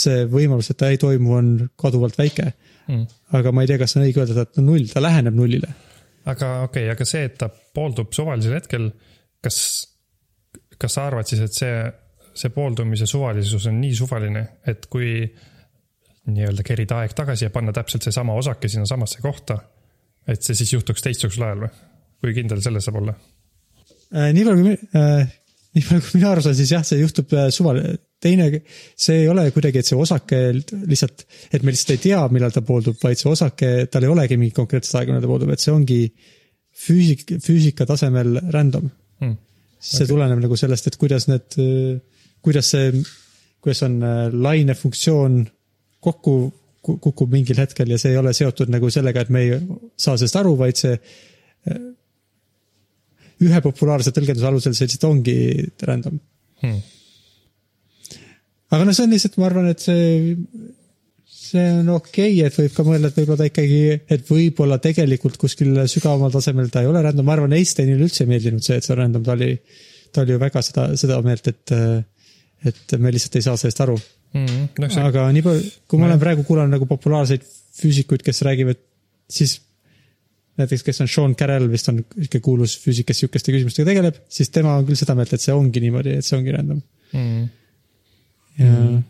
see 0.01 0.25
võimalus, 0.31 0.69
et 0.71 0.79
ta 0.79 0.91
ei 0.91 0.99
toimu, 1.01 1.33
on 1.35 1.47
kaduvalt 1.79 2.15
väike 2.19 2.47
mm.. 2.87 3.07
aga 3.37 3.51
ma 3.51 3.63
ei 3.63 3.71
tea, 3.71 3.79
kas 3.81 3.97
on 3.97 4.05
õige 4.05 4.21
öelda, 4.23 4.45
et 4.45 4.53
ta 4.53 4.61
on 4.63 4.69
null, 4.71 4.87
ta 4.87 5.03
läheneb 5.03 5.35
nullile. 5.35 5.73
Aga 6.25 6.51
okei 6.67 6.85
okay,, 6.85 6.91
aga 6.93 7.07
see, 7.07 7.23
et 7.29 7.39
ta 7.39 7.49
pooldub 7.49 8.13
suvalisel 8.13 8.57
hetkel, 8.59 8.91
kas, 9.41 9.57
kas 10.77 10.97
sa 10.97 11.07
arvad 11.09 11.29
siis, 11.29 11.41
et 11.47 11.57
see 11.57 11.75
see 12.37 12.51
pooldumise 12.55 13.07
suvalisus 13.09 13.67
on 13.67 13.79
nii 13.81 13.95
suvaline, 13.95 14.43
et 14.67 14.85
kui 14.91 15.25
nii-öelda 16.31 16.63
kerida 16.65 17.01
aeg 17.01 17.15
tagasi 17.17 17.47
ja 17.47 17.53
panna 17.53 17.73
täpselt 17.75 18.05
seesama 18.05 18.35
osake 18.39 18.69
sinnasamasse 18.71 19.21
kohta, 19.23 19.57
et 20.27 20.43
see 20.45 20.55
siis 20.57 20.73
juhtuks 20.77 21.03
teistsugusel 21.05 21.47
ajal 21.47 21.65
või? 21.65 21.71
kui 22.21 22.35
kindel 22.37 22.59
selles 22.61 22.85
saab 22.85 22.99
olla 22.99 23.15
äh,? 24.13 24.29
nii 24.35 24.45
palju 24.45 24.65
kui 24.67 24.75
äh,, 24.99 25.31
nii 25.75 25.85
palju 25.87 26.05
kui 26.05 26.19
mina 26.19 26.31
aru 26.35 26.45
saan, 26.45 26.57
siis 26.59 26.73
jah, 26.75 26.85
see 26.85 27.01
juhtub 27.01 27.33
äh, 27.33 27.49
suvaline. 27.53 27.97
Teine, 28.21 28.49
see 28.95 29.23
ei 29.23 29.29
ole 29.31 29.47
kuidagi, 29.55 29.81
et 29.81 29.89
see 29.89 29.97
osake 29.99 30.41
lihtsalt, 30.53 31.25
et 31.51 31.63
me 31.65 31.73
lihtsalt 31.73 31.95
ei 31.95 32.03
tea, 32.09 32.21
millal 32.33 32.53
ta 32.53 32.63
pooldub, 32.65 32.99
vaid 33.01 33.19
see 33.19 33.31
osake, 33.31 33.71
tal 33.91 34.05
ei 34.05 34.13
olegi 34.13 34.37
mingit 34.39 34.57
konkreetset 34.57 34.99
aega, 34.99 35.11
millal 35.11 35.25
ta 35.25 35.31
pooldub, 35.31 35.53
et 35.53 35.63
see 35.63 35.73
ongi 35.73 36.01
füüsik, 36.85 37.37
füüsika 37.43 37.87
tasemel 37.89 38.37
random. 38.53 38.89
Hmm.. 39.21 39.37
see 39.81 40.03
okay. 40.03 40.13
tuleneb 40.13 40.41
nagu 40.43 40.57
sellest, 40.57 40.87
et 40.89 40.97
kuidas 41.01 41.27
need 41.29 41.57
kuidas 42.41 42.71
see, 42.73 42.91
kuidas 43.61 43.83
on 43.85 44.01
äh, 44.03 44.23
laine 44.33 44.75
funktsioon 44.77 45.43
kokku 46.01 46.35
kukub 46.81 47.29
mingil 47.29 47.59
hetkel 47.61 47.91
ja 47.93 47.97
see 48.01 48.15
ei 48.15 48.17
ole 48.17 48.31
seotud 48.33 48.71
nagu 48.73 48.89
sellega, 48.89 49.21
et 49.21 49.29
me 49.29 49.43
ei 49.45 49.57
saa 50.01 50.15
sellest 50.17 50.39
aru, 50.39 50.55
vaid 50.57 50.79
see 50.79 50.95
äh, 50.95 51.83
ühe 53.45 53.61
populaarse 53.61 54.13
tõlgenduse 54.15 54.49
alusel 54.49 54.73
see 54.77 54.89
lihtsalt 54.89 55.05
ongi 55.11 55.37
random. 55.85 56.17
Hmm.. 56.63 56.81
Aga 58.71 58.85
noh, 58.87 58.95
see 58.95 59.07
on 59.07 59.15
lihtsalt, 59.15 59.37
ma 59.41 59.49
arvan, 59.49 59.69
et 59.71 59.83
see, 59.83 60.35
see 61.27 61.65
on 61.81 61.91
okei 61.97 62.37
okay,, 62.37 62.47
et 62.47 62.59
võib 62.61 62.77
ka 62.77 62.85
mõelda, 62.87 63.11
et 63.11 63.19
võib-olla 63.21 63.39
ta 63.41 63.49
ikkagi, 63.51 63.81
et 64.17 64.27
võib-olla 64.29 64.79
tegelikult 64.83 65.39
kuskil 65.41 65.83
sügavamal 65.91 66.33
tasemel 66.33 66.71
ta 66.73 66.83
ei 66.83 66.91
ole 66.91 67.03
random, 67.03 67.27
ma 67.27 67.35
arvan, 67.37 67.57
Einsteinile 67.57 68.07
üldse 68.07 68.25
ei 68.25 68.31
meeldinud 68.31 68.65
see, 68.65 68.79
et 68.79 68.87
see 68.87 68.95
on 68.95 69.03
random, 69.03 69.25
ta 69.27 69.35
oli, 69.35 69.53
ta 70.11 70.23
oli 70.23 70.35
ju 70.35 70.41
väga 70.41 70.63
seda, 70.65 70.87
seda 70.99 71.19
meelt, 71.25 71.51
et 71.51 71.75
et 72.69 72.93
me 73.01 73.09
lihtsalt 73.13 73.39
ei 73.39 73.45
saa 73.45 73.57
sellest 73.57 73.81
aru 73.81 73.95
mm. 73.97 74.45
-hmm. 74.45 74.67
No, 74.79 74.89
see... 74.89 75.03
aga 75.03 75.25
nii 75.33 75.43
palju, 75.45 75.69
kui 75.89 75.99
ma 75.99 76.07
olen 76.09 76.21
praegu 76.21 76.43
kuulanud 76.47 76.75
nagu 76.75 76.87
populaarseid 76.89 77.45
füüsikuid, 77.81 78.23
kes 78.25 78.41
räägivad, 78.45 78.79
siis 79.29 79.61
näiteks, 80.59 80.83
kes 80.83 81.01
on 81.01 81.09
Sean 81.09 81.35
Carroll 81.35 81.71
vist 81.71 81.89
on 81.89 82.03
sihuke 82.13 82.41
kuulus 82.43 82.75
füüsik, 82.83 83.07
kes 83.09 83.23
sihukeste 83.23 83.55
küsimustega 83.55 83.89
tegeleb, 83.89 84.19
siis 84.29 84.51
tema 84.53 84.75
on 84.77 84.85
küll 84.85 84.99
seda 84.99 85.15
meelt, 85.17 85.33
et 85.33 85.41
see 85.41 85.55
ongi 85.55 85.81
niimoodi, 85.83 86.17
et 86.19 86.27
see 86.27 86.37
ongi 86.37 86.53
random 86.53 86.81
mm. 86.81 87.17
-hmm. 87.17 87.49
Ja 88.61 88.71
mm, 88.71 89.01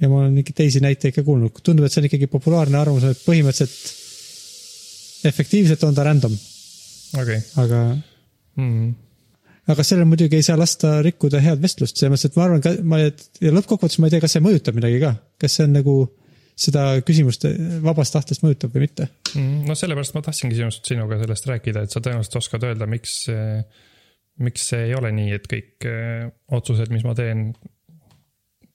ja 0.00 0.08
ma 0.10 0.16
olen 0.22 0.34
mingeid 0.34 0.56
teisi 0.58 0.80
näiteid 0.84 1.14
ka 1.16 1.22
kuulnud, 1.26 1.50
tundub, 1.64 1.84
et 1.86 1.92
see 1.94 2.02
on 2.02 2.08
ikkagi 2.08 2.28
populaarne 2.32 2.76
arvamus, 2.80 3.04
et 3.08 3.20
põhimõtteliselt 3.26 5.24
efektiivselt 5.30 5.82
on 5.88 5.94
ta 5.96 6.02
random. 6.06 6.34
Okay.. 7.14 7.38
aga 7.62 7.78
mm. 8.58 8.88
aga 9.70 9.82
sellel 9.86 10.08
muidugi 10.10 10.36
ei 10.40 10.46
saa 10.46 10.58
lasta 10.58 10.88
rikkuda 11.04 11.38
head 11.44 11.62
vestlust, 11.62 11.96
selles 11.96 12.12
mõttes, 12.16 12.28
et 12.32 12.36
ma 12.38 12.42
arvan, 12.48 12.60
ma, 12.90 12.96
ja 13.04 13.50
lõppkokkuvõttes 13.54 14.00
ma 14.02 14.06
ei 14.10 14.12
tea, 14.16 14.22
kas 14.24 14.32
see 14.34 14.44
mõjutab 14.44 14.74
midagi 14.80 14.98
ka, 15.04 15.10
kas 15.40 15.52
see 15.58 15.64
on 15.68 15.72
nagu 15.78 15.94
seda 16.64 16.82
küsimust 17.06 17.42
vabast 17.82 18.14
tahtest 18.14 18.42
mõjutab 18.44 18.70
või 18.74 18.82
mitte? 18.88 19.04
Mm,? 19.34 19.62
no 19.68 19.72
sellepärast 19.78 20.14
ma 20.18 20.22
tahtsingi 20.26 20.58
sinust, 20.58 20.82
sinuga 20.90 21.14
sellest 21.22 21.44
rääkida, 21.50 21.78
et 21.86 21.94
sa 21.94 22.02
tõenäoliselt 22.02 22.40
oskad 22.42 22.66
öelda, 22.66 22.84
miks, 22.90 23.12
miks 24.42 24.62
see 24.72 24.82
ei 24.90 24.94
ole 24.98 25.10
nii, 25.14 25.30
et 25.38 25.46
kõik 25.50 25.86
eh, 25.90 26.26
otsused, 26.58 26.90
mis 26.94 27.06
ma 27.06 27.14
teen, 27.18 27.38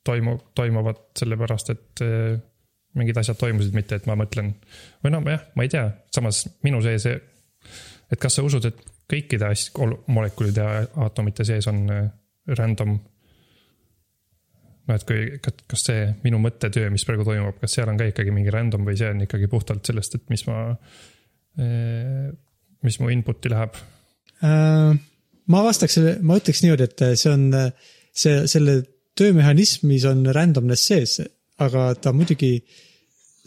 toimu-, 0.05 0.39
toimuvad 0.55 1.01
sellepärast, 1.19 1.73
et 1.75 2.03
eh, 2.05 2.39
mingid 2.99 3.19
asjad 3.21 3.37
toimusid, 3.39 3.75
mitte 3.75 3.99
et 3.99 4.07
ma 4.09 4.15
mõtlen. 4.19 4.53
või 5.03 5.13
no 5.13 5.21
jah, 5.27 5.43
ma 5.55 5.65
ei 5.65 5.71
tea, 5.71 5.85
samas 6.15 6.45
minu 6.65 6.81
sees, 6.85 7.05
et 7.09 8.19
kas 8.21 8.39
sa 8.39 8.45
usud, 8.45 8.65
et 8.65 8.81
kõikide 9.09 9.49
as-, 9.49 9.69
molekulide 10.07 10.65
aatomite 11.03 11.45
sees 11.47 11.67
on 11.71 11.85
äh, 11.93 12.09
random. 12.57 12.97
no 14.89 14.97
et 14.97 15.05
kui, 15.05 15.39
kas 15.41 15.85
see 15.85 16.07
minu 16.23 16.41
mõttetöö, 16.41 16.89
mis 16.93 17.05
praegu 17.05 17.27
toimub, 17.27 17.59
kas 17.61 17.77
seal 17.77 17.91
on 17.91 17.99
ka 17.99 18.09
ikkagi 18.09 18.33
mingi 18.33 18.53
random 18.53 18.87
või 18.87 18.97
see 18.97 19.11
on 19.13 19.25
ikkagi 19.27 19.49
puhtalt 19.51 19.85
sellest, 19.85 20.17
et 20.17 20.33
mis 20.33 20.45
ma, 20.49 20.63
äh, 21.61 22.29
mis 22.85 22.99
mu 23.01 23.13
input'i 23.13 23.53
läheb 23.53 23.77
äh,? 24.41 24.97
ma 25.49 25.61
vastaks 25.65 25.97
ma 26.21 26.37
ütleks 26.37 26.61
niimoodi, 26.61 26.85
et 26.89 27.05
see 27.17 27.31
on 27.33 27.45
see, 28.13 28.47
selle 28.49 28.81
töömehhanismis 29.19 30.05
on 30.09 30.25
randomness 30.35 30.89
sees, 30.91 31.19
aga 31.59 31.91
ta 31.99 32.13
muidugi 32.15 32.55
äh, 32.57 32.77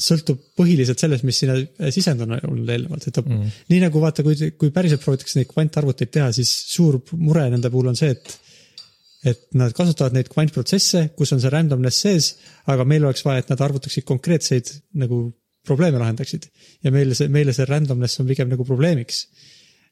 sõltub 0.03 0.41
põhiliselt 0.59 1.01
sellest, 1.03 1.25
mis 1.27 1.39
sinna 1.43 1.57
sisend 1.95 2.23
on 2.25 2.35
olnud 2.39 2.71
eelnevalt, 2.71 3.07
et 3.07 3.17
ta 3.17 3.25
mm. 3.25 3.59
nii 3.73 3.83
nagu 3.85 4.03
vaata, 4.03 4.25
kui, 4.27 4.37
kui 4.59 4.73
päriselt 4.75 5.03
proovitakse 5.05 5.39
neid 5.39 5.51
kvantarvuteid 5.51 6.13
teha, 6.15 6.31
siis 6.35 6.51
suur 6.73 6.99
mure 7.21 7.45
nende 7.53 7.71
puhul 7.73 7.93
on 7.93 7.99
see, 7.99 8.15
et 8.15 8.39
et 9.23 9.45
nad 9.55 9.71
kasutavad 9.71 10.17
neid 10.17 10.27
kvantprotsesse, 10.33 11.05
kus 11.15 11.31
on 11.31 11.39
see 11.39 11.51
randomness 11.53 12.01
sees, 12.03 12.33
aga 12.73 12.83
meil 12.91 13.05
oleks 13.07 13.23
vaja, 13.23 13.45
et 13.45 13.53
nad 13.53 13.61
arvutaksid 13.63 14.03
konkreetseid 14.09 14.73
nagu 14.99 15.29
probleeme 15.63 16.01
lahendaksid. 16.01 16.49
ja 16.83 16.91
meile 16.91 17.15
see, 17.15 17.29
meile 17.31 17.55
see 17.55 17.69
randomness 17.69 18.19
on 18.19 18.27
pigem 18.27 18.51
nagu 18.51 18.67
probleemiks. 18.67 19.29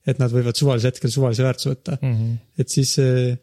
et 0.08 0.18
nad 0.18 0.32
võivad 0.32 0.56
suvalisel 0.58 0.90
hetkel 0.90 1.12
suvalise 1.12 1.44
väärtuse 1.44 1.70
võtta 1.70 1.98
mm. 2.00 2.16
-hmm. 2.16 2.36
et 2.58 2.68
siis 2.74 2.98
äh, 2.98 3.06
äh, 3.06 3.38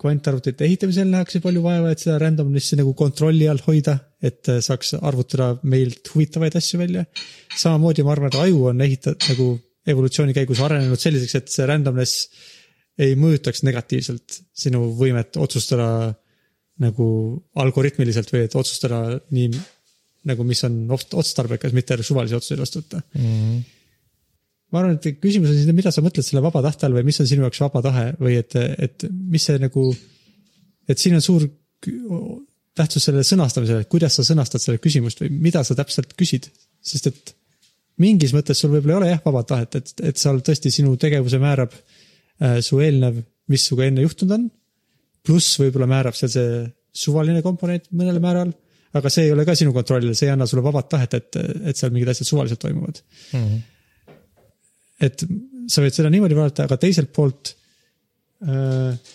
kvantarvutite 0.00 0.66
ehitamisel 0.66 1.06
nähakse 1.10 1.40
palju 1.44 1.62
vaeva, 1.62 1.92
et 1.92 2.02
seda 2.02 2.16
randomness'i 2.22 2.78
nagu 2.80 2.94
kontrolli 2.98 3.46
all 3.50 3.62
hoida, 3.66 3.96
et 4.24 4.50
äh, 4.50 4.58
saaks 4.64 4.96
arvutada 4.98 5.52
meilt 5.70 6.10
huvitavaid 6.14 6.56
asju 6.58 6.80
välja. 6.80 7.04
samamoodi 7.54 8.02
ma 8.02 8.14
arvan, 8.16 8.32
et 8.32 8.40
aju 8.40 8.66
on 8.72 8.82
ehitatud 8.86 9.30
nagu 9.30 9.48
evolutsiooni 9.94 10.34
käigus 10.34 10.62
arenenud 10.64 11.00
selliseks, 11.00 11.38
et 11.38 11.52
see 11.52 11.68
randomness 11.68 12.26
ei 13.04 13.14
mõjutaks 13.18 13.64
negatiivselt 13.66 14.40
sinu 14.64 14.88
võimet 14.98 15.36
otsustada 15.42 16.14
nagu 16.82 17.06
algoritmiliselt 17.62 18.30
või 18.32 18.46
et 18.46 18.54
otsustada 18.58 19.20
nii 19.34 19.50
nagu, 20.30 20.46
mis 20.48 20.62
on 20.66 20.80
ots- 20.96 21.14
otstarbekas, 21.14 21.74
mitte 21.76 21.98
suvalisi 22.02 22.36
otsuseid 22.38 22.62
vastu 22.62 22.80
võtta 22.80 23.02
mm. 23.02 23.24
-hmm. 23.24 23.62
Ma 24.74 24.82
arvan, 24.82 24.96
et 24.98 25.20
küsimus 25.22 25.52
on 25.52 25.58
siis, 25.58 25.70
mida 25.76 25.92
sa 25.94 26.02
mõtled 26.02 26.26
selle 26.26 26.42
vaba 26.44 26.62
tahte 26.64 26.88
all 26.88 26.96
või 26.96 27.06
mis 27.06 27.20
on 27.22 27.28
sinu 27.30 27.46
jaoks 27.46 27.62
vaba 27.62 27.82
tahe 27.84 28.08
või 28.18 28.38
et, 28.40 28.56
et 28.58 29.06
mis 29.12 29.44
see 29.46 29.60
nagu, 29.62 29.86
et 30.90 31.00
siin 31.00 31.14
on 31.18 31.22
suur 31.24 31.46
tähtsus 32.74 33.06
sellele 33.06 33.26
sõnastamisele, 33.26 33.84
et 33.84 33.92
kuidas 33.92 34.18
sa 34.18 34.24
sõnastad 34.26 34.62
selle 34.62 34.82
küsimust 34.82 35.22
või 35.22 35.30
mida 35.46 35.62
sa 35.66 35.76
täpselt 35.78 36.16
küsid, 36.18 36.48
sest 36.82 37.06
et 37.12 37.34
mingis 38.02 38.34
mõttes 38.34 38.58
sul 38.58 38.72
võib-olla 38.72 38.96
ei 38.96 39.00
ole 39.02 39.12
jah 39.12 39.22
vaba 39.24 39.44
tahet, 39.46 39.78
et, 39.78 39.94
et 40.10 40.18
seal 40.18 40.42
tõesti 40.42 40.72
sinu 40.74 40.96
tegevuse 41.00 41.38
määrab 41.42 41.76
äh, 41.76 42.58
su 42.64 42.80
eelnev, 42.82 43.22
mis 43.52 43.68
sinuga 43.68 43.86
enne 43.86 44.02
juhtunud 44.02 44.38
on. 44.38 44.50
pluss 45.24 45.60
võib-olla 45.60 45.86
määrab 45.88 46.18
seal 46.18 46.32
see 46.32 46.64
suvaline 47.04 47.42
komponent 47.46 47.86
mõnel 47.94 48.18
määral 48.22 48.50
aga 48.94 49.10
see 49.10 49.28
ei 49.28 49.34
ole 49.34 49.44
ka 49.46 49.54
sinu 49.58 49.74
kontrollil, 49.74 50.14
see 50.14 50.28
ei 50.28 50.34
anna 50.34 50.46
sulle 50.46 50.62
vabat 50.64 50.88
tahet, 50.94 51.16
et, 51.18 51.38
et 51.70 51.78
seal 51.78 51.92
mingid 51.94 52.10
asjad 52.12 52.28
suvaliselt 52.30 52.62
toimuvad 52.62 53.00
mm. 53.00 53.38
-hmm. 53.38 53.62
Et 55.02 55.24
sa 55.70 55.82
võid 55.82 55.96
seda 55.96 56.10
niimoodi 56.12 56.36
vaadata, 56.38 56.68
aga 56.68 56.78
teiselt 56.80 57.10
poolt 57.14 57.54
äh, 58.46 59.14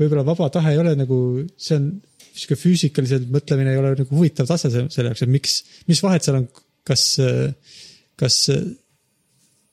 võib-olla 0.00 0.24
vaba 0.26 0.48
tahe 0.52 0.74
ei 0.74 0.80
ole 0.82 0.94
nagu, 0.98 1.18
see 1.56 1.78
on 1.78 1.92
sihuke 2.32 2.56
füüsikaliselt 2.56 3.28
mõtlemine 3.32 3.74
ei 3.74 3.80
ole 3.80 3.94
nagu 3.96 4.08
huvitav 4.16 4.48
tase 4.48 4.70
selle 4.72 5.10
jaoks, 5.10 5.24
et 5.24 5.32
miks, 5.32 5.56
mis 5.90 6.00
vahet 6.04 6.24
seal 6.24 6.40
on, 6.40 6.46
kas, 6.88 7.06
kas 8.18 8.38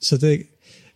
sa 0.10 0.20
tee-, 0.20 0.44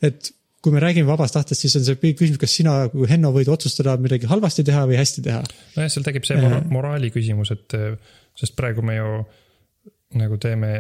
et 0.04 0.32
kui 0.64 0.72
me 0.72 0.82
räägime 0.84 1.08
vabast 1.08 1.36
tahtest, 1.36 1.64
siis 1.64 1.76
on 1.80 1.86
see 1.88 2.00
küsimus, 2.16 2.40
kas 2.40 2.56
sina 2.56 2.76
kui 2.92 3.08
Henno 3.10 3.34
võid 3.36 3.52
otsustada 3.52 3.96
midagi 4.00 4.30
halvasti 4.32 4.64
teha 4.68 4.86
või 4.88 5.00
hästi 5.00 5.24
teha. 5.26 5.42
nojah, 5.76 5.90
seal 5.92 6.06
tekib 6.08 6.28
see 6.28 6.40
mora 6.40 6.62
moraali 6.72 7.12
küsimus, 7.16 7.52
et 7.56 7.76
sest 8.40 8.56
praegu 8.60 8.84
me 8.86 8.96
ju 9.00 9.10
nagu 10.20 10.38
teeme 10.42 10.74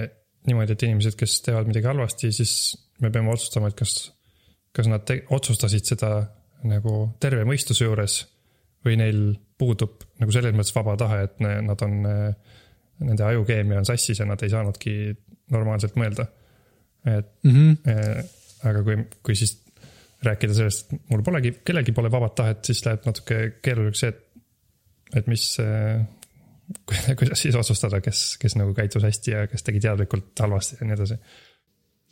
niimoodi, 0.48 0.76
et 0.76 0.86
inimesed, 0.88 1.18
kes 1.20 1.40
teevad 1.46 1.70
midagi 1.70 1.90
halvasti, 1.90 2.32
siis 2.36 2.54
me 3.04 3.12
peame 3.14 3.32
otsustama, 3.34 3.72
et 3.72 3.78
kas, 3.80 3.96
kas 4.76 4.90
nad 4.92 5.06
te, 5.08 5.22
otsustasid 5.36 5.88
seda 5.94 6.14
nagu 6.68 6.96
terve 7.24 7.44
mõistuse 7.48 7.86
juures 7.86 8.20
või 8.84 8.98
neil 9.00 9.20
puudub 9.60 10.04
nagu 10.20 10.36
selles 10.36 10.56
mõttes 10.56 10.76
vaba 10.76 10.96
tahe, 11.00 11.24
et 11.28 11.44
ne, 11.44 11.56
nad 11.64 11.84
on, 11.86 12.00
nende 13.04 13.28
ajukeemia 13.28 13.82
on 13.82 13.88
sassis 13.88 14.20
ja 14.20 14.28
nad 14.28 14.42
ei 14.44 14.52
saanudki 14.52 14.96
normaalselt 15.54 15.96
mõelda. 16.00 16.28
et 17.06 17.32
mm, 17.44 17.52
-hmm. 17.52 18.30
aga 18.70 18.84
kui, 18.84 18.98
kui 19.24 19.36
siis 19.36 19.58
rääkida 20.24 20.54
sellest, 20.54 20.94
et 20.94 21.10
mul 21.12 21.24
polegi, 21.24 21.54
kellelgi 21.66 21.92
pole 21.92 22.12
vabat 22.12 22.36
tahet, 22.36 22.66
siis 22.66 22.86
läheb 22.86 23.06
natuke 23.06 23.40
keeruliseks 23.62 24.00
see, 24.00 24.10
et, 24.10 24.22
et 25.20 25.28
mis, 25.28 25.46
kuidas 27.20 27.44
siis 27.46 27.58
otsustada, 27.60 28.02
kes, 28.04 28.36
kes 28.42 28.58
nagu 28.60 28.76
käitus 28.78 29.06
hästi 29.06 29.36
ja 29.36 29.48
kes 29.52 29.66
tegi 29.66 29.82
teadlikult 29.84 30.44
halvasti 30.46 30.80
ja 30.80 30.88
nii 30.88 30.98
edasi. 30.98 31.20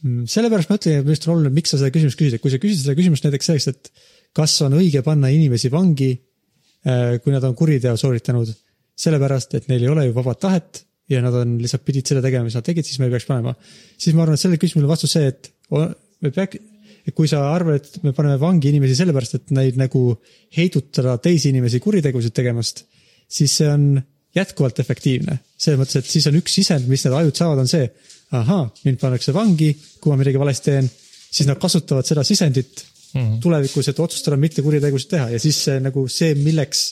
Mm, 0.02 0.26
sellepärast 0.32 0.72
ma 0.72 0.80
ütlen, 0.80 0.98
et 0.98 1.06
minu 1.06 1.14
arust 1.14 1.28
on 1.28 1.36
oluline, 1.36 1.54
miks 1.54 1.74
sa 1.74 1.80
seda 1.82 1.94
küsimust 1.94 2.20
küsid, 2.20 2.38
et 2.38 2.44
kui 2.44 2.54
sa 2.54 2.60
küsid 2.62 2.84
seda 2.84 2.98
küsimust 2.98 3.28
näiteks 3.28 3.52
selleks, 3.52 3.68
et 3.70 3.92
kas 4.38 4.56
on 4.66 4.78
õige 4.80 5.04
panna 5.06 5.30
inimesi 5.34 5.70
vangi, 5.74 6.14
äh, 6.88 7.18
kui 7.22 7.36
nad 7.36 7.46
on 7.46 7.54
kuriteo 7.58 7.94
sooritanud, 8.00 8.50
sellepärast 9.02 9.60
et 9.60 9.70
neil 9.70 9.86
ei 9.86 9.92
ole 9.92 10.08
ju 10.08 10.16
vabat 10.16 10.42
tahet 10.42 10.84
ja 11.12 11.22
nad 11.24 11.36
on 11.36 11.58
lihtsalt 11.62 11.84
pidid 11.86 12.08
seda 12.08 12.24
tegema, 12.24 12.48
mis 12.48 12.58
nad 12.58 12.66
tegid, 12.66 12.88
siis 12.88 13.00
me 13.02 13.10
ei 13.10 13.14
peaks 13.14 13.28
panema. 13.30 13.54
siis 13.98 14.16
ma 14.16 14.26
arvan, 14.26 14.38
et 14.38 14.44
sellele 14.44 14.62
küsimusele 14.62 14.90
vastus 14.90 15.16
see, 15.16 15.28
et 15.28 15.52
me 15.72 16.32
peaks, 16.34 16.62
et 17.08 17.16
kui 17.18 17.30
sa 17.30 17.44
arvad, 17.52 17.82
et 17.82 18.06
me 18.06 18.14
paneme 18.16 18.40
vangi 18.42 18.72
inimesi 18.72 18.98
sellepärast, 19.00 19.38
et 19.40 19.54
neid 19.58 19.80
nagu 19.82 20.04
heidutada 20.58 21.18
teisi 21.24 21.52
inimesi 21.52 21.82
kuritegusid 21.84 22.36
tegemast, 22.38 22.86
siis 23.32 23.58
see 23.62 23.70
on 23.70 23.86
jätkuvalt 24.36 24.80
efektiivne. 24.80 25.40
selles 25.58 25.80
mõttes, 25.80 26.00
et 26.00 26.08
siis 26.10 26.28
on 26.28 26.38
üks 26.40 26.56
sisend, 26.60 26.88
mis 26.88 27.04
need 27.06 27.16
ajud 27.18 27.38
saavad, 27.38 27.62
on 27.64 27.70
see, 27.70 27.90
ahaa, 28.38 28.64
mind 28.86 29.00
pannakse 29.02 29.34
vangi, 29.36 29.74
kui 30.00 30.14
ma 30.14 30.22
midagi 30.22 30.40
valesti 30.40 30.72
teen, 30.72 30.90
siis 31.32 31.48
nad 31.50 31.60
kasutavad 31.60 32.08
seda 32.08 32.24
sisendit 32.28 32.86
mm 33.14 33.22
-hmm. 33.22 33.40
tulevikus, 33.44 33.88
et 33.88 34.00
otsustada 34.00 34.38
mitte 34.38 34.62
kuritegusid 34.62 35.10
teha 35.10 35.30
ja 35.30 35.40
siis 35.40 35.64
see 35.64 35.80
nagu 35.80 36.08
see, 36.08 36.36
milleks, 36.36 36.86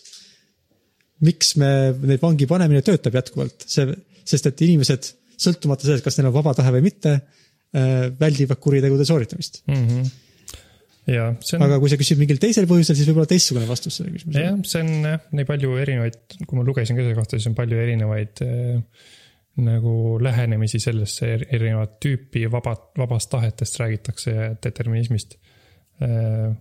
miks 1.22 1.56
me 1.56 1.96
neid 2.02 2.22
vangi 2.22 2.48
panemine 2.48 2.82
töötab 2.82 3.16
jätkuvalt, 3.16 3.64
see, 3.68 3.88
sest 4.26 4.46
et 4.46 4.62
inimesed, 4.62 5.14
sõltumata 5.40 5.88
sellest, 5.88 6.04
kas 6.04 6.18
neil 6.18 6.28
on 6.28 6.34
vaba 6.34 6.54
tahe 6.54 6.72
või 6.76 6.82
mitte 6.92 7.20
Äh, 7.70 8.08
väldivad 8.20 8.58
kuritegude 8.58 9.06
sooritamist 9.06 9.62
mm. 9.68 9.88
-hmm 9.88 10.08
ja 11.10 11.30
see 11.44 11.58
on. 11.58 11.66
aga 11.68 11.80
kui 11.82 11.92
sa 11.92 12.00
küsid 12.00 12.20
mingil 12.22 12.42
teisel 12.42 12.68
põhjusel, 12.70 12.98
siis 12.98 13.10
võib-olla 13.10 13.30
teistsugune 13.30 13.70
vastus 13.70 14.00
sellele 14.00 14.18
küsimusele. 14.18 14.44
jah, 14.46 14.58
see 14.72 14.84
on 14.84 15.08
jah, 15.12 15.24
nii 15.40 15.48
palju 15.50 15.78
erinevaid, 15.84 16.20
kui 16.46 16.60
ma 16.60 16.66
lugesin 16.68 16.98
ka 16.98 17.06
selle 17.06 17.18
kohta, 17.18 17.40
siis 17.40 17.50
on 17.52 17.58
palju 17.58 17.80
erinevaid 17.84 18.44
äh, 18.46 19.08
nagu 19.60 19.94
lähenemisi 20.24 20.80
sellesse, 20.84 21.32
erinevat 21.50 21.98
tüüpi 22.04 22.46
vaba, 22.52 22.76
vabast 23.00 23.32
tahetest 23.34 23.80
räägitakse 23.82 24.36
ja 24.36 24.52
determinismist 24.64 25.40
äh,. 26.04 26.52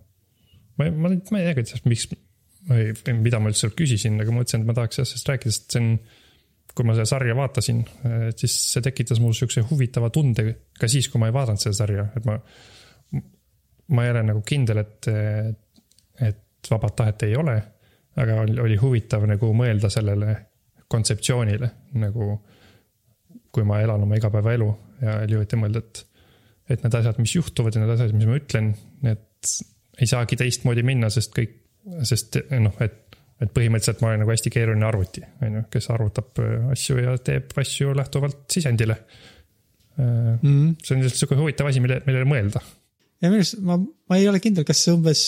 ma, 0.78 0.88
ma, 0.88 1.12
ma 1.12 1.42
ei 1.42 1.50
tea, 1.50 1.58
kuidas, 1.60 1.84
miks 1.88 2.08
või 2.68 3.20
mida 3.22 3.40
ma 3.40 3.52
üldse 3.52 3.70
küsisin, 3.76 4.18
aga 4.20 4.32
ma 4.32 4.42
mõtlesin, 4.42 4.64
et 4.64 4.68
ma 4.68 4.76
tahaks 4.76 5.00
sellest 5.00 5.30
rääkida, 5.30 5.54
sest 5.54 5.76
see 5.76 5.84
on 5.84 5.92
kui 6.78 6.86
ma 6.86 6.94
seda 6.94 7.08
sarja 7.10 7.34
vaatasin, 7.34 7.80
siis 8.38 8.54
see 8.72 8.82
tekitas 8.84 9.18
mul 9.22 9.32
sihukese 9.34 9.64
huvitava 9.66 10.12
tunde 10.14 10.44
ka 10.78 10.90
siis, 10.90 11.08
kui 11.10 11.18
ma 11.18 11.30
ei 11.30 11.34
vaadanud 11.34 11.62
seda 11.62 11.74
sarja, 11.80 12.08
et 12.18 12.28
ma. 12.28 12.38
Ma 13.94 14.04
ei 14.04 14.12
ole 14.12 14.22
nagu 14.30 14.42
kindel, 14.46 14.82
et, 14.82 15.08
et 16.28 16.70
vabat 16.70 16.96
tahet 16.96 17.24
ei 17.28 17.36
ole, 17.38 17.56
aga 18.18 18.42
oli, 18.42 18.58
oli 18.60 18.76
huvitav 18.80 19.24
nagu 19.30 19.50
mõelda 19.56 19.90
sellele 19.92 20.36
kontseptsioonile 20.88 21.70
nagu. 22.00 22.36
kui 23.52 23.64
ma 23.64 23.80
elan 23.80 24.02
oma 24.04 24.16
igapäevaelu 24.18 24.66
ja 25.02 25.14
oli 25.24 25.34
huvitav 25.38 25.58
mõelda, 25.62 25.80
et, 25.80 26.02
et 26.68 26.82
need 26.84 26.94
asjad, 26.94 27.16
mis 27.18 27.32
juhtuvad 27.34 27.74
ja 27.74 27.80
need 27.80 27.94
asjad, 27.94 28.12
mis 28.14 28.28
ma 28.28 28.36
ütlen, 28.36 28.74
need 29.02 29.52
ei 29.98 30.06
saagi 30.06 30.36
teistmoodi 30.38 30.84
minna, 30.86 31.08
sest 31.10 31.32
kõik, 31.34 31.56
sest 32.06 32.36
noh, 32.52 32.76
et 32.84 33.08
et 33.38 33.50
põhimõtteliselt 33.54 34.02
ma 34.02 34.10
olen 34.10 34.24
nagu 34.24 34.32
hästi 34.32 34.50
keeruline 34.50 34.86
arvuti, 34.88 35.22
on 35.46 35.58
ju, 35.58 35.64
kes 35.70 35.90
arvutab 35.94 36.40
äh, 36.42 36.70
asju 36.74 36.98
ja 36.98 37.14
teeb 37.22 37.54
asju 37.62 37.94
lähtuvalt 37.96 38.40
sisendile 38.50 38.96
mm. 39.96 40.38
-hmm. 40.42 40.72
see 40.82 40.96
on 40.96 41.04
lihtsalt 41.04 41.20
sihuke 41.22 41.38
huvitav 41.38 41.70
asi, 41.70 41.82
mille, 41.84 42.00
millele 42.06 42.26
mõelda. 42.28 42.62
Ja 43.22 43.30
minu 43.30 43.42
arust 43.42 43.58
ma, 43.64 43.78
ma 43.78 44.18
ei 44.18 44.28
ole 44.30 44.40
kindel, 44.42 44.66
kas 44.68 44.82
see 44.84 44.94
umbes, 44.94 45.24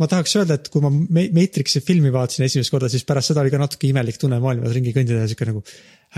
ma 0.00 0.08
tahaks 0.10 0.36
öelda, 0.38 0.58
et 0.58 0.70
kui 0.72 0.82
ma 0.84 0.90
Matrixi 0.92 1.82
filmi 1.84 2.12
vaatasin 2.14 2.46
esimest 2.46 2.72
korda, 2.72 2.90
siis 2.92 3.06
pärast 3.08 3.32
seda 3.32 3.44
oli 3.44 3.52
ka 3.52 3.60
natuke 3.60 3.90
imelik 3.90 4.20
tunne 4.20 4.40
maailmas 4.42 4.74
ringi 4.76 4.94
kõndida 4.96 5.24
ja 5.24 5.30
sihuke 5.30 5.48
nagu 5.50 5.64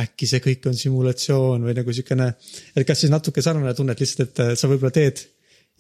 äkki 0.05 0.29
see 0.31 0.43
kõik 0.45 0.69
on 0.71 0.79
simulatsioon 0.79 1.67
või 1.67 1.75
nagu 1.81 1.95
siukene, 1.95 2.31
et 2.77 2.87
kas 2.87 3.03
siis 3.03 3.13
natuke 3.13 3.43
sarnane 3.43 3.75
tunne, 3.75 3.97
et 3.97 4.03
lihtsalt, 4.05 4.35
et 4.39 4.59
sa 4.59 4.71
võib-olla 4.71 4.95
teed 4.95 5.25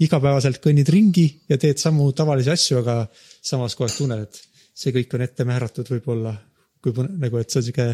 igapäevaselt 0.01 0.61
kõnnid 0.65 0.89
ringi 0.91 1.27
ja 1.51 1.59
teed 1.61 1.79
samu 1.79 2.09
tavalisi 2.17 2.51
asju, 2.51 2.81
aga 2.81 3.03
samas 3.15 3.77
aeg 3.77 3.97
tunned, 3.97 4.25
et 4.27 4.65
see 4.81 4.95
kõik 4.97 5.15
on 5.15 5.27
ette 5.27 5.47
määratud 5.47 5.91
võib-olla, 5.93 6.33
kui 6.81 6.95
nagu, 6.97 7.39
et 7.39 7.53
see 7.53 7.61
on 7.61 7.67
sihuke 7.69 7.89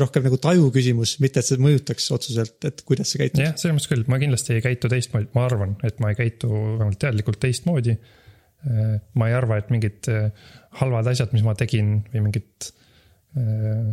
rohkem 0.00 0.24
nagu 0.26 0.38
taju 0.42 0.70
küsimus, 0.74 1.16
mitte 1.22 1.42
et 1.42 1.48
see 1.48 1.60
mõjutaks 1.62 2.08
otseselt, 2.14 2.56
et 2.68 2.82
kuidas 2.88 3.12
sa 3.12 3.20
käitud. 3.22 3.42
jah, 3.42 3.56
selles 3.58 3.76
mõttes 3.76 3.90
küll, 3.92 4.06
ma 4.10 4.20
kindlasti 4.22 4.56
ei 4.56 4.64
käitu 4.64 4.90
teistmoodi, 4.92 5.30
ma 5.34 5.44
arvan, 5.48 5.76
et 5.86 6.00
ma 6.02 6.12
ei 6.12 6.18
käitu 6.18 6.50
vähemalt 6.50 7.00
teadlikult 7.02 7.40
teistmoodi. 7.42 7.98
ma 9.14 9.28
ei 9.30 9.34
arva, 9.38 9.60
et 9.60 9.68
mingid 9.70 10.08
äh, 10.10 10.32
halvad 10.80 11.06
asjad, 11.12 11.30
mis 11.30 11.44
ma 11.46 11.52
tegin 11.54 12.00
või 12.10 12.24
mingid, 12.24 12.70
äh, 13.38 13.92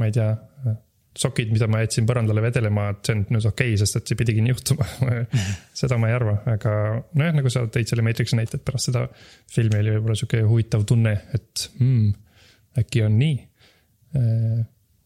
ma 0.00 0.08
ei 0.08 0.14
tea, 0.16 0.30
sokid, 1.18 1.50
mida 1.52 1.66
ma 1.70 1.82
jätsin 1.82 2.06
põrandale 2.08 2.42
vedelema, 2.44 2.86
et 2.94 3.04
see 3.04 3.16
on 3.16 3.22
nüüd 3.34 3.46
okei 3.50 3.74
okay,, 3.74 3.78
sest 3.80 3.98
et 3.98 4.10
see 4.10 4.18
pidigi 4.18 4.42
nii 4.44 4.54
juhtuma 4.54 4.86
seda 5.80 5.98
ma 6.00 6.10
ei 6.10 6.16
arva, 6.16 6.36
aga 6.54 6.74
nojah, 7.18 7.34
nagu 7.36 7.52
sa 7.52 7.66
tõid 7.72 7.90
selle 7.90 8.04
Matrixi 8.06 8.38
näite, 8.38 8.60
et 8.60 8.66
pärast 8.66 8.90
seda 8.90 9.06
filmi 9.50 9.80
oli 9.82 9.96
võib-olla 9.96 10.18
sihuke 10.18 10.42
huvitav 10.46 10.86
tunne, 10.88 11.16
et 11.36 11.66
hmm, 11.80 12.12
äkki 12.80 13.04
on 13.04 13.18
nii. 13.20 13.40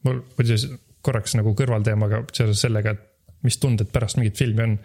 Mul 0.05 0.21
muidugi 0.37 0.77
korraks 1.05 1.37
nagu 1.39 1.53
kõrvalteemaga 1.57 2.23
seoses 2.33 2.63
sellega, 2.65 2.95
et 2.95 3.45
mis 3.45 3.59
tunded 3.61 3.91
pärast 3.93 4.19
mingit 4.19 4.39
filmi 4.41 4.65
on, 4.65 4.77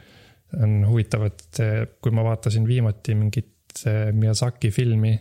on 0.59 0.75
huvitav, 0.89 1.25
et 1.29 1.61
äh, 1.63 1.77
kui 2.03 2.15
ma 2.15 2.25
vaatasin 2.27 2.67
viimati 2.67 3.15
mingit 3.15 3.83
äh, 3.87 4.09
Miyazaki 4.15 4.71
filmi. 4.75 5.13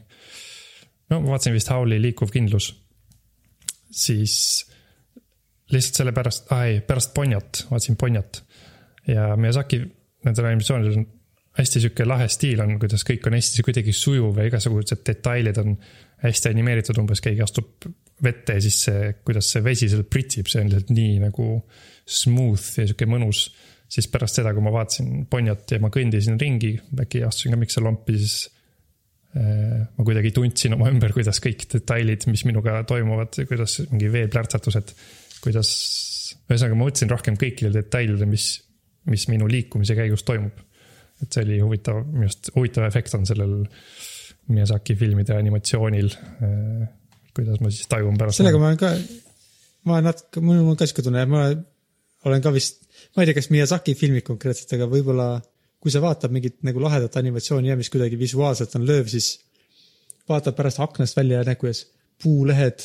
no 1.11 1.21
ma 1.23 1.35
vaatasin 1.35 1.55
vist 1.55 1.71
Howli 1.71 2.01
liikuv 2.03 2.33
kindlus, 2.35 2.73
siis 3.91 4.35
lihtsalt 5.73 6.03
sellepärast 6.03 6.53
ah,, 6.55 6.67
ei, 6.67 6.81
pärast 6.81 7.15
Ponjat, 7.15 7.67
vaatasin 7.71 7.97
Ponjat. 8.01 8.43
ja 9.07 9.31
Miyazaki 9.37 9.83
nendel 10.27 10.51
animatsioonidel 10.51 10.99
on 10.99 11.07
hästi 11.59 11.83
sihuke 11.83 12.07
lahe 12.07 12.29
stiil 12.31 12.61
on, 12.63 12.77
kuidas 12.81 13.03
kõik 13.07 13.25
on 13.27 13.35
hästi 13.35 13.65
kuidagi 13.67 13.95
sujuv 13.97 14.39
ja 14.39 14.47
igasugused 14.49 15.03
detailid 15.07 15.59
on 15.63 15.75
hästi 16.23 16.53
animeeritud, 16.53 16.99
umbes 17.03 17.23
keegi 17.23 17.43
astub 17.45 17.89
vette 18.25 18.59
ja 18.59 18.63
siis 18.63 18.79
see, 18.89 19.13
kuidas 19.27 19.49
see 19.53 19.63
vesi 19.65 19.89
seal 19.91 20.05
pritsib, 20.11 20.49
see 20.51 20.63
on 20.63 20.71
lihtsalt 20.73 20.93
nii 20.95 21.19
nagu 21.23 21.49
smooth 22.09 22.81
ja 22.81 22.87
sihuke 22.87 23.09
mõnus. 23.11 23.49
siis 23.89 24.05
pärast 24.13 24.37
seda, 24.37 24.51
kui 24.53 24.61
ma 24.61 24.73
vaatasin 24.75 25.27
Ponjot 25.31 25.71
ja 25.73 25.79
ma 25.81 25.89
kõndisin 25.89 26.37
ringi, 26.41 26.75
äkki 27.01 27.23
astusin 27.25 27.55
ka 27.55 27.61
mikselompi, 27.61 28.17
siis 28.21 28.51
äh, 29.33 29.87
ma 29.97 30.05
kuidagi 30.05 30.33
tundsin 30.37 30.77
oma 30.77 30.91
ümber, 30.93 31.15
kuidas 31.17 31.41
kõik 31.41 31.65
detailid, 31.73 32.27
mis 32.29 32.45
minuga 32.45 32.83
toimuvad, 32.89 33.39
kuidas 33.49 33.79
mingi 33.89 34.11
veeplärtsatused, 34.13 34.93
kuidas, 35.41 35.71
ühesõnaga 36.51 36.77
ma 36.77 36.85
mõtlesin 36.85 37.15
rohkem 37.15 37.39
kõikidele 37.41 37.81
detailidele, 37.81 38.29
mis, 38.29 38.51
mis 39.09 39.25
minu 39.33 39.49
liikumise 39.49 39.97
käigus 39.97 40.27
toimub. 40.29 40.68
Et 41.23 41.33
see 41.35 41.47
oli 41.47 41.61
huvitav, 41.63 42.03
minu 42.07 42.29
arust 42.29 42.53
huvitav 42.55 42.87
efekt 42.89 43.17
on 43.19 43.27
sellel 43.29 43.55
Miyazaki 44.49 44.95
filmide 44.97 45.35
animatsioonil. 45.37 46.15
kuidas 47.37 47.61
ma 47.61 47.71
siis 47.71 47.89
tajun 47.91 48.17
pärast. 48.19 48.41
sellega 48.41 48.61
ma 48.61 48.71
olen 48.71 48.81
ka, 48.81 48.93
ma 49.89 50.01
natuke, 50.03 50.43
mul 50.43 50.63
on 50.63 50.79
ka 50.79 50.89
sihuke 50.89 51.05
tunne, 51.07 51.27
ma 51.31 51.45
olen 52.29 52.43
ka 52.43 52.53
vist, 52.55 52.83
ma 53.15 53.23
ei 53.23 53.29
tea, 53.29 53.37
kas 53.39 53.51
Miyazaki 53.55 53.95
filmid 53.99 54.27
konkreetselt, 54.27 54.73
aga 54.79 54.89
võib-olla 54.91 55.29
kui 55.79 55.93
sa 55.95 56.03
vaatad 56.03 56.33
mingit 56.35 56.59
nagu 56.67 56.83
lahedat 56.83 57.17
animatsiooni 57.21 57.71
ja 57.71 57.77
mis 57.79 57.91
kuidagi 57.93 58.19
visuaalselt 58.19 58.75
on 58.79 58.87
lööv, 58.89 59.07
siis 59.13 59.37
vaatad 60.29 60.57
pärast 60.59 60.81
aknast 60.83 61.17
välja 61.17 61.41
ja 61.41 61.47
näed, 61.47 61.61
kuidas 61.61 61.85
puulehed 62.23 62.83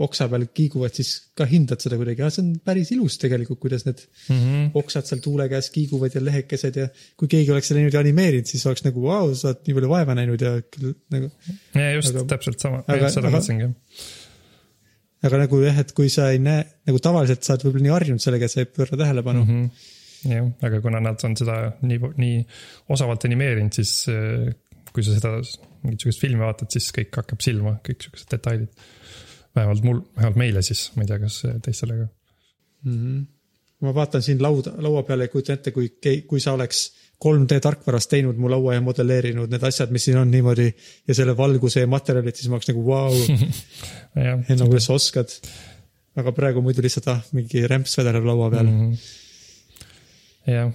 oksa 0.00 0.26
peal 0.32 0.46
kiiguvad, 0.56 0.94
siis 0.96 1.10
ka 1.36 1.44
hindad 1.48 1.82
seda 1.82 1.98
kuidagi, 2.00 2.24
see 2.32 2.42
on 2.42 2.48
päris 2.64 2.92
ilus 2.94 3.18
tegelikult, 3.20 3.60
kuidas 3.62 3.84
need 3.86 4.00
mm 4.00 4.38
-hmm. 4.38 4.64
oksad 4.80 5.08
seal 5.08 5.20
tuule 5.24 5.48
käes 5.52 5.68
kiiguvad 5.74 6.16
ja 6.16 6.24
lehekesed 6.24 6.78
ja 6.80 6.88
kui 7.16 7.28
keegi 7.28 7.52
oleks 7.52 7.68
selle 7.68 7.82
niimoodi 7.82 8.00
animeerinud, 8.00 8.48
siis 8.48 8.64
oleks 8.66 8.84
nagu 8.86 9.02
vau 9.04 9.28
wow,, 9.28 9.34
sa 9.36 9.50
oled 9.50 9.62
nii 9.66 9.76
palju 9.78 9.92
vaeva 9.92 10.16
näinud 10.18 10.44
ja 10.46 10.52
küll 10.62 10.94
nagu. 11.14 11.30
ja 11.74 11.92
just 11.92 12.14
aga, 12.14 12.24
täpselt 12.34 12.64
sama, 12.64 12.82
seda 12.88 13.28
mõtlesingi. 13.28 13.70
aga 15.28 15.42
nagu 15.44 15.60
jah, 15.62 15.82
et 15.84 15.92
kui 15.92 16.08
sa 16.08 16.30
ei 16.32 16.40
näe, 16.42 16.64
nagu 16.88 17.02
tavaliselt 17.08 17.44
sa 17.44 17.54
oled 17.54 17.68
võib-olla 17.68 17.88
nii 17.88 17.96
harjunud 17.96 18.24
sellega, 18.24 18.48
et 18.48 18.56
sa 18.56 18.64
ei 18.64 18.70
pööra 18.70 18.96
tähelepanu 19.04 19.44
mm. 19.44 19.60
-hmm. 19.60 20.32
jah, 20.32 20.50
aga 20.70 20.80
kuna 20.80 21.04
nad 21.04 21.28
on 21.28 21.36
seda 21.36 21.60
nii, 21.82 22.00
nii 22.24 22.40
osavalt 22.96 23.28
animeerinud, 23.28 23.76
siis 23.76 24.08
kui 24.92 25.04
sa 25.04 25.16
seda 25.16 25.36
mingit 25.82 26.02
sihukest 26.04 26.20
filmi 26.22 26.42
vaatad, 26.44 26.70
siis 26.72 26.90
kõik 26.94 27.16
hakkab 27.16 27.40
silma, 27.44 27.76
kõik 27.86 28.04
sihukesed 28.04 28.34
detailid 28.34 28.90
vähemalt 29.56 29.84
mul, 29.84 30.00
vähemalt 30.16 30.40
meile 30.40 30.62
siis, 30.62 30.90
ma 30.96 31.04
ei 31.04 31.12
tea, 31.12 31.20
kas 31.22 31.42
teistele 31.64 31.98
ka 32.00 32.06
mm. 32.84 32.98
-hmm. 32.98 33.24
ma 33.86 33.94
vaatan 33.94 34.22
siin 34.22 34.42
lauda, 34.42 34.74
laua 34.78 35.02
peale 35.02 35.28
ja 35.28 35.32
kujutan 35.32 35.54
ette, 35.54 35.70
kui, 35.70 35.92
kui 36.26 36.40
sa 36.40 36.52
oleks 36.52 36.92
3D 37.22 37.60
tarkvaras 37.62 38.08
teinud 38.10 38.38
mu 38.40 38.50
laua 38.50 38.74
ja 38.74 38.82
modelleerinud 38.82 39.50
need 39.50 39.64
asjad, 39.66 39.90
mis 39.94 40.04
siin 40.08 40.18
on 40.18 40.30
niimoodi 40.30 40.68
ja 41.08 41.14
selle 41.14 41.36
valguse 41.36 41.84
ja 41.84 41.90
materjalid, 41.90 42.34
siis 42.38 42.48
ma 42.50 42.58
oleks 42.58 42.70
nagu 42.72 42.86
vau 42.86 43.12
wow. 43.14 44.40
Henno, 44.48 44.66
kuidas 44.66 44.88
sa 44.88 44.96
oskad. 44.98 45.28
aga 46.16 46.32
praegu 46.36 46.60
muidu 46.60 46.82
lihtsalt 46.84 47.06
ah, 47.08 47.20
mingi 47.32 47.66
rämps 47.66 47.96
vedeleb 47.98 48.24
laua 48.28 48.50
peal 48.50 48.66
mm. 48.66 48.80
-hmm. 48.80 48.96
jah, 50.52 50.72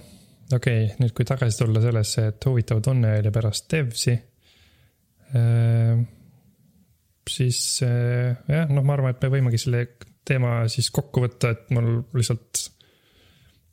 okei 0.54 0.86
okay,, 0.86 0.96
nüüd 1.00 1.14
kui 1.14 1.26
tagasi 1.26 1.58
tulla 1.60 1.82
sellesse, 1.82 2.28
et 2.32 2.46
huvitav 2.46 2.82
tunne 2.82 3.20
oli 3.20 3.32
pärast 3.32 3.72
Devsi 3.72 4.16
äh, 5.36 6.08
siis 7.32 7.60
eh, 7.86 8.36
jah, 8.50 8.70
noh, 8.72 8.86
ma 8.86 8.96
arvan, 8.98 9.14
et 9.14 9.24
me 9.24 9.32
võimegi 9.38 9.60
selle 9.62 9.84
teema 10.28 10.60
siis 10.72 10.90
kokku 10.94 11.24
võtta, 11.24 11.54
et 11.56 11.70
mul 11.76 12.02
lihtsalt 12.18 12.66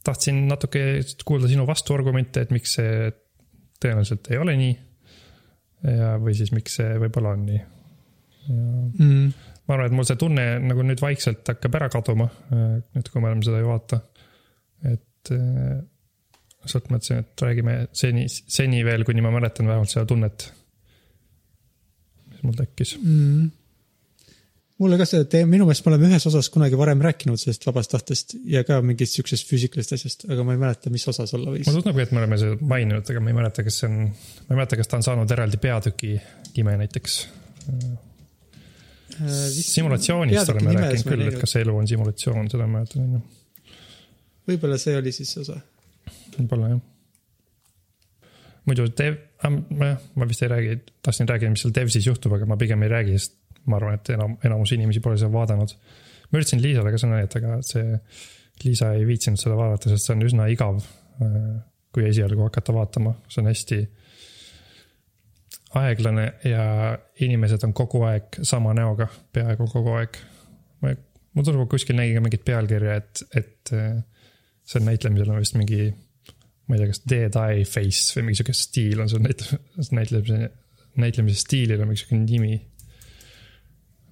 tahtsin 0.05 0.45
natuke 0.49 0.83
kuulda 1.27 1.49
sinu 1.51 1.67
vastuargumente, 1.69 2.45
et 2.45 2.53
miks 2.55 2.77
see 2.79 3.09
tõenäoliselt 3.81 4.29
ei 4.33 4.41
ole 4.41 4.57
nii. 4.61 4.75
ja, 5.91 6.15
või 6.21 6.37
siis 6.37 6.53
miks 6.55 6.79
see 6.81 6.99
võib-olla 7.01 7.35
on 7.37 7.47
nii. 7.49 7.63
mm. 8.51 9.33
ma 9.67 9.77
arvan, 9.77 9.89
et 9.89 9.97
mul 9.97 10.09
see 10.09 10.21
tunne 10.21 10.47
nagu 10.65 10.85
nüüd 10.87 11.01
vaikselt 11.03 11.49
hakkab 11.55 11.81
ära 11.81 11.91
kaduma, 11.93 12.29
eh, 12.53 12.77
nüüd 12.97 13.11
kui 13.11 13.25
me 13.25 13.33
oleme 13.33 13.47
seda 13.47 13.63
ju 13.63 13.71
vaata. 13.73 14.01
et 14.93 15.35
eh, 15.35 15.81
sealt 16.65 16.93
mõtlesin, 16.93 17.25
et 17.25 17.45
räägime 17.45 17.79
seni, 17.93 18.29
seni 18.29 18.85
veel, 18.87 19.05
kuni 19.05 19.25
ma 19.25 19.33
mäletan 19.35 19.69
vähemalt 19.69 19.93
seda 19.93 20.07
tunnet 20.09 20.49
mul 22.45 22.57
tekkis 22.59 22.95
mm.. 23.01 23.51
mulle 24.83 24.99
ka 25.01 25.07
see 25.09 25.27
teema, 25.31 25.51
minu 25.55 25.69
meelest 25.69 25.87
me 25.87 25.93
oleme 25.93 26.11
ühes 26.11 26.27
osas 26.31 26.51
kunagi 26.55 26.79
varem 26.79 27.03
rääkinud 27.05 27.41
sellest 27.41 27.67
vabast 27.69 27.93
tahtest 27.95 28.37
ja 28.51 28.65
ka 28.69 28.81
mingist 28.85 29.19
siuksest 29.19 29.51
füüsikalisest 29.51 29.99
asjast, 29.99 30.27
aga 30.31 30.47
ma 30.47 30.57
ei 30.57 30.63
mäleta, 30.63 30.93
mis 30.95 31.07
osas 31.11 31.35
olla 31.37 31.55
võis. 31.55 31.67
mulle 31.69 31.83
tundub, 31.83 32.01
et 32.05 32.15
me 32.15 32.23
oleme 32.23 32.41
seda 32.41 32.71
maininud, 32.75 33.13
aga 33.15 33.25
ma 33.25 33.33
ei 33.33 33.39
mäleta, 33.41 33.67
kas 33.67 33.83
see 33.83 33.91
on, 33.91 34.01
ma 34.09 34.51
ei 34.51 34.59
mäleta, 34.61 34.81
kas 34.81 34.91
ta 34.91 35.01
on 35.01 35.07
saanud 35.11 35.37
eraldi 35.37 35.61
peatüki 35.67 36.15
nime 36.57 36.79
näiteks 36.85 37.21
äh,. 37.75 37.85
simulatsioonist 39.59 40.57
oleme 40.57 40.79
rääkinud 40.81 41.13
küll, 41.13 41.29
et 41.33 41.39
kas 41.43 41.59
elu 41.63 41.77
on 41.83 41.91
simulatsioon, 41.91 42.51
seda 42.53 42.67
ma 42.67 42.81
mäletan, 42.81 43.07
on 43.07 43.21
ju. 43.21 43.77
võib-olla 44.51 44.81
see 44.81 44.99
oli 45.01 45.15
siis 45.15 45.37
osa. 45.45 45.61
võib-olla 46.39 46.75
jah 46.75 46.83
muidu 48.69 48.87
dev, 48.97 49.19
jah, 49.43 50.05
ma 50.17 50.29
vist 50.29 50.45
ei 50.45 50.53
räägi, 50.53 50.77
tahtsin 51.05 51.29
rääkida, 51.29 51.53
mis 51.53 51.65
seal 51.65 51.75
dev'is 51.77 52.07
juhtub, 52.07 52.37
aga 52.37 52.49
ma 52.49 52.57
pigem 52.61 52.85
ei 52.87 52.93
räägi, 52.93 53.19
sest 53.19 53.37
ma 53.71 53.79
arvan, 53.79 53.99
et 53.99 54.13
enam, 54.15 54.37
enamus 54.45 54.73
inimesi 54.77 55.03
pole 55.05 55.19
seda 55.21 55.33
vaadanud. 55.33 55.75
ma 56.31 56.41
üritasin 56.41 56.63
Liisale 56.63 56.93
ka 56.93 57.01
sõna 57.01 57.19
näidata, 57.19 57.41
aga 57.43 57.59
see, 57.65 57.99
Liisa 58.65 58.93
ei 58.95 59.07
viitsinud 59.09 59.41
seda 59.41 59.57
vaadata, 59.59 59.91
sest 59.91 60.09
see 60.09 60.15
on 60.17 60.25
üsna 60.29 60.49
igav. 60.53 60.81
kui 61.95 62.09
esialgu 62.09 62.43
hakata 62.43 62.73
vaatama, 62.75 63.13
see 63.31 63.39
on 63.39 63.47
hästi 63.47 63.77
aeglane 65.79 66.25
ja 66.43 66.65
inimesed 67.23 67.63
on 67.67 67.75
kogu 67.77 68.01
aeg 68.09 68.41
sama 68.43 68.73
näoga, 68.75 69.07
peaaegu 69.33 69.69
kogu 69.71 69.93
aeg. 70.01 70.19
mul 70.83 71.47
tundub, 71.47 71.69
kuskil 71.71 71.99
nägin 71.99 72.19
ka 72.19 72.25
mingit 72.25 72.45
pealkirja, 72.47 72.97
et, 72.99 73.23
et 73.39 73.75
see 74.67 74.83
näitlemisel 74.83 75.31
on 75.31 75.39
vist 75.43 75.55
mingi 75.59 75.93
ma 76.65 76.77
ei 76.77 76.81
tea, 76.81 76.91
kas 76.91 77.03
Dead 77.11 77.39
Eye 77.41 77.65
Face 77.69 78.17
või 78.17 78.29
mingi 78.29 78.41
sihuke 78.41 78.57
stiil 78.57 79.01
on 79.05 79.11
sul 79.13 79.23
näitle-, 79.25 79.59
näitlemise, 79.99 80.51
näitlemise 81.03 81.45
stiilil 81.45 81.83
on 81.85 81.91
mingi 81.91 82.03
sihuke 82.03 82.21
nimi. 82.21 82.59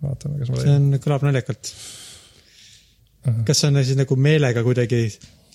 vaatame, 0.03 0.41
kas 0.41 0.53
ma 0.53 0.59
leian. 0.59 0.67
see 0.67 0.81
on, 0.81 1.03
kõlab 1.07 1.29
naljakalt 1.29 1.75
kas 3.47 3.63
see 3.63 3.71
on 3.71 3.83
siis 3.83 3.99
nagu 3.99 4.17
meelega 4.19 4.65
kuidagi, 4.67 5.03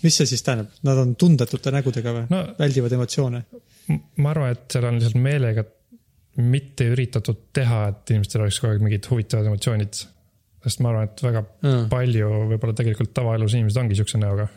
mis 0.04 0.20
see 0.20 0.30
siis 0.30 0.44
tähendab, 0.46 0.76
nad 0.88 1.02
on 1.02 1.16
tundetute 1.20 1.74
nägudega 1.76 2.14
või 2.16 2.28
no,, 2.32 2.44
väldivad 2.60 2.96
emotsioone? 2.98 3.42
ma 4.24 4.32
arvan, 4.34 4.56
et 4.56 4.66
seal 4.74 4.88
on 4.90 5.00
lihtsalt 5.00 5.20
meelega 5.24 5.66
mitte 6.38 6.86
üritatud 6.94 7.48
teha, 7.56 7.82
et 7.92 8.14
inimestel 8.14 8.44
oleks 8.44 8.60
kogu 8.62 8.76
aeg 8.76 8.86
mingid 8.86 9.10
huvitavad 9.10 9.50
emotsioonid. 9.50 10.02
sest 10.68 10.82
ma 10.84 10.92
arvan, 10.94 11.10
et 11.10 11.24
väga 11.24 11.44
-huh. 11.44 11.86
palju 11.92 12.32
võib-olla 12.54 12.78
tegelikult 12.78 13.14
tavaelus 13.14 13.56
inimesed 13.58 13.82
ongi 13.84 14.00
siukse 14.00 14.22
näoga 14.22 14.48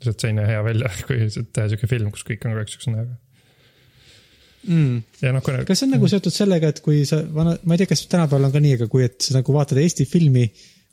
lihtsalt 0.00 0.22
see 0.24 0.32
ei 0.32 0.38
näe 0.38 0.48
hea 0.48 0.62
välja, 0.64 0.92
kui 1.08 1.26
teha 1.28 1.68
sihuke 1.68 1.90
film, 1.90 2.12
kus 2.14 2.24
kõik 2.26 2.44
on 2.44 2.54
kogu 2.54 2.64
aeg 2.64 2.72
siukse 2.72 2.94
näoga 2.94 3.16
mm.. 4.66 4.98
ja 5.22 5.32
noh, 5.34 5.44
kui. 5.44 5.56
kas 5.68 5.82
see 5.82 5.88
on 5.88 5.96
nagu 5.96 6.10
seotud 6.10 6.34
sellega, 6.34 6.72
et 6.72 6.82
kui 6.84 7.02
sa 7.08 7.20
vana, 7.34 7.56
ma 7.64 7.76
ei 7.76 7.82
tea, 7.82 7.90
kas 7.92 8.04
tänapäeval 8.10 8.48
on 8.48 8.54
ka 8.54 8.62
nii, 8.64 8.76
aga 8.80 8.90
kui, 8.92 9.06
et 9.06 9.18
sa 9.24 9.38
nagu 9.38 9.56
vaatad 9.56 9.80
Eesti 9.82 10.06
filmi, 10.08 10.46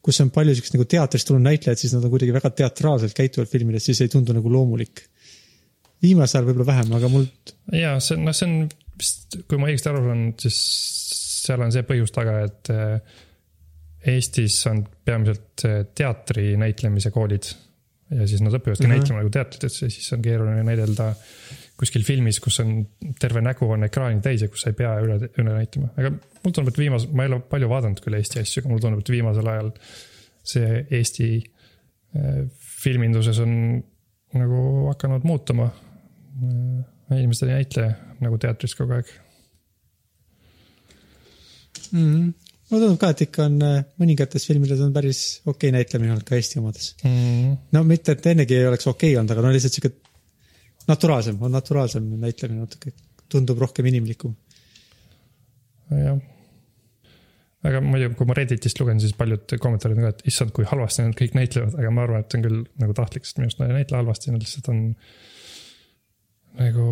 kus 0.03 0.21
on 0.23 0.31
palju 0.33 0.55
siukest 0.55 0.77
nagu 0.77 0.87
teatrist 0.89 1.29
tulnud 1.29 1.45
näitlejad, 1.47 1.81
siis 1.81 1.95
nad 1.95 2.05
on 2.07 2.13
kuidagi 2.13 2.35
väga 2.35 2.53
teatraalselt 2.61 3.15
käituvad 3.17 3.51
filmides, 3.51 3.87
siis 3.89 4.03
ei 4.05 4.11
tundu 4.11 4.35
nagu 4.35 4.51
loomulik. 4.51 5.03
viimasel 6.01 6.39
ajal 6.39 6.49
võib-olla 6.49 6.71
vähem, 6.71 6.91
aga 6.99 7.11
mul. 7.11 7.29
ja 7.75 7.95
see, 8.03 8.19
noh, 8.21 8.35
see 8.37 8.49
on 8.49 8.57
vist, 8.99 9.39
kui 9.49 9.59
ma 9.59 9.69
õigesti 9.71 9.91
aru 9.91 10.03
saan, 10.05 10.27
siis 10.41 10.59
seal 11.47 11.63
on 11.63 11.73
see 11.73 11.87
põhjus 11.87 12.13
taga, 12.15 12.41
et 12.47 12.73
eh, 12.73 13.23
Eestis 14.07 14.59
on 14.69 14.83
peamiselt 14.85 15.65
eh, 15.67 15.79
teatri 15.97 16.51
näitlemise 16.59 17.11
koolid 17.11 17.49
ja 18.11 18.27
siis 18.27 18.41
nad 18.43 18.55
õpivadki 18.55 18.83
mm 18.83 18.91
-hmm. 18.91 19.01
näitlema 19.01 19.21
nagu 19.21 19.31
teatritesse, 19.33 19.89
siis 19.89 20.13
on 20.15 20.21
keeruline 20.23 20.63
näidelda 20.63 21.09
kuskil 21.77 22.03
filmis, 22.03 22.39
kus 22.39 22.59
on 22.63 22.87
terve 23.19 23.41
nägu 23.41 23.69
on 23.71 23.83
ekraani 23.83 24.21
täis 24.21 24.41
ja 24.41 24.47
kus 24.47 24.63
sa 24.63 24.71
ei 24.71 24.77
pea 24.77 24.93
üle, 25.03 25.19
üle 25.37 25.51
näitama, 25.53 25.91
aga 25.97 26.11
mulle 26.11 26.53
tundub, 26.53 26.71
et 26.73 26.79
viimasel, 26.79 27.11
ma 27.11 27.25
ei 27.25 27.33
ole 27.33 27.41
palju 27.51 27.69
vaadanud 27.69 28.01
küll 28.05 28.17
Eesti 28.17 28.39
asju, 28.39 28.61
aga 28.61 28.71
mulle 28.71 28.85
tundub, 28.85 29.03
et 29.03 29.13
viimasel 29.13 29.51
ajal 29.53 29.71
see 30.47 30.85
Eesti 30.99 31.29
äh, 31.37 32.41
filminduses 32.83 33.39
on 33.43 33.53
nagu 34.37 34.63
hakanud 34.87 35.23
muutuma. 35.27 35.69
Äh, 36.43 37.17
inimesed 37.19 37.47
ei 37.47 37.61
näitle 37.61 37.87
nagu 38.19 38.37
teatris 38.37 38.75
kogu 38.75 38.97
aeg 38.97 39.13
mm. 41.91 42.03
-hmm 42.03 42.46
mulle 42.67 42.83
tundub 42.83 42.99
ka, 43.01 43.13
et 43.13 43.23
ikka 43.27 43.45
on 43.47 43.61
äh, 43.63 43.77
mõningates 44.01 44.47
filmides 44.49 44.81
on 44.83 44.91
päris 44.95 45.23
okei 45.45 45.69
okay 45.69 45.75
näitlemine 45.77 46.15
olnud 46.15 46.27
ka 46.27 46.35
Eesti 46.35 46.59
omades 46.61 46.93
mm.. 47.03 47.55
no 47.75 47.83
mitte, 47.87 48.17
et 48.17 48.29
ennegi 48.33 48.57
ei 48.59 48.67
oleks 48.69 48.89
okei 48.89 49.13
okay 49.13 49.21
olnud, 49.21 49.35
aga 49.35 49.45
no 49.45 49.53
lihtsalt 49.55 49.77
sihuke 49.77 49.93
naturaalsem, 50.87 51.37
on 51.43 51.51
naturaalsem 51.51 52.09
näitlemine 52.21 52.63
natuke, 52.63 52.93
tundub 53.29 53.59
rohkem 53.59 53.87
inimlikum. 53.91 54.35
jah. 55.91 56.19
aga 57.67 57.81
muidu, 57.83 58.11
kui 58.15 58.27
ma 58.29 58.35
Redditist 58.37 58.79
lugen, 58.79 58.99
siis 59.03 59.15
paljud 59.17 59.57
kommentaarid 59.63 59.99
on 59.99 60.07
ka, 60.07 60.13
et 60.15 60.27
issand, 60.31 60.53
kui 60.55 60.67
halvasti 60.67 61.03
nad 61.03 61.17
kõik 61.19 61.35
näitlevad, 61.35 61.79
aga 61.79 61.93
ma 61.93 62.05
arvan, 62.07 62.23
et 62.23 62.31
see 62.31 62.39
on 62.39 62.45
küll 62.47 62.61
nagu 62.83 62.95
tahtlik, 62.95 63.27
sest 63.27 63.39
minu 63.39 63.49
arust 63.49 63.63
nad 63.63 63.71
ei 63.71 63.79
näitle 63.81 63.99
halvasti, 63.99 64.35
nad 64.35 64.45
lihtsalt 64.45 64.69
on 64.73 64.83
nagu 66.57 66.85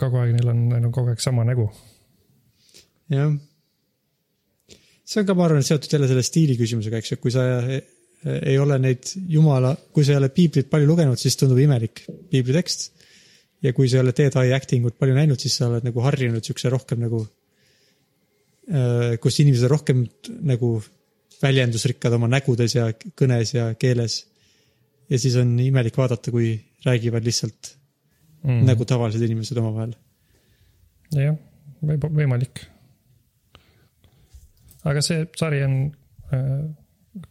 kogu 0.00 0.20
aeg 0.20 0.34
neil 0.36 0.52
on, 0.52 0.66
neil 0.74 0.90
on 0.90 0.94
kogu 0.94 1.14
aeg 1.14 1.24
sama 1.24 1.46
nägu. 1.48 1.70
jah. 3.12 3.32
See 5.10 5.22
on 5.22 5.26
ka, 5.26 5.34
ma 5.34 5.48
arvan, 5.48 5.64
seotud 5.66 5.96
jälle 5.96 6.08
selle 6.10 6.22
stiili 6.26 6.54
küsimusega, 6.58 7.00
eks 7.00 7.14
ju, 7.14 7.18
kui 7.22 7.32
sa 7.34 7.46
ei, 7.66 7.80
ei 8.52 8.56
ole 8.62 8.78
neid 8.82 9.10
jumala, 9.32 9.72
kui 9.94 10.06
sa 10.06 10.14
ei 10.14 10.20
ole 10.20 10.30
piiblit 10.34 10.70
palju 10.70 10.86
lugenud, 10.90 11.18
siis 11.18 11.38
tundub 11.40 11.58
imelik 11.62 12.04
piibli 12.30 12.54
tekst. 12.56 12.90
ja 13.60 13.74
kui 13.76 13.90
sa 13.90 13.98
ei 13.98 14.04
ole 14.04 14.14
Dead 14.16 14.36
Eye 14.40 14.54
acting 14.56 14.86
ut 14.88 14.96
palju 15.00 15.16
näinud, 15.16 15.40
siis 15.40 15.58
sa 15.58 15.66
oled 15.68 15.84
nagu 15.84 16.00
harjunud 16.04 16.46
siukse 16.46 16.70
rohkem 16.72 17.02
nagu, 17.02 17.24
kus 19.20 19.40
inimesed 19.42 19.66
on 19.66 19.72
rohkem 19.74 20.06
nagu 20.46 20.78
väljendusrikkad 21.40 22.14
oma 22.16 22.28
nägudes 22.30 22.76
ja 22.76 22.90
kõnes 23.18 23.54
ja 23.56 23.70
keeles. 23.80 24.26
ja 25.10 25.18
siis 25.18 25.36
on 25.40 25.58
imelik 25.58 25.96
vaadata, 25.96 26.30
kui 26.30 26.54
räägivad 26.84 27.24
lihtsalt 27.24 27.74
mm. 28.44 28.64
nagu 28.68 28.84
tavalised 28.84 29.22
inimesed 29.26 29.58
omavahel. 29.60 29.94
jah, 31.16 31.36
võib, 31.82 32.06
võimalik. 32.20 32.64
Aga 34.88 35.02
see 35.04 35.24
sari 35.36 35.62
on, 35.66 35.76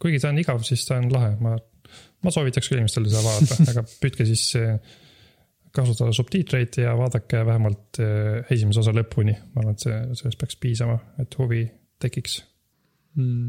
kuigi 0.00 0.20
ta 0.22 0.30
on 0.30 0.40
igav, 0.42 0.62
siis 0.66 0.84
ta 0.86 0.98
on 1.00 1.08
lahe, 1.12 1.34
ma, 1.42 1.56
ma 2.24 2.32
soovitaks 2.34 2.70
küll 2.70 2.80
inimestele 2.80 3.10
seda 3.10 3.22
vaadata, 3.26 3.60
aga 3.72 3.84
püüdke 4.02 4.26
siis 4.28 4.44
eh, 4.60 4.74
kasutada 5.74 6.14
subtiitreid 6.16 6.80
ja 6.82 6.96
vaadake 6.98 7.44
vähemalt 7.46 8.02
eh, 8.02 8.52
esimese 8.54 8.82
osa 8.84 8.94
lõpuni. 8.96 9.36
ma 9.54 9.64
arvan, 9.64 9.78
et 9.78 9.86
see, 9.86 10.02
sellest 10.20 10.42
peaks 10.42 10.60
piisama, 10.62 10.98
et 11.22 11.38
huvi 11.40 11.64
tekiks. 12.02 12.40
mm.. 13.18 13.48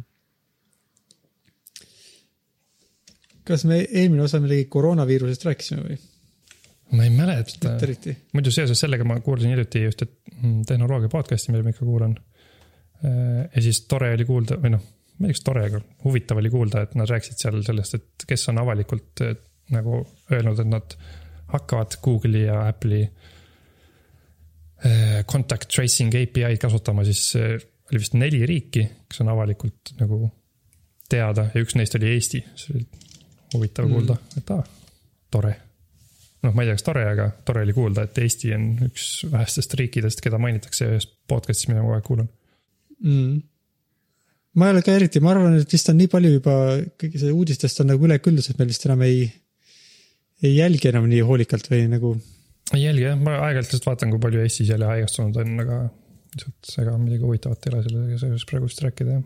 kas 3.47 3.67
me 3.69 3.83
eelmine 3.83 4.25
osa 4.25 4.41
midagi 4.43 4.69
koroonaviirusest 4.71 5.45
rääkisime 5.49 5.85
või? 5.89 5.99
ma 6.91 7.05
ei 7.07 7.13
mäleta 7.15 7.77
muidu 8.35 8.51
seoses 8.51 8.79
sellega 8.83 9.05
ma 9.07 9.19
kuulasin 9.23 9.53
hiljuti 9.53 9.85
ühte 9.87 10.07
mm, 10.09 10.63
tehnoloogia 10.67 11.11
podcast'i, 11.11 11.53
mida 11.53 11.63
ma 11.63 11.71
ikka 11.71 11.87
kuulan. 11.87 12.17
Ja 13.01 13.61
siis 13.61 13.85
tore 13.89 14.11
oli 14.13 14.25
kuulda 14.27 14.57
või 14.61 14.71
noh, 14.75 14.83
ma 15.17 15.27
ei 15.27 15.31
tea, 15.31 15.37
kas 15.37 15.45
tore, 15.47 15.65
aga 15.69 15.79
huvitav 16.03 16.41
oli 16.41 16.49
kuulda, 16.53 16.83
et 16.85 16.93
nad 16.99 17.09
rääkisid 17.09 17.37
seal 17.41 17.61
sellest, 17.65 17.97
et 17.97 18.25
kes 18.29 18.47
on 18.51 18.61
avalikult 18.61 19.23
eh, 19.25 19.35
nagu 19.73 20.01
öelnud, 20.31 20.59
et 20.61 20.69
nad 20.69 20.95
hakkavad 21.51 21.97
Google'i 22.03 22.43
ja 22.45 22.57
Apple'i 22.67 23.03
eh, 24.85 25.23
contact 25.29 25.67
tracing 25.73 26.13
API-d 26.21 26.61
kasutama, 26.61 27.05
siis 27.07 27.23
oli 27.37 27.99
vist 27.99 28.13
neli 28.19 28.45
riiki, 28.47 28.85
kes 29.09 29.23
on 29.23 29.33
avalikult 29.33 29.95
nagu 29.99 30.23
teada 31.11 31.49
ja 31.51 31.63
üks 31.63 31.75
neist 31.75 31.97
oli 31.99 32.13
Eesti. 32.13 32.39
see 32.55 32.77
oli 32.77 32.85
huvitav 33.53 33.85
Mm. 33.85 33.91
kuulda, 33.97 34.15
et 34.37 34.51
aa, 34.55 34.63
tore 35.31 35.53
noh, 36.41 36.53
ma 36.53 36.63
ei 36.63 36.69
tea, 36.69 36.77
kas 36.77 36.85
tore, 36.85 37.03
aga 37.05 37.29
tore 37.45 37.63
oli 37.65 37.73
kuulda, 37.75 38.05
et 38.07 38.17
Eesti 38.17 38.53
on 38.55 38.67
üks 38.87 39.07
vähestest 39.31 39.73
riikidest, 39.79 40.21
keda 40.23 40.39
mainitakse 40.41 40.87
ühes 40.89 41.07
podcast'is, 41.29 41.69
mida 41.69 41.81
ma 41.81 41.87
kogu 41.87 41.97
aeg 41.97 42.07
kuulan. 42.07 42.29
mm.. 43.03 43.39
ma 44.57 44.67
ei 44.67 44.75
ole 44.75 44.83
ka 44.85 44.95
eriti, 44.97 45.21
ma 45.23 45.33
arvan, 45.35 45.57
et 45.61 45.77
vist 45.77 45.89
on 45.91 45.99
nii 45.99 46.11
palju 46.11 46.33
juba 46.37 46.57
kõige 47.01 47.21
see 47.21 47.33
uudistest 47.35 47.83
on 47.83 47.91
nagu 47.93 48.07
üleküllus, 48.07 48.51
et 48.51 48.61
me 48.61 48.67
vist 48.69 48.85
enam 48.87 49.03
ei, 49.07 49.25
ei 50.43 50.55
jälgi 50.57 50.91
enam 50.91 51.09
nii 51.11 51.23
hoolikalt 51.27 51.69
või 51.71 51.87
nagu. 51.91 52.15
ei 52.75 52.85
jälgi 52.85 53.07
jah, 53.07 53.19
ma 53.19 53.37
aeg-ajalt 53.39 53.69
lihtsalt 53.69 53.89
vaatan, 53.91 54.13
kui 54.13 54.23
palju 54.23 54.45
Eestis 54.45 54.71
jälle 54.71 54.89
haigestunud 54.89 55.41
on, 55.43 55.53
aga 55.65 55.83
lihtsalt 56.35 56.73
ega 56.83 56.97
midagi 56.97 57.25
huvitavat 57.25 57.67
ei 57.67 57.73
ole 57.73 57.85
sellega 57.85 58.19
seoses 58.21 58.47
praegu 58.49 58.69
vist 58.69 58.83
rääkida 58.85 59.17
jah. 59.17 59.23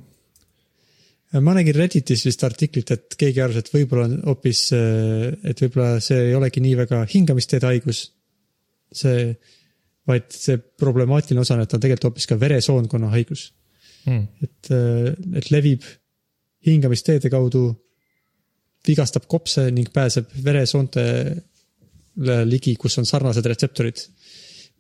ma 1.45 1.55
nägin 1.57 1.77
Redditis 1.77 2.25
vist 2.25 2.45
artiklit, 2.47 2.93
et 2.95 3.17
keegi 3.19 3.43
arvas, 3.43 3.61
et 3.61 3.73
võib-olla 3.73 4.07
on 4.09 4.15
hoopis, 4.31 4.67
et 4.73 5.61
võib-olla 5.65 5.99
see 6.03 6.29
ei 6.29 6.37
olegi 6.37 6.63
nii 6.63 6.79
väga 6.85 7.03
hingamisteede 7.11 7.69
haigus. 7.69 8.07
see, 8.95 9.33
vaid 10.07 10.29
see 10.31 10.57
problemaatiline 10.79 11.41
osa 11.41 11.55
on, 11.55 11.63
et 11.65 11.69
ta 11.69 11.77
on 11.77 11.83
tegelikult 11.83 12.11
hoopis 12.11 12.29
ka 12.29 12.39
veresoonkonna 12.39 13.09
haigus. 13.13 13.49
Mm. 14.05 14.27
et, 14.43 14.69
et 15.39 15.51
levib 15.51 15.85
hingamisteede 16.65 17.29
kaudu, 17.33 17.67
vigastab 18.85 19.25
kopse 19.29 19.63
ning 19.73 19.89
pääseb 19.93 20.29
veresoontele 20.45 22.35
ligi, 22.45 22.75
kus 22.77 22.99
on 23.01 23.07
sarnased 23.09 23.45
retseptorid, 23.49 24.03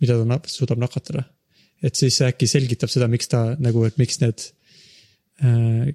mida 0.01 0.17
ta 0.19 0.39
suudab 0.51 0.81
nakatada. 0.81 1.23
et 1.83 1.95
siis 1.95 2.21
äkki 2.21 2.47
selgitab 2.47 2.89
seda, 2.89 3.07
miks 3.11 3.27
ta 3.29 3.55
nagu, 3.59 3.83
et 3.85 3.97
miks 3.97 4.21
need, 4.21 4.45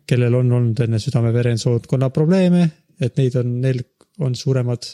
kellel 0.07 0.35
on 0.39 0.53
olnud 0.59 0.83
enne 0.85 0.99
südame-veresoonkonna 1.01 2.11
probleeme, 2.14 2.68
et 3.01 3.16
neid 3.16 3.39
on, 3.41 3.61
neil 3.62 3.81
on 4.20 4.35
suuremad, 4.37 4.85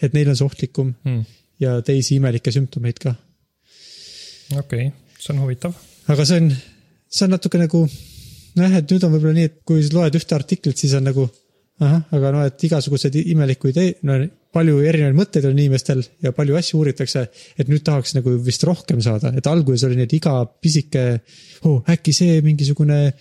et 0.00 0.14
neil 0.14 0.30
on 0.30 0.36
see 0.38 0.46
ohtlikum 0.46 0.94
Mm. 1.04 1.24
ja 1.60 1.80
teisi 1.82 2.16
imelikke 2.16 2.52
sümptomeid 2.54 3.00
ka 3.02 3.14
okei 4.56 4.86
okay., 4.86 4.90
see 5.18 5.34
on 5.34 5.42
huvitav. 5.42 5.74
aga 6.08 6.24
see 6.24 6.40
on, 6.40 6.52
see 7.08 7.26
on 7.26 7.34
natuke 7.36 7.60
nagu 7.60 7.84
nojah, 8.58 8.80
et 8.80 8.90
nüüd 8.90 9.04
on 9.06 9.14
võib-olla 9.14 9.36
nii, 9.36 9.50
et 9.50 9.60
kui 9.68 9.84
loed 9.92 10.18
ühte 10.18 10.36
artiklit, 10.36 10.78
siis 10.80 10.94
on 10.98 11.06
nagu 11.08 11.28
ahah, 11.84 12.02
aga 12.14 12.32
noh, 12.34 12.44
et 12.48 12.64
igasuguseid 12.68 13.16
imelikuid, 13.20 13.78
no 14.08 14.18
palju 14.54 14.80
erinevaid 14.88 15.16
mõtteid 15.18 15.46
on 15.46 15.58
inimestel 15.58 16.00
ja 16.24 16.32
palju 16.34 16.56
asju 16.58 16.80
uuritakse, 16.80 17.24
et 17.60 17.70
nüüd 17.70 17.84
tahaks 17.86 18.16
nagu 18.16 18.34
vist 18.42 18.64
rohkem 18.66 19.02
saada, 19.04 19.32
et 19.36 19.46
alguses 19.50 19.86
oli 19.86 20.00
need 20.00 20.14
iga 20.18 20.40
pisike 20.48 21.04
oh,, 21.68 21.82
äkki 21.86 22.14
see 22.16 22.40
mingisugune 22.46 23.12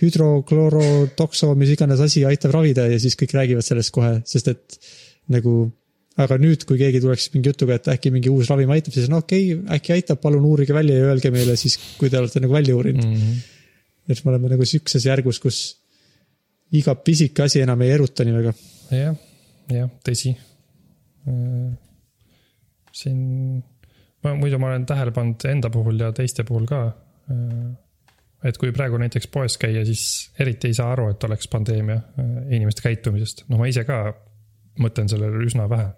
hüdroklorotokso, 0.00 1.52
mis 1.60 1.74
iganes 1.74 2.00
asi 2.00 2.24
aitab 2.24 2.54
ravida 2.56 2.86
ja 2.88 3.00
siis 3.02 3.18
kõik 3.20 3.34
räägivad 3.36 3.66
sellest 3.66 3.92
kohe, 3.92 4.14
sest 4.28 4.48
et 4.54 4.78
nagu 5.30 5.66
aga 6.20 6.36
nüüd, 6.40 6.64
kui 6.68 6.78
keegi 6.80 7.00
tuleks 7.02 7.28
mingi 7.34 7.52
jutuga, 7.52 7.78
et 7.80 7.88
äkki 7.94 8.12
mingi 8.14 8.32
uus 8.32 8.50
ravim 8.50 8.70
aitab, 8.74 8.94
siis 8.96 9.08
on 9.08 9.18
okei 9.20 9.54
okay,, 9.54 9.78
äkki 9.78 9.94
aitab, 9.96 10.20
palun 10.22 10.46
uurige 10.48 10.76
välja 10.76 10.98
ja 10.98 11.10
öelge 11.12 11.32
meile 11.34 11.56
siis, 11.60 11.78
kui 12.00 12.12
te 12.12 12.20
olete 12.20 12.42
nagu 12.44 12.56
välja 12.56 12.76
uurinud 12.76 13.06
mm.. 13.06 13.28
Mm. 13.30 14.12
et 14.12 14.24
me 14.24 14.34
oleme 14.34 14.52
nagu 14.54 14.68
sihukeses 14.68 15.06
järgus, 15.08 15.40
kus 15.42 15.60
iga 16.76 16.94
pisike 16.94 17.46
asi 17.46 17.62
enam 17.64 17.82
ei 17.82 17.94
eruta 17.96 18.26
nii 18.26 18.36
väga. 18.36 18.54
jah, 18.94 19.20
jah, 19.74 19.92
tõsi. 20.06 20.34
siin, 23.00 23.20
ma 24.24 24.34
muidu 24.38 24.58
ma 24.60 24.72
olen 24.72 24.86
tähele 24.88 25.14
pannud 25.14 25.46
enda 25.50 25.70
puhul 25.72 26.00
ja 26.00 26.12
teiste 26.16 26.44
puhul 26.48 26.66
ka. 26.70 26.82
et 28.44 28.56
kui 28.60 28.72
praegu 28.76 28.98
näiteks 29.00 29.28
poes 29.32 29.56
käia, 29.60 29.84
siis 29.84 30.30
eriti 30.40 30.70
ei 30.70 30.76
saa 30.76 30.92
aru, 30.94 31.10
et 31.12 31.24
oleks 31.28 31.48
pandeemia 31.52 31.98
äh, 32.00 32.30
inimeste 32.56 32.82
käitumisest, 32.86 33.44
no 33.52 33.60
ma 33.60 33.68
ise 33.68 33.84
ka 33.88 34.04
mõtlen 34.80 35.10
sellele 35.12 35.44
üsna 35.44 35.66
vähe. 35.70 35.90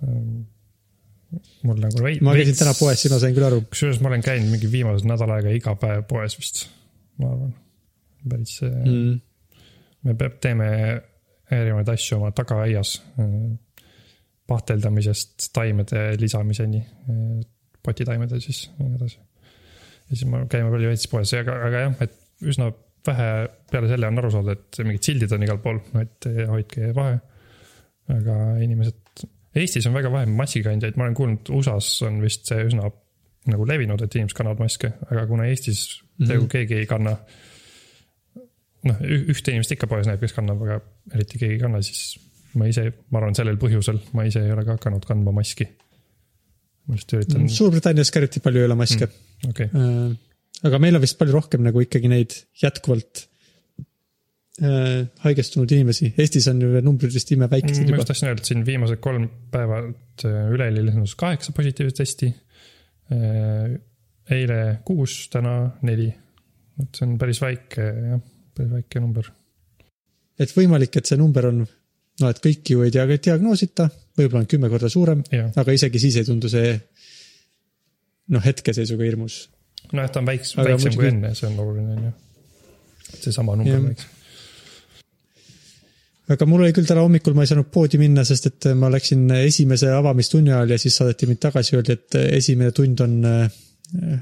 Mul 0.00 1.78
nagu 1.82 2.02
veits. 2.04 2.22
ma 2.26 2.34
käisin 2.38 2.58
täna 2.58 2.74
poes, 2.78 3.02
siis 3.02 3.12
ma 3.12 3.20
sain 3.22 3.34
küll 3.36 3.46
aru. 3.46 3.62
kusjuures 3.70 4.00
ma 4.02 4.10
olen 4.10 4.24
käinud 4.24 4.50
mingi 4.50 4.70
viimased 4.72 5.06
nädal 5.08 5.34
aega 5.36 5.52
iga 5.54 5.76
päev 5.78 6.06
poes 6.10 6.36
vist, 6.38 6.64
ma 7.22 7.32
arvan. 7.34 7.54
päris 8.28 8.58
mm., 8.66 8.90
Mm. 8.90 9.20
me 10.08 10.14
peab, 10.16 10.38
teeme 10.40 10.68
erinevaid 11.50 11.88
asju 11.92 12.18
oma 12.18 12.30
tagaaias. 12.36 12.98
pahteldamisest 14.50 15.50
taimede 15.54 16.16
lisamiseni, 16.18 16.80
potitaimede 17.82 18.40
siis 18.42 18.64
ja 18.66 18.86
nii 18.86 18.96
edasi. 18.98 19.18
ja 20.10 20.16
siis 20.16 20.24
me 20.30 20.44
käime 20.50 20.72
palju 20.72 20.90
veits 20.90 21.06
poes, 21.12 21.34
aga, 21.38 21.58
aga 21.68 21.84
jah, 21.84 22.00
et 22.06 22.16
üsna 22.50 22.72
vähe 23.06 23.28
peale 23.70 23.88
selle 23.88 24.08
on 24.10 24.18
aru 24.20 24.30
saada, 24.34 24.56
et 24.56 24.80
mingid 24.84 25.06
sildid 25.06 25.32
on 25.36 25.44
igal 25.46 25.60
pool, 25.62 25.78
et 26.02 26.26
hoidke 26.50 26.90
vahe. 26.96 27.20
aga 28.10 28.36
inimesed, 28.64 28.98
Eestis 29.56 29.86
on 29.88 29.96
väga 29.96 30.12
vähe 30.12 30.26
massikandjaid, 30.30 30.96
ma 30.98 31.08
olen 31.08 31.16
kuulnud, 31.18 31.48
USA-s 31.58 32.02
on 32.06 32.20
vist 32.22 32.46
see 32.46 32.68
üsna 32.68 32.90
nagu 33.50 33.66
levinud, 33.66 34.02
et 34.04 34.14
inimesed 34.14 34.36
kannavad 34.36 34.60
maske, 34.62 34.92
aga 35.10 35.24
kuna 35.26 35.48
Eestis 35.50 36.02
Mhm. 36.20 36.28
peaaegu 36.28 36.48
keegi 36.52 36.74
ei 36.82 36.86
kanna. 36.86 37.16
noh, 38.80 38.96
ühte 39.04 39.52
inimest 39.52 39.74
ikka 39.74 39.86
poes 39.90 40.06
näeb, 40.08 40.20
kes 40.22 40.32
kannab, 40.32 40.62
aga 40.64 40.78
eriti 41.12 41.36
keegi 41.36 41.58
ei 41.58 41.60
kanna, 41.60 41.82
siis 41.84 42.14
ma 42.56 42.64
ise, 42.70 42.86
ma 43.12 43.20
arvan, 43.20 43.34
sellel 43.36 43.58
põhjusel 43.60 43.98
ma 44.16 44.24
ise 44.24 44.40
ei 44.40 44.54
ole 44.54 44.64
ka 44.64 44.78
hakanud 44.78 45.04
kandma 45.04 45.34
maski. 45.36 45.66
ma 46.88 46.96
lihtsalt 46.96 47.18
üritan, 47.18 47.48
Suurbritannias 47.52 48.10
ka 48.10 48.22
eriti 48.22 48.40
palju 48.40 48.62
ei 48.62 48.68
ole 48.70 48.78
maske 48.80 49.04
mm.. 49.06 49.50
okei, 49.50 49.68
aga 50.70 50.80
meil 50.82 50.96
on 50.96 51.04
vist 51.04 51.18
palju 51.20 51.36
rohkem 51.36 51.62
nagu 51.66 51.82
ikkagi 51.84 52.08
neid 52.08 52.32
jätkuvalt 52.62 53.26
äh, 54.62 55.08
haigestunud 55.24 55.72
inimesi. 55.74 56.12
Eestis 56.18 56.48
on 56.52 56.60
ju 56.62 56.82
numbrid 56.84 57.14
vist 57.14 57.32
imeväikesed 57.34 57.84
ma 57.84 57.94
juba 57.94 58.02
just. 58.02 58.12
tahtsin 58.12 58.30
öelda, 58.30 58.44
et 58.44 58.52
siin 58.52 58.64
viimased 58.66 59.02
kolm 59.04 59.26
päeva 59.52 59.82
üleeile 60.24 60.84
lisandus 60.86 61.16
kaheksa 61.20 61.54
positiivset 61.56 62.02
testi. 62.02 62.32
eile 64.30 64.58
kuus, 64.86 65.24
täna 65.32 65.54
neli. 65.82 66.06
et 66.80 66.96
see 66.96 67.06
on 67.08 67.16
päris 67.18 67.40
väike 67.42 67.82
jah, 67.82 68.20
päris 68.54 68.70
väike 68.76 69.02
number. 69.02 69.32
et 70.38 70.56
võimalik, 70.56 70.96
et 70.96 71.10
see 71.10 71.18
number 71.18 71.50
on, 71.50 71.64
no 72.20 72.30
et 72.30 72.38
kõiki 72.44 72.76
ju 72.76 72.84
ei 72.86 72.94
tea, 72.94 73.08
diagnoosita, 73.10 73.88
võib-olla 74.18 74.44
on 74.44 74.50
kümme 74.52 74.70
korda 74.70 74.88
suurem, 74.92 75.24
aga 75.56 75.74
isegi 75.74 75.98
siis 75.98 76.20
ei 76.20 76.28
tundu 76.28 76.48
see 76.52 76.76
noh, 78.30 78.44
hetkeseisuga 78.44 79.08
hirmus. 79.08 79.42
nojah, 79.92 80.10
ta 80.12 80.22
on 80.22 80.30
väiks-, 80.30 80.54
väiksem 80.56 80.94
kui 80.94 81.06
muidugi- 81.06 81.12
enne, 81.16 81.34
see 81.34 81.50
on 81.50 81.60
oluline 81.64 81.96
on 81.96 82.08
ju. 82.08 82.14
seesama 83.24 83.58
number 83.58 83.86
väiksem. 83.88 84.16
Aga 86.30 86.46
mul 86.46 86.62
oli 86.64 86.72
küll 86.76 86.86
täna 86.88 87.02
hommikul, 87.04 87.34
ma 87.34 87.42
ei 87.44 87.50
saanud 87.50 87.68
poodi 87.74 87.98
minna, 88.00 88.22
sest 88.28 88.46
et 88.50 88.68
ma 88.78 88.90
läksin 88.92 89.24
esimese 89.40 89.90
avamistunni 89.96 90.52
ajal 90.54 90.76
ja 90.76 90.78
siis 90.78 90.96
saadeti 91.00 91.26
mind 91.30 91.40
tagasi, 91.42 91.76
öeldi, 91.78 91.96
et 91.98 92.18
esimene 92.38 92.70
tund 92.76 93.00
on 93.04 93.16
äh, 93.26 94.18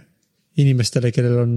inimestele, 0.58 1.10
kellel 1.14 1.36
on, 1.42 1.56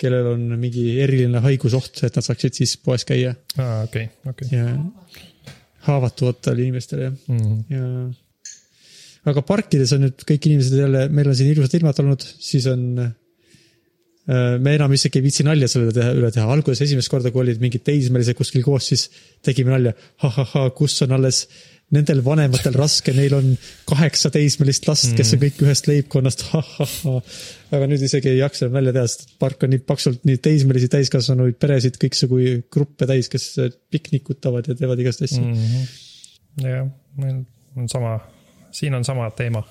kellel 0.00 0.32
on 0.34 0.46
mingi 0.58 0.84
eriline 1.04 1.40
haigusoht, 1.44 2.02
et 2.08 2.16
nad 2.18 2.26
saaksid 2.26 2.58
siis 2.58 2.74
poes 2.82 3.06
käia 3.08 3.34
aa, 3.62 3.84
okei, 3.86 4.08
okei. 4.28 4.48
ja 4.56 4.72
haavatuvatele 5.88 6.66
inimestele 6.66 7.06
jah, 7.08 7.14
Mhm. 7.28 7.60
ja 7.70 9.30
aga 9.30 9.42
parkides 9.46 9.92
on 9.94 10.02
nüüd 10.06 10.26
kõik 10.26 10.46
inimesed 10.50 10.74
jälle, 10.80 11.06
meil 11.12 11.28
on 11.30 11.36
siin 11.38 11.52
ilusad 11.52 11.74
ilmad 11.78 11.98
olnud, 12.02 12.22
siis 12.24 12.66
on. 12.70 12.84
Me 14.28 14.74
enam 14.76 14.92
isegi 14.92 15.20
ei 15.20 15.24
viitsi 15.24 15.44
nalja 15.46 15.70
selle 15.72 15.92
teha, 15.94 16.12
üle 16.18 16.28
teha, 16.34 16.44
alguses 16.52 16.82
esimest 16.84 17.08
korda, 17.08 17.32
kui 17.32 17.46
olid 17.46 17.62
mingid 17.62 17.84
teismelised 17.86 18.36
kuskil 18.36 18.64
koos, 18.66 18.90
siis 18.90 19.08
tegime 19.44 19.72
nalja 19.72 19.94
ha,. 19.96 20.28
ha-ha-ha, 20.28 20.68
kus 20.76 20.98
on 21.06 21.16
alles 21.16 21.46
nendel 21.94 22.20
vanematel 22.24 22.74
raske, 22.76 23.14
neil 23.16 23.32
on 23.38 23.46
kaheksa 23.88 24.28
teismelist 24.32 24.84
last, 24.90 25.14
kes 25.16 25.32
on 25.32 25.40
kõik 25.40 25.62
ühest 25.64 25.88
leibkonnast 25.88 26.44
ha,, 26.50 26.60
ha-ha-ha. 26.74 27.22
aga 27.78 27.88
nüüd 27.88 28.04
isegi 28.04 28.34
ei 28.34 28.42
jaksa 28.42 28.66
enam 28.66 28.76
nalja 28.76 28.94
teha, 28.98 29.08
sest 29.08 29.32
park 29.40 29.64
on 29.64 29.72
nii 29.72 29.84
paksult 29.88 30.26
nii 30.28 30.40
teismelisi, 30.44 30.90
täiskasvanuid 30.92 31.56
peresid, 31.62 31.96
kõiksugu 32.02 32.42
gruppe 32.74 33.08
täis, 33.08 33.30
kes 33.32 33.48
piknikutavad 33.94 34.68
ja 34.68 34.76
teevad 34.76 35.00
igast 35.04 35.24
asju 35.24 35.40
mm.. 35.40 35.64
Mhm. 35.64 36.68
jah, 36.68 36.92
meil 37.22 37.40
on 37.78 37.88
sama, 37.88 38.18
siin 38.74 38.98
on 38.98 39.08
sama 39.08 39.30
teema. 39.38 39.64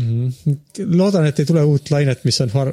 loodan, 0.00 1.26
et 1.28 1.40
ei 1.42 1.48
tule 1.48 1.62
uut 1.68 1.90
lainet, 1.92 2.22
mis 2.24 2.38
on 2.44 2.52
har- 2.54 2.72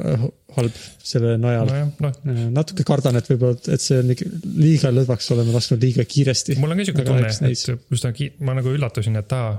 halb 0.56 0.78
selle 1.06 1.36
najal 1.42 1.68
no.. 1.68 1.80
nojah, 2.00 2.20
noh, 2.26 2.46
natuke 2.56 2.86
kardan, 2.88 3.20
et 3.20 3.28
võib-olla, 3.30 3.60
et 3.76 3.84
see 3.84 4.00
on 4.02 4.14
liiga 4.60 4.92
lõdvaks 4.94 5.28
oleme 5.36 5.54
lasknud 5.56 5.84
liiga 5.84 6.06
kiiresti. 6.10 6.56
mul 6.62 6.74
on 6.74 6.80
ka 6.80 6.88
siuke 6.88 7.04
Aga 7.04 7.10
tunne, 7.12 7.52
et 7.52 7.96
üsna 7.98 8.14
ki-, 8.16 8.32
ma 8.48 8.56
nagu 8.58 8.72
üllatusin, 8.74 9.20
et 9.20 9.36
aa, 9.36 9.52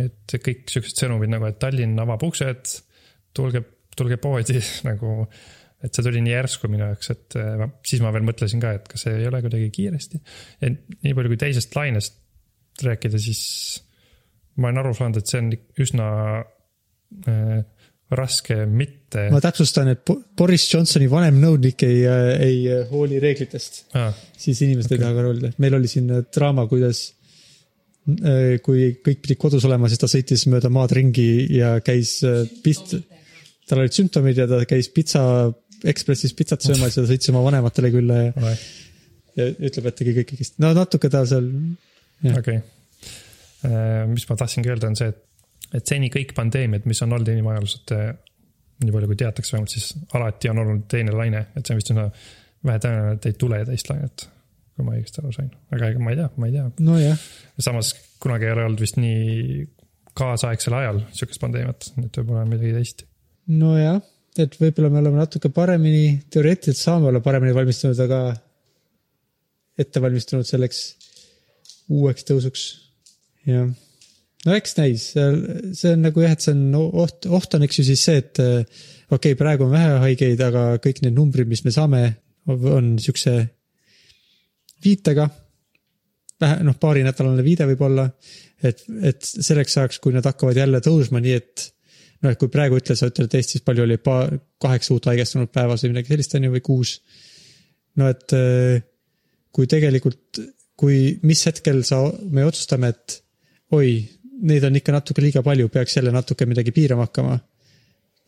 et 0.00 0.36
kõik 0.46 0.70
siuksed 0.72 1.02
sõnumid 1.02 1.32
nagu, 1.32 1.48
et 1.50 1.58
Tallinn 1.60 1.98
avab 2.00 2.22
uksed, 2.28 2.76
tulge, 3.36 3.64
tulge 3.98 4.20
poodi 4.22 4.62
nagu, 4.90 5.26
et 5.82 5.96
see 5.96 6.06
tuli 6.06 6.22
nii 6.24 6.36
järsku 6.36 6.70
minu 6.70 6.86
jaoks, 6.86 7.12
et 7.16 7.38
äh, 7.40 7.52
ma- 7.60 7.72
siis 7.90 8.04
ma 8.04 8.14
veel 8.14 8.26
mõtlesin 8.28 8.62
ka, 8.62 8.76
et 8.78 8.88
kas 8.90 9.06
see 9.08 9.18
ei 9.18 9.28
ole 9.28 9.42
kuidagi 9.44 9.68
kiiresti. 9.76 10.22
ja 10.62 10.72
nii 10.72 11.16
palju 11.18 11.34
kui 11.34 11.42
teisest 11.42 11.76
lainest 11.76 12.16
rääkida, 12.86 13.18
siis 13.20 13.42
ma 14.60 14.70
olen 14.70 14.80
aru 14.84 14.94
saanud, 14.96 15.20
et 15.20 15.28
see 15.28 15.42
on 15.42 15.52
üsna 15.84 16.08
äh, 16.38 16.48
raske 18.10 18.56
mitte 18.66 19.28
ma 19.30 19.40
täpsustan, 19.42 19.92
et 19.92 20.02
Bo- 20.06 20.18
Boris 20.36 20.66
Johnsoni 20.72 21.06
vanem 21.10 21.38
nõunik 21.42 21.84
ei, 21.86 22.02
ei 22.42 22.58
hooli 22.90 23.20
reeglitest, 23.22 23.84
ah,. 23.98 24.10
siis 24.36 24.60
inimesed 24.66 24.90
okay. 24.90 24.98
ei 24.98 25.04
taha 25.04 25.16
ka 25.16 25.24
rollida. 25.26 25.50
meil 25.62 25.78
oli 25.78 25.90
siin 25.90 26.10
draama, 26.34 26.66
kuidas 26.70 27.04
äh, 28.18 28.58
kui 28.66 28.90
kõik 28.98 29.22
pidid 29.26 29.40
kodus 29.42 29.66
olema, 29.68 29.90
siis 29.90 30.02
ta 30.02 30.10
sõitis 30.10 30.46
mööda 30.50 30.72
maad 30.74 30.94
ringi 30.98 31.30
ja 31.54 31.76
käis 31.86 32.16
äh, 32.26 32.42
pist-, 32.64 32.98
tal 33.70 33.84
olid 33.84 33.94
sümptomid 33.94 34.42
ja 34.42 34.48
ta 34.50 34.62
käis 34.68 34.90
pitsa, 34.94 35.24
Ekspressis 35.80 36.34
pitsat 36.36 36.60
söömas 36.60 36.98
ja 36.98 37.06
sõitis 37.08 37.30
oma 37.32 37.40
vanematele 37.46 37.88
külla 37.94 38.18
ja, 38.26 38.50
ja 39.38 39.46
ütleb, 39.54 39.86
et 39.88 39.94
tegi 39.96 40.12
kõik 40.18 40.34
õigesti. 40.34 40.60
no 40.60 40.74
natuke 40.76 41.08
ta 41.08 41.22
seal, 41.24 41.46
okei. 42.36 42.58
mis 44.10 44.26
ma 44.28 44.36
tahtsingi 44.42 44.68
öelda, 44.68 44.90
on 44.90 44.98
see, 45.00 45.08
et, 45.14 45.22
et 45.74 45.86
seni 45.86 46.10
kõik 46.12 46.34
pandeemiad, 46.36 46.86
mis 46.88 47.00
on 47.04 47.14
olnud 47.16 47.30
eh, 47.30 48.10
nii 48.80 48.94
palju 48.94 49.10
kui 49.10 49.18
teatakse 49.20 49.54
vähemalt, 49.54 49.72
siis 49.74 49.90
alati 50.16 50.50
on 50.50 50.62
olnud 50.62 50.84
teine 50.90 51.14
laine, 51.14 51.46
et 51.56 51.66
see 51.66 51.74
on 51.74 51.80
vist 51.80 51.92
üsna 51.92 52.06
vähetõenäoline, 52.66 53.16
et 53.18 53.28
ei 53.28 53.36
tule 53.40 53.64
teist 53.68 53.90
lainet. 53.92 54.28
kui 54.76 54.86
ma 54.86 54.94
õigesti 54.96 55.20
aru 55.20 55.32
sain, 55.34 55.50
aga 55.74 55.90
ega 55.92 56.00
ma 56.00 56.12
ei 56.14 56.16
tea, 56.16 56.28
ma 56.40 56.48
ei 56.48 56.54
tea. 56.54 56.68
nojah, 56.86 57.26
samas 57.60 57.92
kunagi 58.22 58.48
ei 58.48 58.54
ole 58.54 58.64
olnud 58.68 58.80
vist 58.80 58.96
nii 59.00 59.66
kaasaegsel 60.16 60.76
ajal 60.78 61.02
sihukest 61.12 61.42
pandeemiat, 61.42 61.90
et 62.04 62.20
võib-olla 62.20 62.46
on 62.46 62.54
midagi 62.54 62.72
teist. 62.76 63.04
nojah, 63.60 64.00
et 64.40 64.56
võib-olla 64.60 64.92
me 64.92 65.02
oleme 65.02 65.20
natuke 65.20 65.52
paremini, 65.54 66.22
teoreetiliselt 66.32 66.80
saame 66.80 67.10
olla 67.10 67.20
paremini 67.24 67.54
valmistunud, 67.56 68.00
aga 68.06 68.22
ette 69.80 70.02
valmistunud 70.02 70.48
selleks 70.48 70.82
uueks 71.90 72.26
tõusuks. 72.28 72.66
jah, 73.48 73.68
no 74.46 74.56
eks 74.56 74.76
näis, 74.78 75.10
see 75.12 75.92
on 75.92 76.04
nagu 76.06 76.24
jah, 76.24 76.34
et 76.36 76.44
see 76.44 76.54
on 76.54 76.94
oht, 77.04 77.28
oht 77.28 77.56
on 77.56 77.66
eks 77.66 77.80
ju 77.80 77.86
siis 77.90 78.04
see, 78.08 78.20
et 78.22 78.40
eh, 78.42 78.82
okei 79.10 79.34
okay,, 79.34 79.38
praegu 79.38 79.66
on 79.66 79.74
vähe 79.74 79.98
haigeid, 80.06 80.40
aga 80.46 80.64
kõik 80.82 81.02
need 81.04 81.16
numbrid, 81.16 81.50
mis 81.50 81.64
me 81.66 81.74
saame, 81.74 82.04
on 82.48 82.94
siukse 83.02 83.34
viitega. 84.84 85.28
vähe, 86.40 86.62
noh, 86.64 86.76
paarinädalane 86.80 87.42
viide 87.44 87.66
võib-olla, 87.68 88.06
et, 88.64 88.86
et 89.04 89.26
selleks 89.28 89.76
ajaks, 89.76 89.98
kui 90.00 90.14
nad 90.14 90.24
hakkavad 90.24 90.56
jälle 90.56 90.80
tõusma, 90.80 91.20
nii 91.20 91.34
et 91.36 91.66
noh, 92.24 92.32
et 92.32 92.38
kui 92.40 92.48
praegu 92.52 92.78
ütle, 92.80 92.96
sa 92.96 93.10
ütled, 93.10 93.28
et 93.28 93.36
Eestis 93.36 93.64
palju 93.64 93.84
oli 93.84 93.98
paar, 94.00 94.32
kaheksa 94.60 94.94
uut 94.94 95.08
haigestunud 95.10 95.52
päevas 95.52 95.84
või 95.84 95.92
midagi 95.92 96.14
sellist 96.14 96.38
on 96.38 96.46
ju, 96.48 96.54
või 96.54 96.64
kuus. 96.64 96.94
no 98.00 98.08
et 98.08 98.32
eh, 98.36 98.80
kui 99.52 99.68
tegelikult, 99.68 100.40
kui, 100.80 101.18
mis 101.28 101.44
hetkel 101.44 101.82
sa, 101.84 102.06
me 102.32 102.46
otsustame, 102.48 102.94
et 102.94 103.20
oi, 103.76 104.00
neid 104.46 104.64
on 104.64 104.76
ikka 104.80 104.94
natuke 104.94 105.22
liiga 105.24 105.42
palju, 105.46 105.68
peaks 105.72 105.96
jälle 105.96 106.12
natuke 106.14 106.46
midagi 106.48 106.72
piirama 106.76 107.08
hakkama. 107.08 107.38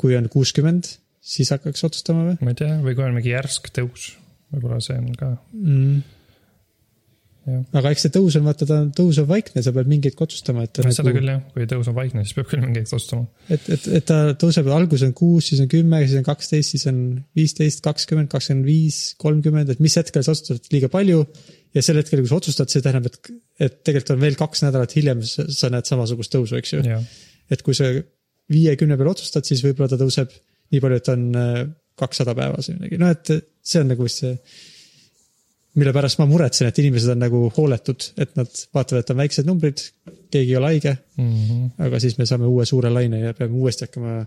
kui 0.02 0.16
on 0.18 0.24
kuuskümmend, 0.28 0.88
siis 1.20 1.52
hakkaks 1.54 1.84
otsustama 1.86 2.24
või 2.26 2.38
ma 2.42 2.50
ei 2.50 2.56
tea, 2.58 2.78
või 2.82 2.96
kui 2.98 3.04
on 3.04 3.14
mingi 3.14 3.30
järsk 3.30 3.68
tõus, 3.76 4.08
võib-olla 4.50 4.80
see 4.82 4.96
on 4.98 5.12
ka, 5.14 5.28
mm.? 5.52 6.00
Aga 7.51 7.90
eks 7.90 8.05
see 8.07 8.12
tõus 8.14 8.36
on, 8.38 8.45
vaata, 8.47 8.66
ta 8.68 8.76
on 8.84 8.90
tõusev 8.95 9.26
vaikne, 9.26 9.64
sa 9.64 9.72
pead 9.74 9.88
mingeid 9.90 10.18
otsustama, 10.22 10.66
et 10.66 10.78
seda 10.78 11.09
nagu- 11.09 11.16
küll 11.16 11.30
jah, 11.32 11.40
kui 11.55 11.66
tõus 11.70 11.88
on 11.90 11.97
vaikne, 11.97 12.22
siis 12.26 12.36
peab 12.36 12.49
küll 12.53 12.62
mingeid 12.62 12.86
otsustama. 12.86 13.26
et, 13.49 13.66
et, 13.76 13.88
et 13.99 14.07
ta 14.07 14.18
tõuseb, 14.38 14.70
alguses 14.76 15.09
on 15.09 15.14
kuus, 15.18 15.49
siis 15.51 15.62
on 15.64 15.70
kümme, 15.72 16.05
siis 16.07 16.20
on 16.20 16.28
kaksteist, 16.28 16.76
siis 16.76 16.86
on 16.90 17.03
viisteist, 17.38 17.82
kakskümmend, 17.84 18.30
kakskümmend 18.32 18.68
viis, 18.68 19.01
kolmkümmend, 19.22 19.74
et 19.74 19.82
mis 19.82 19.99
hetkel 19.99 20.22
sa 20.22 20.36
otsustad, 20.36 20.70
liiga 20.74 20.93
palju. 20.93 21.26
ja 21.72 21.82
sel 21.82 21.99
hetkel, 21.99 22.20
kui 22.20 22.28
sa 22.30 22.38
otsustad, 22.38 22.70
see 22.70 22.84
tähendab, 22.84 23.11
et, 23.11 23.34
et 23.66 23.78
tegelikult 23.82 24.14
on 24.14 24.22
veel 24.22 24.38
kaks 24.38 24.66
nädalat 24.66 24.95
hiljem, 24.99 25.22
sa 25.26 25.70
näed 25.72 25.88
samasugust 25.88 26.34
tõusu, 26.34 26.59
eks 26.61 26.76
ju. 26.76 26.82
et 27.51 27.62
kui 27.64 27.74
sa 27.74 27.90
viiekümne 28.53 28.99
peale 29.01 29.14
otsustad, 29.16 29.47
siis 29.49 29.62
võib-olla 29.64 29.90
ta 29.90 29.99
tõuseb 30.01 30.30
nii 30.72 30.82
palju, 30.82 31.01
et 31.01 31.11
on 31.12 31.24
äh, 31.38 31.57
kakssada 31.99 32.34
päevas 32.36 32.70
või 32.70 32.78
midagi, 32.78 33.01
no 33.01 33.11
et 33.12 33.32
see 33.62 33.82
on 33.82 33.90
nagu 33.93 34.07
vist 34.07 34.22
see. 34.22 34.36
Mille 35.74 35.92
pärast 35.96 36.18
ma 36.20 36.26
muretsen, 36.28 36.68
et 36.68 36.78
inimesed 36.82 37.14
on 37.14 37.22
nagu 37.22 37.38
hooletud, 37.56 38.04
et 38.20 38.34
nad 38.36 38.50
vaatavad, 38.74 39.02
et 39.04 39.10
on 39.14 39.20
väiksed 39.22 39.46
numbrid, 39.48 39.80
keegi 40.32 40.52
ei 40.52 40.58
ole 40.58 40.72
haige 40.74 40.96
Mhm. 41.16 41.66
aga 41.86 42.00
siis 42.00 42.18
me 42.18 42.26
saame 42.28 42.46
uue 42.50 42.66
suure 42.68 42.90
laine 42.92 43.20
ja 43.20 43.32
peame 43.34 43.56
uuesti 43.56 43.86
hakkama 43.86 44.18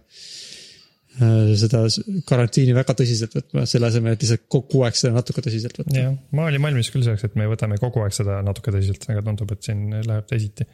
äh, 1.22 1.54
seda 1.62 1.84
karantiini 2.30 2.74
väga 2.76 2.94
tõsiselt 2.98 3.38
võtma, 3.38 3.66
selle 3.70 3.88
asemel, 3.92 4.16
et 4.18 4.26
lihtsalt 4.26 4.48
kogu 4.52 4.82
aeg 4.88 4.98
seda 5.00 5.14
natuke 5.16 5.42
tõsiselt 5.46 5.78
võtta. 5.80 5.96
jah, 6.00 6.18
ma 6.32 6.50
olin 6.50 6.62
valmis 6.66 6.90
küll 6.94 7.06
selleks, 7.06 7.24
et 7.30 7.36
me 7.40 7.48
võtame 7.52 7.78
kogu 7.82 8.02
aeg 8.04 8.18
seda 8.18 8.42
natuke 8.46 8.74
tõsiselt, 8.76 9.06
aga 9.14 9.22
tundub, 9.30 9.54
et 9.56 9.64
siin 9.70 9.86
läheb 10.06 10.28
teisiti. 10.30 10.66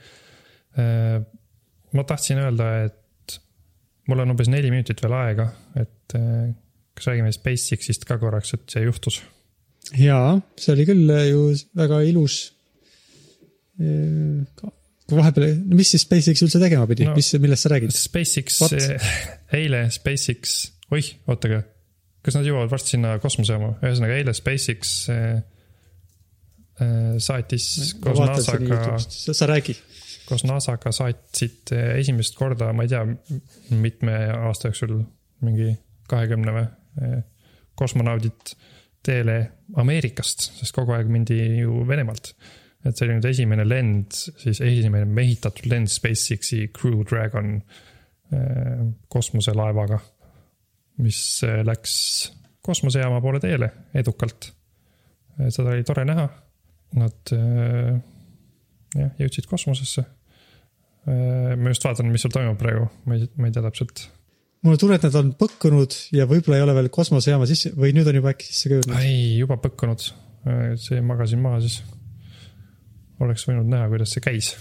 ma 1.93 2.03
tahtsin 2.07 2.39
öelda, 2.39 2.71
et 2.87 3.37
mul 4.07 4.23
on 4.23 4.33
umbes 4.33 4.49
neli 4.51 4.71
minutit 4.71 5.01
veel 5.03 5.13
aega, 5.19 5.49
et 5.75 6.15
eh, 6.17 6.53
kas 6.95 7.11
räägime 7.11 7.31
SpaceX-ist 7.35 8.07
ka 8.07 8.17
korraks, 8.21 8.53
et 8.57 8.65
see 8.71 8.85
juhtus 8.87 9.21
jaa, 9.99 10.39
see 10.59 10.73
oli 10.75 10.87
küll 10.87 11.11
äh, 11.13 11.27
ju 11.31 11.51
väga 11.77 12.01
ilus. 12.07 12.39
kui 13.81 15.17
vahepeal, 15.17 15.55
mis 15.73 15.89
siis 15.91 16.03
SpaceX 16.05 16.43
üldse 16.45 16.59
tegema 16.61 16.85
pidi 16.89 17.07
No- 17.07 17.15
no,, 17.15 17.19
mis, 17.19 17.31
millest 17.41 17.65
sa 17.65 17.71
räägid? 17.73 17.93
SpaceX 17.95 18.59
What?, 18.61 18.75
eile 19.57 19.87
SpaceX, 19.91 20.57
oih, 20.93 21.07
oodake, 21.31 21.63
kas 22.21 22.37
nad 22.37 22.45
jõuavad 22.47 22.71
varsti 22.71 22.95
sinna 22.95 23.15
kosmosejaama, 23.23 23.73
ühesõnaga 23.81 24.19
eile 24.19 24.35
SpaceX 24.37 24.93
eh, 25.11 25.41
saatis 27.21 27.95
koos 28.01 28.21
NASA-ga, 28.21 28.99
sa, 29.01 29.49
räägi. 29.49 29.75
koos 30.29 30.45
NASA-ga 30.47 30.93
saatsid 30.95 31.73
esimest 31.97 32.37
korda, 32.37 32.71
ma 32.73 32.85
ei 32.85 32.93
tea, 32.93 33.03
mitme 33.81 34.15
aasta 34.37 34.71
jooksul, 34.71 34.95
mingi 35.45 35.73
kahekümne 36.11 36.55
või, 36.55 36.69
kosmonaudid 37.81 38.55
teele 39.05 39.37
Ameerikast, 39.81 40.49
sest 40.59 40.75
kogu 40.75 40.95
aeg 40.95 41.09
mindi 41.11 41.37
ju 41.61 41.85
Venemaalt. 41.87 42.33
et 42.81 42.97
see 42.97 43.05
oli 43.05 43.17
nüüd 43.19 43.27
esimene 43.29 43.65
lend, 43.67 44.15
siis 44.41 44.57
esimene 44.65 45.05
mehitatud 45.05 45.67
lend 45.69 45.89
SpaceX-i 45.91 46.71
Crew 46.73 47.03
Dragon 47.05 47.59
eh, 48.33 48.79
kosmoselaevaga, 49.13 49.99
mis 51.05 51.19
eh, 51.45 51.59
läks 51.65 51.93
kosmosejaama 52.65 53.21
poole 53.21 53.41
teele 53.41 53.69
edukalt. 53.97 54.49
seda 55.49 55.75
oli 55.75 55.85
tore 55.85 56.05
näha. 56.05 56.25
Nad 56.97 57.35
eh, 57.37 57.93
jah, 58.97 59.13
jõudsid 59.21 59.47
kosmosesse. 59.49 60.03
ma 61.05 61.71
just 61.71 61.85
vaatan, 61.85 62.11
mis 62.13 62.21
seal 62.21 62.33
toimub 62.33 62.59
praegu, 62.61 62.89
ma 63.09 63.15
ei, 63.17 63.29
ma 63.37 63.47
ei 63.49 63.53
tea 63.55 63.63
täpselt. 63.65 64.03
Mul 64.61 64.75
on 64.75 64.81
tunne, 64.81 64.97
et 64.97 65.05
nad 65.07 65.17
on 65.17 65.31
põkkunud 65.37 65.95
ja 66.15 66.27
võib-olla 66.29 66.59
ei 66.59 66.65
ole 66.65 66.75
veel 66.77 66.89
kosmosejaama 66.93 67.47
sisse 67.49 67.71
või 67.77 67.93
nüüd 67.97 68.09
on 68.11 68.19
juba 68.19 68.33
äkki 68.35 68.49
sisse 68.49 68.69
ka 68.69 68.77
jõudnud. 68.77 68.97
ei, 69.01 69.23
juba 69.39 69.57
põkkunud. 69.61 70.05
see 70.81 71.01
magasin 71.05 71.41
maha 71.41 71.61
siis. 71.63 71.79
oleks 73.21 73.47
võinud 73.49 73.69
näha, 73.71 73.89
kuidas 73.91 74.13
see 74.13 74.25
käis. 74.25 74.51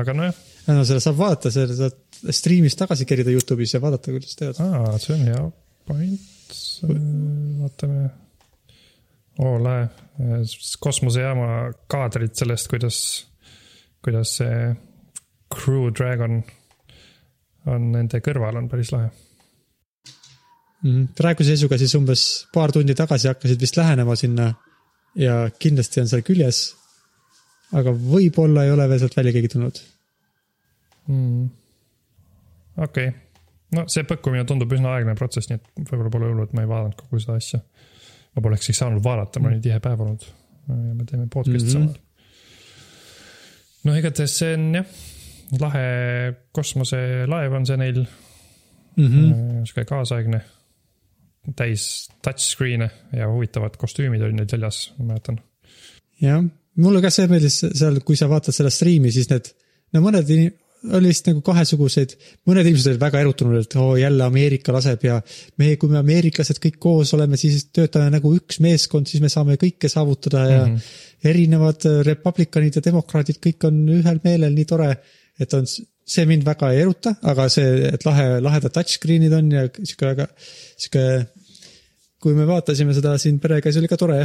aga 0.00 0.16
nojah, 0.16 0.40
no 0.70 0.86
selle 0.88 1.04
saab 1.04 1.18
vaadata, 1.20 1.52
selle 1.52 1.76
saad 1.76 2.32
striimist 2.32 2.80
tagasi 2.80 3.08
kerida 3.08 3.34
Youtube'is 3.34 3.76
ja 3.76 3.82
vaadata, 3.84 4.14
kuidas 4.14 4.38
teevad. 4.38 4.62
aa, 4.64 4.96
see 5.02 5.16
on 5.16 5.26
hea 5.28 5.42
point. 5.90 6.56
vaatame. 7.60 8.08
oo, 9.44 9.58
lahe. 9.60 9.90
kosmosejaama 10.80 11.52
kaadrid 11.92 12.32
sellest, 12.38 12.72
kuidas, 12.72 12.96
kuidas 14.04 14.38
see 14.40 14.72
Crew 15.52 15.90
Dragon 15.92 16.40
on 17.70 17.92
nende 17.94 18.20
kõrval, 18.24 18.58
on 18.58 18.68
päris 18.68 18.92
lahe. 18.94 19.10
Mhm. 20.82 21.12
praeguse 21.14 21.52
seisuga 21.52 21.78
siis 21.78 21.94
umbes 21.94 22.22
paar 22.52 22.72
tundi 22.74 22.94
tagasi 22.98 23.28
hakkasid 23.30 23.60
vist 23.60 23.76
lähenema 23.78 24.16
sinna 24.18 24.48
ja 25.14 25.50
kindlasti 25.58 26.00
on 26.02 26.08
seal 26.10 26.24
küljes. 26.26 26.74
aga 27.72 27.92
võib-olla 27.92 28.64
ei 28.66 28.70
ole 28.70 28.88
veel 28.88 28.98
sealt 29.00 29.16
välja 29.16 29.32
keegi 29.32 29.48
tulnud. 29.54 29.78
mm.. 31.06 31.44
okei 32.76 33.08
okay., 33.08 33.20
no 33.76 33.86
see 33.92 34.04
põkkumine 34.08 34.44
tundub 34.48 34.72
üsna 34.74 34.96
aeglane 34.96 35.18
protsess, 35.18 35.48
nii 35.50 35.60
et 35.60 35.64
võib-olla 35.90 36.12
pole 36.12 36.30
hullu, 36.30 36.46
et 36.48 36.54
ma 36.56 36.64
ei 36.64 36.70
vaadanud 36.70 36.98
kogu 36.98 37.20
seda 37.22 37.38
asja. 37.40 37.62
ma 38.34 38.44
poleks 38.44 38.68
siis 38.68 38.82
saanud 38.82 39.04
vaadata, 39.04 39.40
mul 39.40 39.54
oli 39.54 39.64
tihe 39.64 39.78
päev 39.84 40.04
olnud. 40.04 40.28
ja 40.68 40.94
me 40.98 41.04
teeme 41.08 41.26
podcast'i 41.32 41.76
mm 41.76 41.82
-hmm. 41.86 41.94
samal. 41.94 41.96
no 43.84 43.96
igatahes 44.02 44.38
see 44.38 44.54
on 44.58 44.64
jah, 44.80 44.86
lahe 45.60 45.86
kosmoselaev 46.52 47.52
on 47.58 47.66
see 47.66 47.76
neil 47.76 48.04
Mm 48.96 49.06
-hmm. 49.06 49.34
mm., 49.34 49.66
sihuke 49.66 49.84
kaasaegne, 49.84 50.40
täis 51.56 52.08
touchscreen'e 52.24 52.90
ja 53.16 53.28
huvitavad 53.32 53.76
kostüümid 53.80 54.20
olid 54.20 54.36
neil 54.36 54.48
seljas, 54.50 54.92
ma 54.98 55.12
mäletan. 55.12 55.40
jah, 56.20 56.42
mulle 56.76 57.00
ka 57.00 57.10
see 57.10 57.28
meeldis 57.28 57.62
seal, 57.72 58.00
kui 58.04 58.16
sa 58.16 58.28
vaatad 58.28 58.54
seda 58.54 58.70
striimi, 58.70 59.12
siis 59.12 59.30
need, 59.30 59.48
no 59.92 60.02
mõned 60.04 60.28
oli 60.98 61.08
vist 61.08 61.28
nagu 61.30 61.40
kahesuguseid, 61.46 62.14
mõned 62.48 62.66
inimesed 62.66 62.90
olid 62.92 63.00
väga 63.00 63.20
erutunud, 63.22 63.64
et 63.64 63.76
oo 63.78 63.96
jälle 63.96 64.24
Ameerika 64.24 64.74
laseb 64.74 65.04
ja 65.06 65.20
me, 65.58 65.76
kui 65.76 65.88
me 65.88 66.00
ameeriklased 66.00 66.58
kõik 66.62 66.78
koos 66.82 67.14
oleme, 67.14 67.38
siis 67.40 67.68
töötame 67.70 68.10
nagu 68.10 68.34
üks 68.34 68.58
meeskond, 68.60 69.06
siis 69.06 69.22
me 69.22 69.30
saame 69.32 69.56
kõike 69.62 69.88
saavutada 69.88 70.44
ja 70.50 70.64
mm. 70.66 70.74
-hmm. 70.74 71.28
erinevad 71.32 71.86
republikanid 72.10 72.76
ja 72.76 72.84
demokraadid, 72.84 73.38
kõik 73.46 73.68
on 73.70 73.82
ühel 74.00 74.20
meelel, 74.24 74.54
nii 74.54 74.68
tore. 74.74 74.96
Et 75.40 75.54
on, 75.56 75.66
see 75.66 76.24
mind 76.28 76.44
väga 76.46 76.72
ei 76.74 76.82
eruta, 76.82 77.14
aga 77.32 77.46
see, 77.52 77.86
et 77.92 78.04
lahe, 78.08 78.26
lahedad 78.44 78.74
touchscreen'id 78.74 79.36
on 79.36 79.52
ja 79.54 79.68
sihuke 79.78 80.10
väga, 80.10 80.28
sihuke 80.76 81.06
kui 82.22 82.36
me 82.38 82.46
vaatasime 82.46 82.94
seda 82.94 83.16
siin 83.18 83.40
perega, 83.42 83.70
siis 83.70 83.82
oli 83.82 83.90
ka 83.90 83.98
tore. 83.98 84.18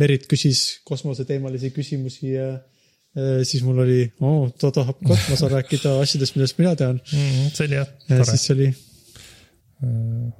Merit 0.00 0.24
küsis 0.30 0.62
kosmoseteemalisi 0.88 1.72
küsimusi 1.74 2.30
ja 2.32 2.46
äh, 2.54 3.42
siis 3.44 3.66
mul 3.66 3.82
oli, 3.84 4.06
oo, 4.24 4.46
ta 4.56 4.72
tahab 4.72 5.02
ka, 5.02 5.18
ma 5.28 5.36
saan 5.36 5.52
rääkida 5.58 5.98
asjadest, 6.00 6.38
millest 6.38 6.56
mina 6.62 6.72
tean. 6.78 7.02
Mm, 7.12 7.52
see 7.52 7.68
oli 7.68 7.78
jah, 7.82 7.92
ja 8.08 8.22
tore. 8.22 8.30
siis 8.30 8.54
oli, 8.56 8.70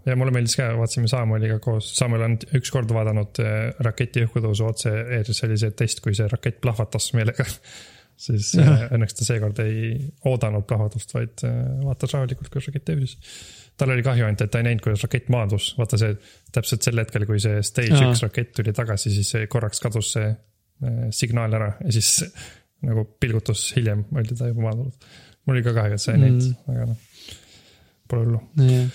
ja 0.06 0.16
mulle 0.16 0.32
meeldis 0.34 0.54
ka, 0.58 0.68
vaatasime 0.78 1.08
Samueliga 1.10 1.58
koos, 1.62 1.88
Samuel 1.96 2.26
on 2.28 2.36
ükskord 2.58 2.92
vaadanud 2.94 3.40
eh, 3.42 3.56
raketi 3.82 4.22
õhkutõusu 4.26 4.68
otse-eetris, 4.68 5.40
see 5.40 5.48
oli 5.48 5.58
see 5.58 5.74
test, 5.78 6.02
kui 6.04 6.14
see 6.18 6.28
rakett 6.30 6.60
plahvatas 6.62 7.10
meelega. 7.18 7.46
siis 8.22 8.52
Jah. 8.58 8.86
õnneks 8.94 9.18
ta 9.18 9.26
seekord 9.26 9.58
ei 9.64 9.96
oodanud 10.30 10.66
plahvatust, 10.68 11.14
vaid 11.16 11.44
eh, 11.48 11.58
vaatas 11.82 12.14
rahulikult, 12.16 12.50
kuidas 12.52 12.70
rakett 12.70 12.86
tõusis. 12.88 13.34
tal 13.80 13.94
oli 13.94 14.04
kahju 14.06 14.26
ainult, 14.28 14.44
et 14.44 14.52
ta 14.52 14.62
ei 14.62 14.68
näinud, 14.68 14.84
kuidas 14.84 15.04
rakett 15.06 15.30
maandus, 15.32 15.72
vaata 15.78 16.00
see 16.00 16.16
täpselt 16.54 16.88
sel 16.88 17.02
hetkel, 17.02 17.26
kui 17.28 17.42
see 17.42 17.62
stage 17.66 17.98
Aa. 17.98 18.08
üks 18.10 18.24
rakett 18.26 18.54
tuli 18.58 18.74
tagasi, 18.76 19.14
siis 19.14 19.34
see 19.36 19.46
korraks 19.52 19.82
kadus 19.84 20.14
see 20.16 20.32
eh, 20.32 21.06
signaal 21.14 21.60
ära 21.60 21.72
ja 21.80 21.94
siis 21.98 22.16
nagu 22.88 23.06
pilgutus 23.20 23.68
hiljem 23.76 24.06
oli 24.10 24.34
ta 24.34 24.50
juba 24.50 24.68
maandunud. 24.68 25.08
mul 25.46 25.58
oli 25.58 25.64
ka 25.66 25.76
kahju, 25.78 25.98
et 25.98 26.04
sa 26.04 26.16
ei 26.16 26.26
näinud 26.26 26.52
Mm., 26.52 26.74
aga 26.74 26.90
noh, 26.92 27.00
pole 28.10 28.26
hullu 28.26 28.44
jah, 28.58 28.92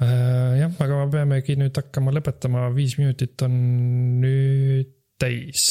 Äh, 0.00 0.56
jah, 0.62 0.72
aga 0.80 0.96
me 0.96 1.10
peamegi 1.12 1.58
nüüd 1.60 1.76
hakkama 1.76 2.12
lõpetama, 2.16 2.70
viis 2.72 2.94
minutit 2.96 3.42
on 3.44 3.56
nüüd 4.22 4.94
täis. 5.20 5.66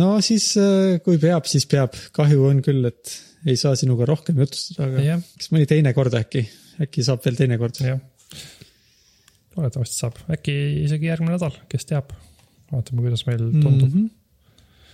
No 0.00 0.16
siis 0.24 0.50
äh, 0.60 0.98
kui 1.04 1.20
peab, 1.22 1.48
siis 1.50 1.66
peab, 1.70 1.96
kahju 2.16 2.46
on 2.50 2.62
küll, 2.64 2.84
et 2.88 3.14
ei 3.46 3.56
saa 3.60 3.76
sinuga 3.78 4.08
rohkem 4.08 4.38
jutustada, 4.42 4.88
aga 4.90 5.04
jah, 5.04 5.24
kas 5.38 5.50
mõni 5.54 5.68
teine 5.70 5.92
kord 5.96 6.16
äkki, 6.18 6.44
äkki 6.86 7.04
saab 7.06 7.24
veel 7.24 7.38
teine 7.38 7.58
kord. 7.60 7.80
loodetavasti 9.56 10.00
saab, 10.02 10.20
äkki 10.32 10.54
isegi 10.84 11.10
järgmine 11.10 11.36
nädal, 11.36 11.54
kes 11.70 11.88
teab. 11.88 12.12
vaatame, 12.72 13.04
kuidas 13.04 13.26
meil 13.28 13.44
tundub 13.62 13.92
mm. 13.92 14.08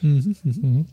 Mm 0.03 0.19
-hmm. 0.19 0.35
-hmm. 0.45 0.85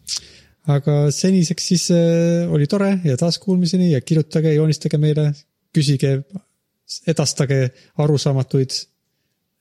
aga 0.68 1.12
seniseks 1.12 1.68
siis 1.68 1.92
äh, 1.92 2.52
oli 2.52 2.68
tore 2.68 3.00
ja 3.04 3.18
taaskuulmiseni 3.18 3.92
ja 3.92 4.02
kirjutage, 4.02 4.54
joonistage 4.54 4.98
meile, 4.98 5.34
küsige, 5.78 6.24
edastage 7.08 7.72
arusaamatuid 7.98 8.72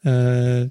äh, 0.07 0.70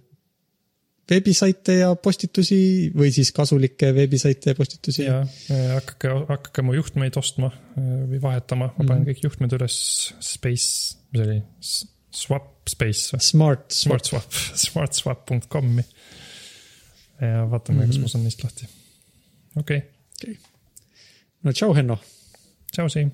veebisaite 1.09 1.77
ja 1.79 1.89
postitusi 1.95 2.57
või 2.95 3.11
siis 3.15 3.31
kasulikke 3.35 3.93
veebisaite 3.95 4.51
ja 4.51 4.55
postitusi. 4.57 5.03
ja 5.05 5.19
äh, 5.21 5.67
hakake, 5.77 6.11
hakake 6.29 6.65
mu 6.67 6.73
juhtmeid 6.75 7.15
ostma 7.19 7.51
äh, 7.53 7.85
või 8.11 8.21
vahetama, 8.23 8.71
ma 8.77 8.83
panen 8.83 9.03
Mhm. 9.05 9.09
kõik 9.11 9.23
juhtmed 9.27 9.55
üles 9.59 9.77
Space, 10.19 10.97
mis 11.13 11.23
oli, 11.23 11.37
Swap 12.17 12.69
Space 12.69 13.13
või? 13.15 13.21
Smart, 13.23 13.71
Smart 13.71 14.05
Swap, 14.09 14.33
smartswap.com'i. 14.65 15.85
ja 17.21 17.45
vaatame 17.49 17.85
mm, 17.85 17.91
kas 17.93 18.01
ma 18.03 18.07
saan 18.11 18.23
neist 18.27 18.43
lahti. 18.43 18.67
okei 19.55 19.77
okay., 20.17 20.35
no 21.43 21.51
tšau, 21.55 21.71
Henno. 21.77 21.99
tšau, 22.73 22.89
Siim 22.91 23.11